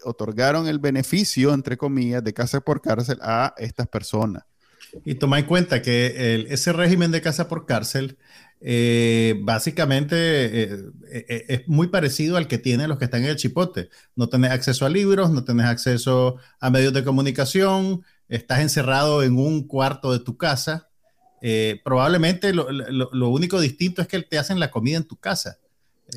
otorgaron 0.04 0.68
el 0.68 0.78
beneficio, 0.78 1.52
entre 1.52 1.76
comillas, 1.76 2.22
de 2.22 2.32
casa 2.32 2.60
por 2.60 2.80
cárcel 2.80 3.18
a 3.22 3.54
estas 3.58 3.88
personas. 3.88 4.44
Y 5.04 5.14
toma 5.14 5.38
en 5.38 5.46
cuenta 5.46 5.80
que 5.80 6.46
ese 6.50 6.72
régimen 6.72 7.10
de 7.10 7.22
casa 7.22 7.48
por 7.48 7.66
cárcel 7.66 8.18
eh, 8.64 9.34
básicamente 9.40 10.14
eh, 10.16 10.84
eh, 11.10 11.44
es 11.48 11.68
muy 11.68 11.88
parecido 11.88 12.36
al 12.36 12.46
que 12.46 12.58
tienen 12.58 12.88
los 12.88 12.96
que 12.96 13.06
están 13.06 13.24
en 13.24 13.30
el 13.30 13.36
chipote. 13.36 13.88
No 14.14 14.28
tenés 14.28 14.52
acceso 14.52 14.86
a 14.86 14.88
libros, 14.88 15.30
no 15.30 15.44
tenés 15.44 15.66
acceso 15.66 16.36
a 16.60 16.70
medios 16.70 16.92
de 16.92 17.02
comunicación, 17.02 18.04
estás 18.28 18.60
encerrado 18.60 19.24
en 19.24 19.36
un 19.36 19.66
cuarto 19.66 20.12
de 20.12 20.20
tu 20.20 20.36
casa. 20.36 20.88
probablemente 21.84 22.54
lo, 22.54 23.28
único 23.28 23.60
distinto 23.60 24.00
es 24.00 24.06
que 24.06 24.22
te 24.22 24.38
hacen 24.38 24.60
la 24.60 24.70
comida 24.70 24.96
en 24.96 25.04
tu 25.04 25.16
casa. 25.16 25.58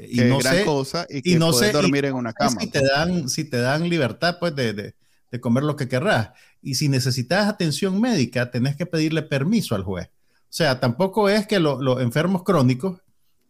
Y 0.07 0.21
no 0.21 0.39
gran 0.39 0.55
sé, 0.57 0.65
cosa 0.65 1.05
y 1.09 1.21
que 1.21 1.37
no 1.37 1.53
sé, 1.53 1.71
dormir 1.71 2.05
en 2.05 2.15
una 2.15 2.33
cama. 2.33 2.59
Si 2.59 2.67
te 2.69 2.83
dan, 2.83 3.29
si 3.29 3.43
te 3.45 3.57
dan 3.57 3.87
libertad 3.89 4.37
pues 4.39 4.55
de, 4.55 4.73
de, 4.73 4.95
de 5.31 5.41
comer 5.41 5.63
lo 5.63 5.75
que 5.75 5.87
querrás. 5.87 6.31
Y 6.61 6.75
si 6.75 6.89
necesitas 6.89 7.47
atención 7.47 7.99
médica, 8.01 8.51
tenés 8.51 8.75
que 8.75 8.85
pedirle 8.85 9.21
permiso 9.21 9.75
al 9.75 9.83
juez. 9.83 10.07
O 10.07 10.57
sea, 10.57 10.79
tampoco 10.79 11.29
es 11.29 11.47
que 11.47 11.59
los 11.59 12.01
enfermos 12.01 12.43
crónicos, 12.43 13.01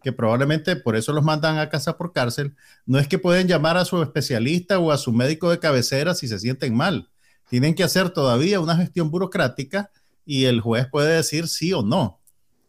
que 0.01 0.11
probablemente 0.11 0.75
por 0.75 0.95
eso 0.95 1.13
los 1.13 1.23
mandan 1.23 1.57
a 1.59 1.69
casa 1.69 1.97
por 1.97 2.13
cárcel, 2.13 2.55
no 2.85 2.99
es 2.99 3.07
que 3.07 3.19
pueden 3.19 3.47
llamar 3.47 3.77
a 3.77 3.85
su 3.85 4.01
especialista 4.01 4.79
o 4.79 4.91
a 4.91 4.97
su 4.97 5.11
médico 5.11 5.49
de 5.49 5.59
cabecera 5.59 6.15
si 6.15 6.27
se 6.27 6.39
sienten 6.39 6.75
mal. 6.75 7.09
Tienen 7.49 7.75
que 7.75 7.83
hacer 7.83 8.09
todavía 8.09 8.59
una 8.59 8.75
gestión 8.75 9.11
burocrática 9.11 9.91
y 10.25 10.45
el 10.45 10.61
juez 10.61 10.87
puede 10.91 11.15
decir 11.15 11.47
sí 11.47 11.73
o 11.73 11.83
no. 11.83 12.19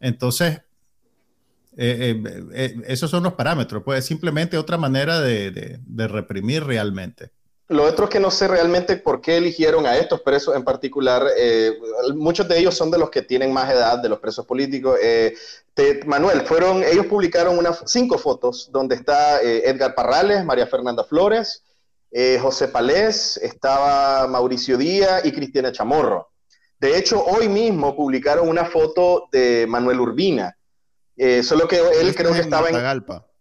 Entonces, 0.00 0.60
eh, 1.76 2.22
eh, 2.24 2.44
eh, 2.54 2.74
esos 2.86 3.10
son 3.10 3.22
los 3.22 3.34
parámetros, 3.34 3.82
pues 3.84 4.04
simplemente 4.04 4.56
otra 4.56 4.78
manera 4.78 5.20
de 5.20 5.80
reprimir 6.08 6.64
realmente. 6.64 7.30
Lo 7.68 7.82
otro 7.82 8.04
es 8.04 8.10
que 8.10 8.20
no 8.20 8.30
sé 8.30 8.46
realmente 8.46 8.96
por 8.96 9.20
qué 9.20 9.38
eligieron 9.38 9.86
a 9.86 9.96
estos 9.96 10.20
presos 10.20 10.54
en 10.54 10.62
particular. 10.62 11.26
Eh, 11.36 11.72
muchos 12.14 12.46
de 12.46 12.60
ellos 12.60 12.76
son 12.76 12.92
de 12.92 12.98
los 12.98 13.10
que 13.10 13.22
tienen 13.22 13.52
más 13.52 13.68
edad, 13.72 13.98
de 13.98 14.08
los 14.08 14.20
presos 14.20 14.46
políticos. 14.46 14.96
Eh, 15.02 15.34
Manuel, 16.06 16.42
fueron, 16.42 16.84
ellos 16.84 17.06
publicaron 17.06 17.58
unas 17.58 17.82
cinco 17.86 18.18
fotos 18.18 18.70
donde 18.70 18.94
está 18.94 19.42
Edgar 19.42 19.94
Parrales, 19.96 20.44
María 20.44 20.66
Fernanda 20.66 21.04
Flores, 21.04 21.64
José 22.40 22.68
Palés, 22.68 23.36
estaba 23.36 24.26
Mauricio 24.28 24.78
Díaz 24.78 25.24
y 25.24 25.32
Cristina 25.32 25.72
Chamorro. 25.72 26.30
De 26.78 26.96
hecho, 26.96 27.22
hoy 27.24 27.48
mismo 27.48 27.96
publicaron 27.96 28.48
una 28.48 28.64
foto 28.64 29.28
de 29.32 29.66
Manuel 29.68 30.00
Urbina, 30.00 30.55
solo 31.42 31.66
que 31.66 31.80
él 32.00 32.14
creo 32.14 32.32
que 32.32 32.40
estaba 32.40 32.68
en... 32.68 32.76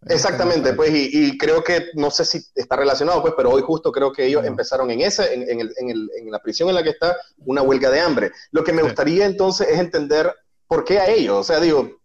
Exactamente, 0.08 0.74
pues, 0.74 0.92
y, 0.94 1.38
creo 1.38 1.64
que, 1.64 1.88
no 1.96 2.12
sé 2.12 2.26
si 2.26 2.40
está 2.54 2.76
relacionado, 2.76 3.22
pues, 3.22 3.34
pero 3.36 3.50
hoy 3.50 3.64
justo 3.64 3.92
creo 3.92 4.12
que 4.12 4.26
ellos 4.26 4.46
empezaron 4.46 4.92
en 4.92 5.02
ese, 5.02 5.34
en, 5.34 5.50
en, 5.50 5.62
el, 5.62 5.74
en, 5.78 5.90
el, 5.90 6.10
en, 6.20 6.32
la 6.32 6.40
prisión 6.40 6.70
en 6.70 6.76
la 6.76 6.84
que 6.84 6.92
está, 6.92 7.18
una 7.40 7.64
huelga 7.64 7.90
de 7.90 8.02
hambre. 8.02 8.32
Lo 8.52 8.64
que 8.64 8.72
me 8.72 8.84
gustaría 8.84 9.26
entonces 9.26 9.68
es 9.68 9.80
entender 9.80 10.32
por 10.68 10.84
qué 10.84 11.00
a 11.00 11.10
ellos. 11.10 11.38
O 11.38 11.44
sea, 11.44 11.60
digo, 11.60 12.02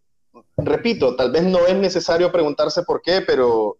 repito, 0.56 1.14
tal 1.14 1.30
vez 1.30 1.42
no 1.42 1.66
es 1.66 1.74
necesario 1.74 2.32
preguntarse 2.32 2.84
por 2.84 3.02
qué, 3.02 3.20
pero, 3.20 3.78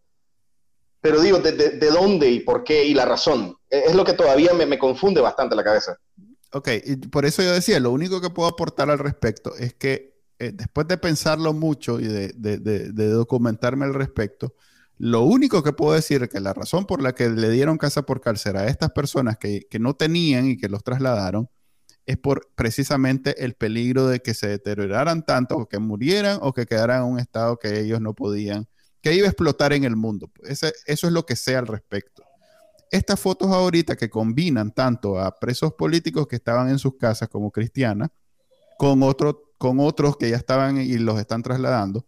pero 1.00 1.20
digo, 1.20 1.38
de, 1.38 1.52
de, 1.52 1.90
dónde 1.90 2.30
y 2.30 2.40
por 2.40 2.62
qué 2.62 2.84
y 2.84 2.92
la 2.92 3.06
razón. 3.06 3.56
E, 3.70 3.84
es 3.86 3.94
lo 3.94 4.04
que 4.04 4.12
todavía 4.12 4.52
me, 4.52 4.66
me 4.66 4.78
confunde 4.78 5.22
bastante 5.22 5.56
la 5.56 5.64
cabeza. 5.64 5.96
Ok, 6.52 6.68
y 6.84 6.96
por 6.96 7.24
eso 7.24 7.42
yo 7.42 7.52
decía, 7.52 7.80
lo 7.80 7.90
único 7.90 8.20
que 8.20 8.28
puedo 8.28 8.48
aportar 8.48 8.90
al 8.90 8.98
respecto 8.98 9.56
es 9.56 9.72
que 9.72 10.09
eh, 10.40 10.52
después 10.54 10.88
de 10.88 10.96
pensarlo 10.96 11.52
mucho 11.52 12.00
y 12.00 12.08
de, 12.08 12.92
documentarme 13.12 13.84
al 13.84 13.92
respecto, 13.92 14.54
lo 14.96 15.22
único 15.22 15.62
que 15.62 15.74
puedo 15.74 15.92
decir 15.92 16.22
es 16.22 16.30
que 16.30 16.40
la 16.40 16.54
razón 16.54 16.86
por 16.86 17.02
la 17.02 17.14
que 17.14 17.28
le 17.28 17.50
dieron 17.50 17.76
casa 17.76 18.06
por 18.06 18.22
cárcel 18.22 18.56
a 18.56 18.66
estas 18.66 18.90
personas 18.90 19.36
que, 19.36 19.66
no 19.78 19.94
tenían 19.94 20.46
y 20.48 20.56
que 20.56 20.70
los 20.70 20.82
trasladaron 20.82 21.50
es 22.06 22.16
por 22.16 22.48
precisamente 22.54 23.44
el 23.44 23.52
peligro 23.52 24.06
de 24.06 24.20
que 24.20 24.32
se 24.32 24.48
deterioraran 24.48 25.26
tanto 25.26 25.58
o 25.58 25.68
que 25.68 25.78
murieran 25.78 26.38
o 26.40 26.54
que 26.54 26.64
quedaran 26.64 27.02
en 27.02 27.12
un 27.12 27.18
estado 27.18 27.58
que 27.58 27.78
ellos 27.78 28.00
no 28.00 28.14
podían, 28.14 28.66
que 29.02 29.14
iba 29.14 29.26
a 29.26 29.30
explotar 29.30 29.74
en 29.74 29.84
el 29.84 29.94
mundo. 29.94 30.30
eso 30.42 30.72
es 30.86 31.02
lo 31.02 31.26
que 31.26 31.36
sé 31.36 31.54
al 31.54 31.66
respecto. 31.66 32.22
Estas 32.90 33.20
fotos 33.20 33.50
ahorita 33.50 33.94
que 33.94 34.08
combinan 34.08 34.72
tanto 34.72 35.18
a 35.18 35.38
presos 35.38 35.74
políticos 35.74 36.26
que 36.26 36.36
estaban 36.36 36.70
en 36.70 36.78
sus 36.78 36.96
casas 36.96 37.28
como 37.28 37.50
cristianas 37.50 38.08
con 38.78 39.02
otro 39.02 39.49
con 39.60 39.78
otros 39.78 40.16
que 40.16 40.30
ya 40.30 40.36
estaban 40.38 40.80
y 40.80 40.96
los 40.96 41.20
están 41.20 41.42
trasladando, 41.42 42.06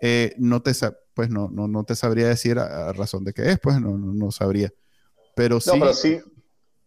eh, 0.00 0.32
no, 0.38 0.62
te, 0.62 0.72
pues 1.12 1.28
no, 1.28 1.50
no, 1.52 1.68
no, 1.68 1.84
te 1.84 1.94
sabría 1.94 2.28
decir 2.28 2.58
a, 2.58 2.94
razón 2.94 3.24
de 3.24 3.34
qué 3.34 3.50
es, 3.50 3.60
pues 3.60 3.78
no, 3.78 3.98
no, 3.98 4.30
sabría. 4.30 4.72
Pero 5.36 5.60
sí. 5.60 5.68
No, 5.68 5.78
pero 5.78 5.92
sí, 5.92 6.18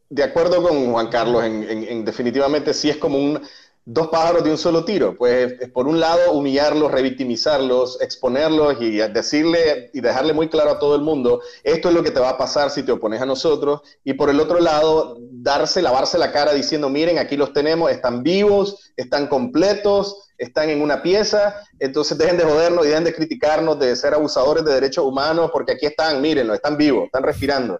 de 0.09 0.23
acuerdo 0.23 0.63
con 0.63 0.91
Juan 0.91 1.07
Carlos, 1.09 1.43
en, 1.43 1.83
en, 1.83 2.03
definitivamente 2.03 2.73
sí 2.73 2.89
es 2.89 2.97
como 2.97 3.19
un, 3.19 3.39
dos 3.85 4.07
pájaros 4.09 4.43
de 4.43 4.51
un 4.51 4.57
solo 4.57 4.85
tiro. 4.85 5.15
Pues 5.17 5.53
por 5.73 5.87
un 5.87 5.99
lado 5.99 6.33
humillarlos, 6.33 6.91
revictimizarlos, 6.91 8.01
exponerlos 8.01 8.77
y 8.79 8.97
decirle 8.97 9.89
y 9.93 10.01
dejarle 10.01 10.33
muy 10.33 10.49
claro 10.49 10.71
a 10.71 10.79
todo 10.79 10.95
el 10.95 11.01
mundo, 11.01 11.41
esto 11.63 11.89
es 11.89 11.95
lo 11.95 12.03
que 12.03 12.11
te 12.11 12.19
va 12.19 12.29
a 12.29 12.37
pasar 12.37 12.69
si 12.69 12.83
te 12.83 12.91
opones 12.91 13.21
a 13.21 13.25
nosotros. 13.25 13.81
Y 14.03 14.13
por 14.13 14.29
el 14.29 14.39
otro 14.39 14.59
lado, 14.59 15.17
darse, 15.19 15.81
lavarse 15.81 16.17
la 16.17 16.31
cara 16.31 16.53
diciendo, 16.53 16.89
miren, 16.89 17.17
aquí 17.17 17.37
los 17.37 17.53
tenemos, 17.53 17.91
están 17.91 18.23
vivos, 18.23 18.91
están 18.95 19.27
completos, 19.27 20.29
están 20.37 20.69
en 20.69 20.81
una 20.81 21.03
pieza, 21.03 21.55
entonces 21.79 22.17
dejen 22.17 22.37
de 22.37 22.43
jodernos 22.43 22.85
y 22.85 22.89
dejen 22.89 23.03
de 23.03 23.13
criticarnos, 23.13 23.77
de 23.79 23.95
ser 23.95 24.13
abusadores 24.13 24.65
de 24.65 24.73
derechos 24.73 25.05
humanos, 25.05 25.51
porque 25.53 25.73
aquí 25.73 25.85
están, 25.85 26.19
mírenlo, 26.21 26.53
están 26.53 26.77
vivos, 26.77 27.05
están 27.05 27.23
respirando. 27.23 27.79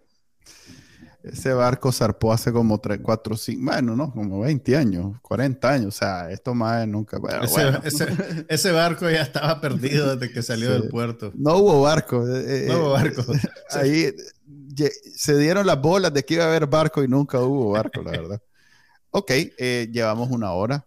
Ese 1.24 1.53
barco 1.53 1.91
zarpó 1.91 2.34
hace 2.34 2.51
como 2.51 2.80
3, 2.80 2.99
4, 3.03 3.38
5, 3.38 3.61
bueno, 3.63 3.95
no, 3.95 4.11
como 4.11 4.39
20 4.39 4.76
años, 4.76 5.19
40 5.22 5.69
años, 5.69 5.88
o 5.88 5.91
sea, 5.91 6.32
esto 6.32 6.55
más 6.55 6.88
nunca. 6.88 7.19
ese, 8.47 8.72
barco 8.72 9.07
ya 9.09 9.22
estaba 9.22 9.61
perdido 9.61 10.15
desde 10.15 10.34
que 10.34 10.41
salió 10.41 10.72
del 10.72 10.89
puerto. 10.89 11.32
No 11.36 11.57
hubo 11.57 11.82
barco. 11.82 12.26
Eh, 12.28 12.65
no 12.67 12.80
hubo 12.80 12.89
barco. 12.91 13.24
Ahí 13.72 14.13
se 15.15 15.38
dieron 15.38 15.67
las 15.67 15.80
bolas 15.80 16.11
de 16.13 16.24
que 16.24 16.36
iba 16.36 16.45
a 16.45 16.47
haber 16.47 16.65
barco 16.65 17.03
y 17.03 17.07
nunca 17.07 17.39
hubo 17.39 17.72
barco, 17.72 18.01
la 18.01 18.11
verdad. 18.11 18.41
ok, 19.11 19.32
eh, 19.32 19.89
llevamos 19.91 20.32
una 20.32 20.51
hora. 20.53 20.86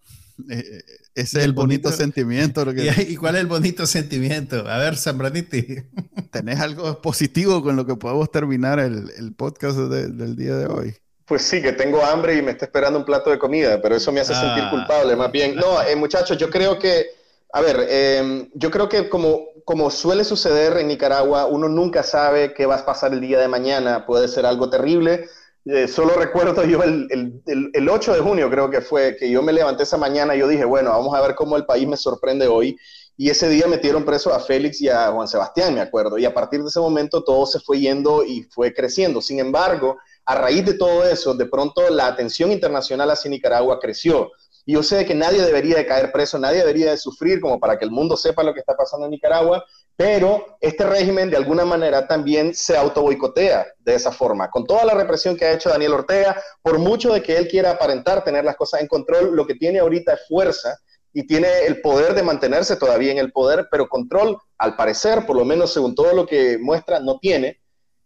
Ese 1.15 1.39
es 1.39 1.45
el 1.45 1.53
bonito, 1.53 1.93
sentimiento. 1.93 2.65
¿Y, 3.09 3.17
cuál 3.17 3.37
es 3.37 3.41
el 3.43 3.47
bonito 3.47 3.87
sentimiento? 3.87 4.69
A 4.69 4.79
ver, 4.79 4.97
Zambraniti. 4.97 5.65
¿Tenés 6.31 6.61
algo 6.61 7.01
positivo 7.01 7.63
con 7.63 7.77
lo 7.77 7.87
que 7.87 7.95
podemos 7.95 8.31
terminar 8.31 8.81
el, 8.81 9.33
podcast 9.37 9.79
del 9.79 10.37
día 10.37 10.57
de 10.57 10.67
hoy? 10.67 10.97
Pues 11.27 11.43
sí, 11.43 11.63
que 11.63 11.73
tengo 11.73 12.05
hambre 12.05 12.37
y 12.37 12.43
me 12.43 12.51
está 12.51 12.67
esperando 12.67 12.99
un 12.99 13.05
plato 13.05 13.31
de 13.31 13.39
comida, 13.39 13.81
pero 13.81 13.95
eso 13.97 14.13
me 14.13 14.21
hace 14.21 14.35
sentir 14.35 14.65
ah. 14.65 14.71
culpable, 14.71 15.17
más 15.17 15.33
bien. 15.33 15.57
No, 15.57 15.81
eh, 15.83 15.97
muchachos, 15.97 16.37
yo 16.37 16.51
creo 16.51 16.79
que, 16.79 17.07
a 17.53 17.63
ver, 17.63 17.87
em, 17.89 18.51
yo 18.53 18.71
creo 18.71 18.89
que 18.91 19.09
como, 19.09 19.47
como 19.65 19.91
suele 19.91 20.25
suceder 20.25 20.77
en 20.77 20.89
Nicaragua, 20.89 21.47
uno 21.47 21.69
nunca 21.69 22.03
sabe 22.03 22.53
qué 22.53 22.67
va 22.67 22.77
a 22.77 22.85
pasar 22.85 23.15
el 23.15 23.21
día 23.21 23.39
de 23.39 23.49
mañana, 23.49 24.05
puede 24.05 24.29
ser 24.29 24.45
algo 24.45 24.69
terrible. 24.69 25.29
Eh, 25.67 25.89
solo 25.89 26.15
recuerdo 26.15 26.63
yo 26.65 26.83
el, 26.83 27.09
el, 27.47 27.71
el, 27.73 27.89
8 27.89 28.13
de 28.13 28.21
junio, 28.21 28.51
creo 28.51 28.69
que 28.69 28.83
fue, 28.83 29.17
que 29.17 29.31
yo 29.31 29.43
me 29.43 29.53
levanté 29.53 29.85
esa 29.85 29.97
mañana 29.97 30.37
y 30.37 30.41
yo 30.41 30.47
dije, 30.47 30.67
bueno, 30.67 30.91
vamos 30.91 31.15
a 31.15 31.23
ver 31.23 31.35
cómo 31.35 31.57
el 31.57 31.65
país 31.65 31.89
me 31.89 31.97
sorprende 31.97 32.47
hoy. 32.47 32.77
Y 33.17 33.31
ese 33.31 33.49
día 33.49 33.67
metieron 33.67 34.05
preso 34.05 34.35
a 34.35 34.41
Félix 34.41 34.83
y 34.83 34.89
a 34.89 35.11
Juan 35.11 35.29
Sebastián, 35.29 35.75
me 35.75 35.81
acuerdo. 35.81 36.19
Y 36.19 36.27
a 36.27 36.35
partir 36.35 36.61
de 36.61 36.69
ese 36.69 36.81
momento 36.81 37.25
todo 37.25 37.47
se 37.47 37.61
fue 37.61 37.81
yendo 37.81 38.25
y 38.25 38.43
fue 38.43 38.75
creciendo. 38.75 39.23
Sin 39.23 39.39
embargo, 39.39 39.97
a 40.27 40.35
raíz 40.35 40.67
de 40.67 40.75
todo 40.75 41.05
eso, 41.05 41.33
de 41.35 41.47
pronto 41.47 41.89
la 41.91 42.09
atención 42.09 42.51
internacional 42.53 43.11
hacia 43.11 43.31
Nicaragua 43.31 43.79
creció. 43.81 44.33
Y 44.67 44.73
yo 44.75 44.83
sé 44.83 45.05
que 45.05 45.15
nadie 45.15 45.43
debería 45.43 45.77
de 45.77 45.87
caer 45.87 46.11
preso, 46.11 46.39
nadie 46.39 46.59
debería 46.59 46.91
de 46.91 46.97
sufrir 46.97 47.41
como 47.41 47.61
para 47.61 47.79
que 47.79 47.85
el 47.85 47.91
mundo 47.91 48.17
sepa 48.17 48.43
lo 48.43 48.53
que 48.53 48.61
está 48.61 48.77
pasando 48.77 49.07
en 49.07 49.13
Nicaragua, 49.13 49.65
pero 49.97 50.57
este 50.61 50.85
régimen 50.85 51.31
de 51.31 51.37
alguna 51.37 51.65
manera 51.65 52.07
también 52.09 52.55
se 52.55 52.77
autoboicotea 52.77 53.67
de 53.79 53.95
esa 53.95 54.11
forma. 54.11 54.51
Con 54.51 54.67
toda 54.67 54.85
la 54.85 54.95
represión 54.95 55.37
que 55.37 55.45
ha 55.45 55.53
hecho 55.53 55.71
Daniel 55.71 55.95
Ortega, 55.95 56.41
por 56.63 56.79
mucho 56.79 57.13
de 57.13 57.23
que 57.23 57.37
él 57.37 57.47
quiera 57.47 57.71
aparentar 57.71 58.25
tener 58.25 58.45
las 58.45 58.57
cosas 58.57 58.81
en 58.81 58.89
control, 58.89 59.37
lo 59.37 59.47
que 59.47 59.55
tiene 59.55 59.79
ahorita 59.79 60.15
es 60.15 60.27
fuerza 60.27 60.77
y 61.13 61.27
tiene 61.27 61.49
el 61.67 61.81
poder 61.81 62.15
de 62.15 62.25
mantenerse 62.25 62.75
todavía 62.75 63.13
en 63.13 63.19
el 63.19 63.31
poder, 63.31 63.69
pero 63.71 63.89
control, 63.89 64.37
al 64.59 64.75
parecer, 64.75 65.27
por 65.27 65.37
lo 65.37 65.45
menos 65.45 65.73
según 65.73 65.95
todo 65.95 66.13
lo 66.13 66.27
que 66.27 66.59
muestra, 66.59 66.99
no 66.99 67.19
tiene. 67.21 67.61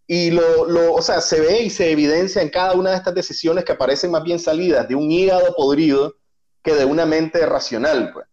Y 0.06 0.30
lo, 0.30 0.66
lo, 0.66 0.92
o 0.92 1.00
sea, 1.00 1.22
se 1.22 1.40
ve 1.40 1.62
y 1.62 1.70
se 1.70 1.90
evidencia 1.90 2.42
en 2.42 2.50
cada 2.50 2.74
una 2.74 2.90
de 2.90 2.96
estas 2.96 3.14
decisiones 3.14 3.64
que 3.64 3.72
aparecen 3.72 4.10
más 4.10 4.22
bien 4.22 4.38
salidas 4.38 4.86
de 4.88 4.94
un 4.94 5.10
hígado 5.10 5.54
podrido 5.54 6.16
que 6.62 6.74
de 6.74 6.84
una 6.84 7.06
mente 7.06 7.44
racional. 7.46 8.12
Pues. 8.12 8.26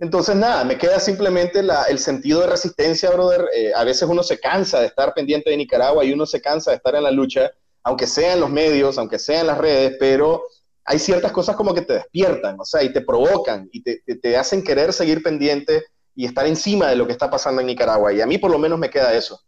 Entonces, 0.00 0.34
nada, 0.34 0.64
me 0.64 0.78
queda 0.78 0.98
simplemente 0.98 1.60
el 1.60 1.98
sentido 1.98 2.40
de 2.40 2.46
resistencia, 2.46 3.10
brother. 3.10 3.46
Eh, 3.54 3.72
a 3.74 3.84
veces 3.84 4.08
uno 4.08 4.22
se 4.22 4.40
cansa 4.40 4.80
de 4.80 4.86
estar 4.86 5.12
pendiente 5.12 5.50
de 5.50 5.58
Nicaragua 5.58 6.04
y 6.04 6.12
uno 6.12 6.24
se 6.24 6.40
cansa 6.40 6.70
de 6.70 6.78
estar 6.78 6.94
en 6.94 7.02
la 7.02 7.10
lucha, 7.10 7.50
aunque 7.82 8.06
sea 8.06 8.32
en 8.32 8.40
los 8.40 8.50
medios, 8.50 8.96
aunque 8.96 9.18
sea 9.18 9.42
en 9.42 9.48
las 9.48 9.58
redes, 9.58 9.96
pero 10.00 10.42
hay 10.86 10.98
ciertas 10.98 11.32
cosas 11.32 11.54
como 11.54 11.74
que 11.74 11.82
te 11.82 11.92
despiertan, 11.92 12.58
o 12.58 12.64
sea, 12.64 12.82
y 12.82 12.92
te 12.92 13.02
provocan 13.02 13.68
y 13.72 13.82
te, 13.82 14.02
te 14.02 14.36
hacen 14.38 14.64
querer 14.64 14.94
seguir 14.94 15.22
pendiente 15.22 15.84
y 16.14 16.24
estar 16.24 16.46
encima 16.46 16.88
de 16.88 16.96
lo 16.96 17.06
que 17.06 17.12
está 17.12 17.28
pasando 17.28 17.60
en 17.60 17.66
Nicaragua. 17.66 18.10
Y 18.12 18.22
a 18.22 18.26
mí 18.26 18.38
por 18.38 18.50
lo 18.50 18.58
menos 18.58 18.78
me 18.78 18.88
queda 18.88 19.12
eso. 19.14 19.38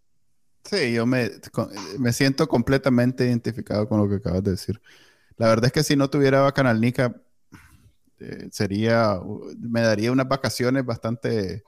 Sí, 0.64 0.92
yo 0.92 1.07
me, 1.07 1.30
me, 1.98 2.12
siento 2.12 2.46
completamente 2.46 3.24
identificado 3.24 3.88
con 3.88 3.98
lo 3.98 4.09
que 4.09 4.16
acabas 4.16 4.44
de 4.44 4.53
decir. 4.53 4.80
La 5.36 5.48
verdad 5.48 5.66
es 5.66 5.72
que 5.72 5.82
si 5.82 5.96
no 5.96 6.11
tuviera 6.11 6.42
Bacanalnica, 6.42 7.20
eh, 8.23 8.49
sería, 8.53 9.18
me 9.59 9.81
daría 9.81 10.12
unas 10.12 10.29
vacaciones 10.29 10.85
bastante 10.85 11.64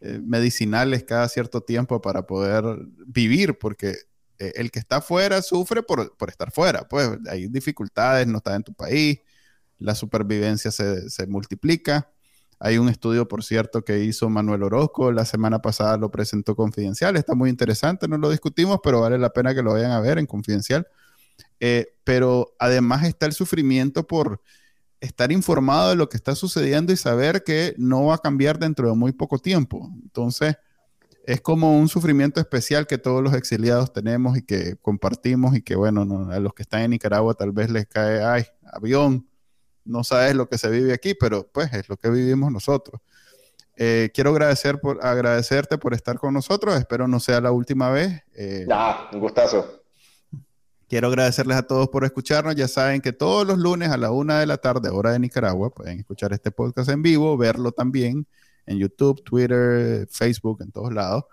eh, 0.00 0.20
medicinales 0.24 1.04
cada 1.04 1.28
cierto 1.28 1.60
tiempo 1.60 2.00
para 2.00 2.26
poder 2.26 2.64
vivir, 3.06 3.58
porque 3.58 3.96
eh, 4.38 4.52
el 4.56 4.72
que 4.72 4.80
está 4.80 5.00
fuera 5.00 5.42
sufre 5.42 5.82
por, 5.82 6.16
por, 6.16 6.28
estar 6.28 6.50
fuera. 6.50 6.88
Pues 6.88 7.08
hay 7.30 7.46
dificultades, 7.48 8.26
no 8.26 8.38
está 8.38 8.56
en 8.56 8.64
tu 8.64 8.74
país, 8.74 9.20
la 9.78 9.94
supervivencia 9.94 10.72
se, 10.72 11.08
se 11.08 11.26
multiplica. 11.28 12.10
Hay 12.58 12.78
un 12.78 12.88
estudio, 12.88 13.28
por 13.28 13.44
cierto, 13.44 13.84
que 13.84 14.00
hizo 14.00 14.28
Manuel 14.28 14.64
Orozco 14.64 15.12
la 15.12 15.24
semana 15.24 15.60
pasada, 15.60 15.96
lo 15.96 16.10
presentó 16.10 16.56
Confidencial, 16.56 17.16
está 17.16 17.34
muy 17.34 17.50
interesante, 17.50 18.08
no 18.08 18.18
lo 18.18 18.30
discutimos, 18.30 18.80
pero 18.82 19.00
vale 19.00 19.18
la 19.18 19.30
pena 19.32 19.54
que 19.54 19.62
lo 19.62 19.72
vayan 19.72 19.92
a 19.92 20.00
ver 20.00 20.18
en 20.18 20.26
Confidencial. 20.26 20.86
Eh, 21.60 21.94
pero 22.02 22.54
además 22.58 23.04
está 23.04 23.26
el 23.26 23.32
sufrimiento 23.34 24.06
por 24.06 24.40
estar 25.02 25.32
informado 25.32 25.90
de 25.90 25.96
lo 25.96 26.08
que 26.08 26.16
está 26.16 26.34
sucediendo 26.34 26.92
y 26.92 26.96
saber 26.96 27.42
que 27.42 27.74
no 27.76 28.06
va 28.06 28.14
a 28.14 28.18
cambiar 28.18 28.58
dentro 28.58 28.88
de 28.88 28.94
muy 28.94 29.12
poco 29.12 29.38
tiempo. 29.38 29.90
Entonces, 30.00 30.56
es 31.26 31.40
como 31.40 31.76
un 31.76 31.88
sufrimiento 31.88 32.40
especial 32.40 32.86
que 32.86 32.98
todos 32.98 33.22
los 33.22 33.34
exiliados 33.34 33.92
tenemos 33.92 34.38
y 34.38 34.42
que 34.42 34.76
compartimos 34.76 35.56
y 35.56 35.62
que, 35.62 35.74
bueno, 35.74 36.30
a 36.30 36.38
los 36.38 36.54
que 36.54 36.62
están 36.62 36.82
en 36.82 36.92
Nicaragua 36.92 37.34
tal 37.34 37.50
vez 37.50 37.70
les 37.70 37.86
cae, 37.86 38.22
ay, 38.22 38.44
avión, 38.72 39.26
no 39.84 40.04
sabes 40.04 40.36
lo 40.36 40.48
que 40.48 40.56
se 40.56 40.70
vive 40.70 40.92
aquí, 40.92 41.14
pero 41.14 41.48
pues 41.52 41.72
es 41.72 41.88
lo 41.88 41.96
que 41.96 42.08
vivimos 42.08 42.52
nosotros. 42.52 43.00
Eh, 43.76 44.10
quiero 44.14 44.30
agradecer 44.30 44.80
por, 44.80 45.04
agradecerte 45.04 45.78
por 45.78 45.94
estar 45.94 46.16
con 46.18 46.32
nosotros. 46.32 46.76
Espero 46.76 47.08
no 47.08 47.18
sea 47.18 47.40
la 47.40 47.50
última 47.50 47.90
vez. 47.90 48.22
Eh, 48.34 48.66
un 49.12 49.20
gustazo. 49.20 49.81
Quiero 50.92 51.08
agradecerles 51.08 51.56
a 51.56 51.62
todos 51.62 51.88
por 51.88 52.04
escucharnos. 52.04 52.54
Ya 52.54 52.68
saben 52.68 53.00
que 53.00 53.14
todos 53.14 53.46
los 53.46 53.56
lunes 53.56 53.88
a 53.88 53.96
la 53.96 54.10
una 54.10 54.40
de 54.40 54.44
la 54.44 54.58
tarde, 54.58 54.90
hora 54.90 55.12
de 55.12 55.18
Nicaragua, 55.20 55.70
pueden 55.70 56.00
escuchar 56.00 56.34
este 56.34 56.50
podcast 56.50 56.90
en 56.90 57.00
vivo, 57.00 57.34
verlo 57.38 57.72
también 57.72 58.26
en 58.66 58.78
YouTube, 58.78 59.24
Twitter, 59.24 60.06
Facebook, 60.10 60.60
en 60.60 60.70
todos 60.70 60.92
lados. 60.92 61.24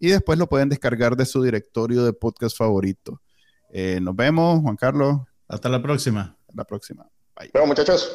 Y 0.00 0.08
después 0.08 0.40
lo 0.40 0.48
pueden 0.48 0.68
descargar 0.68 1.14
de 1.14 1.24
su 1.24 1.40
directorio 1.40 2.04
de 2.04 2.14
podcast 2.14 2.58
favorito. 2.58 3.22
Eh, 3.70 4.00
nos 4.02 4.16
vemos, 4.16 4.60
Juan 4.62 4.74
Carlos. 4.74 5.20
Hasta 5.46 5.68
la 5.68 5.80
próxima. 5.80 6.36
Hasta 6.40 6.54
la 6.56 6.64
próxima. 6.64 7.08
Bueno, 7.52 7.68
muchachos. 7.68 8.10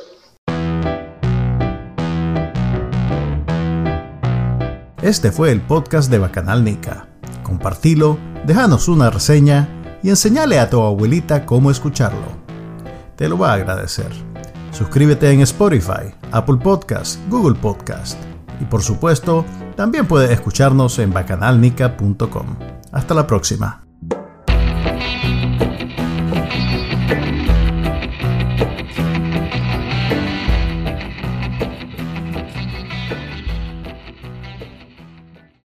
Este 5.01 5.31
fue 5.31 5.53
el 5.53 5.61
podcast 5.61 6.11
de 6.11 6.17
Bacanal 6.17 6.65
Nica. 6.65 7.07
Compartilo, 7.43 8.19
déjanos 8.45 8.89
una 8.89 9.09
reseña 9.09 9.77
y 10.03 10.09
enseñale 10.09 10.59
a 10.59 10.69
tu 10.69 10.81
abuelita 10.81 11.45
cómo 11.45 11.71
escucharlo. 11.71 12.41
Te 13.15 13.29
lo 13.29 13.37
va 13.37 13.51
a 13.51 13.55
agradecer. 13.55 14.09
Suscríbete 14.71 15.29
en 15.31 15.41
Spotify, 15.41 16.13
Apple 16.31 16.57
Podcast, 16.57 17.19
Google 17.29 17.59
Podcast 17.59 18.17
y 18.61 18.65
por 18.65 18.83
supuesto, 18.83 19.43
también 19.75 20.05
puedes 20.05 20.29
escucharnos 20.29 20.99
en 20.99 21.11
bacanalnica.com. 21.11 22.55
Hasta 22.91 23.13
la 23.13 23.25
próxima. 23.25 23.83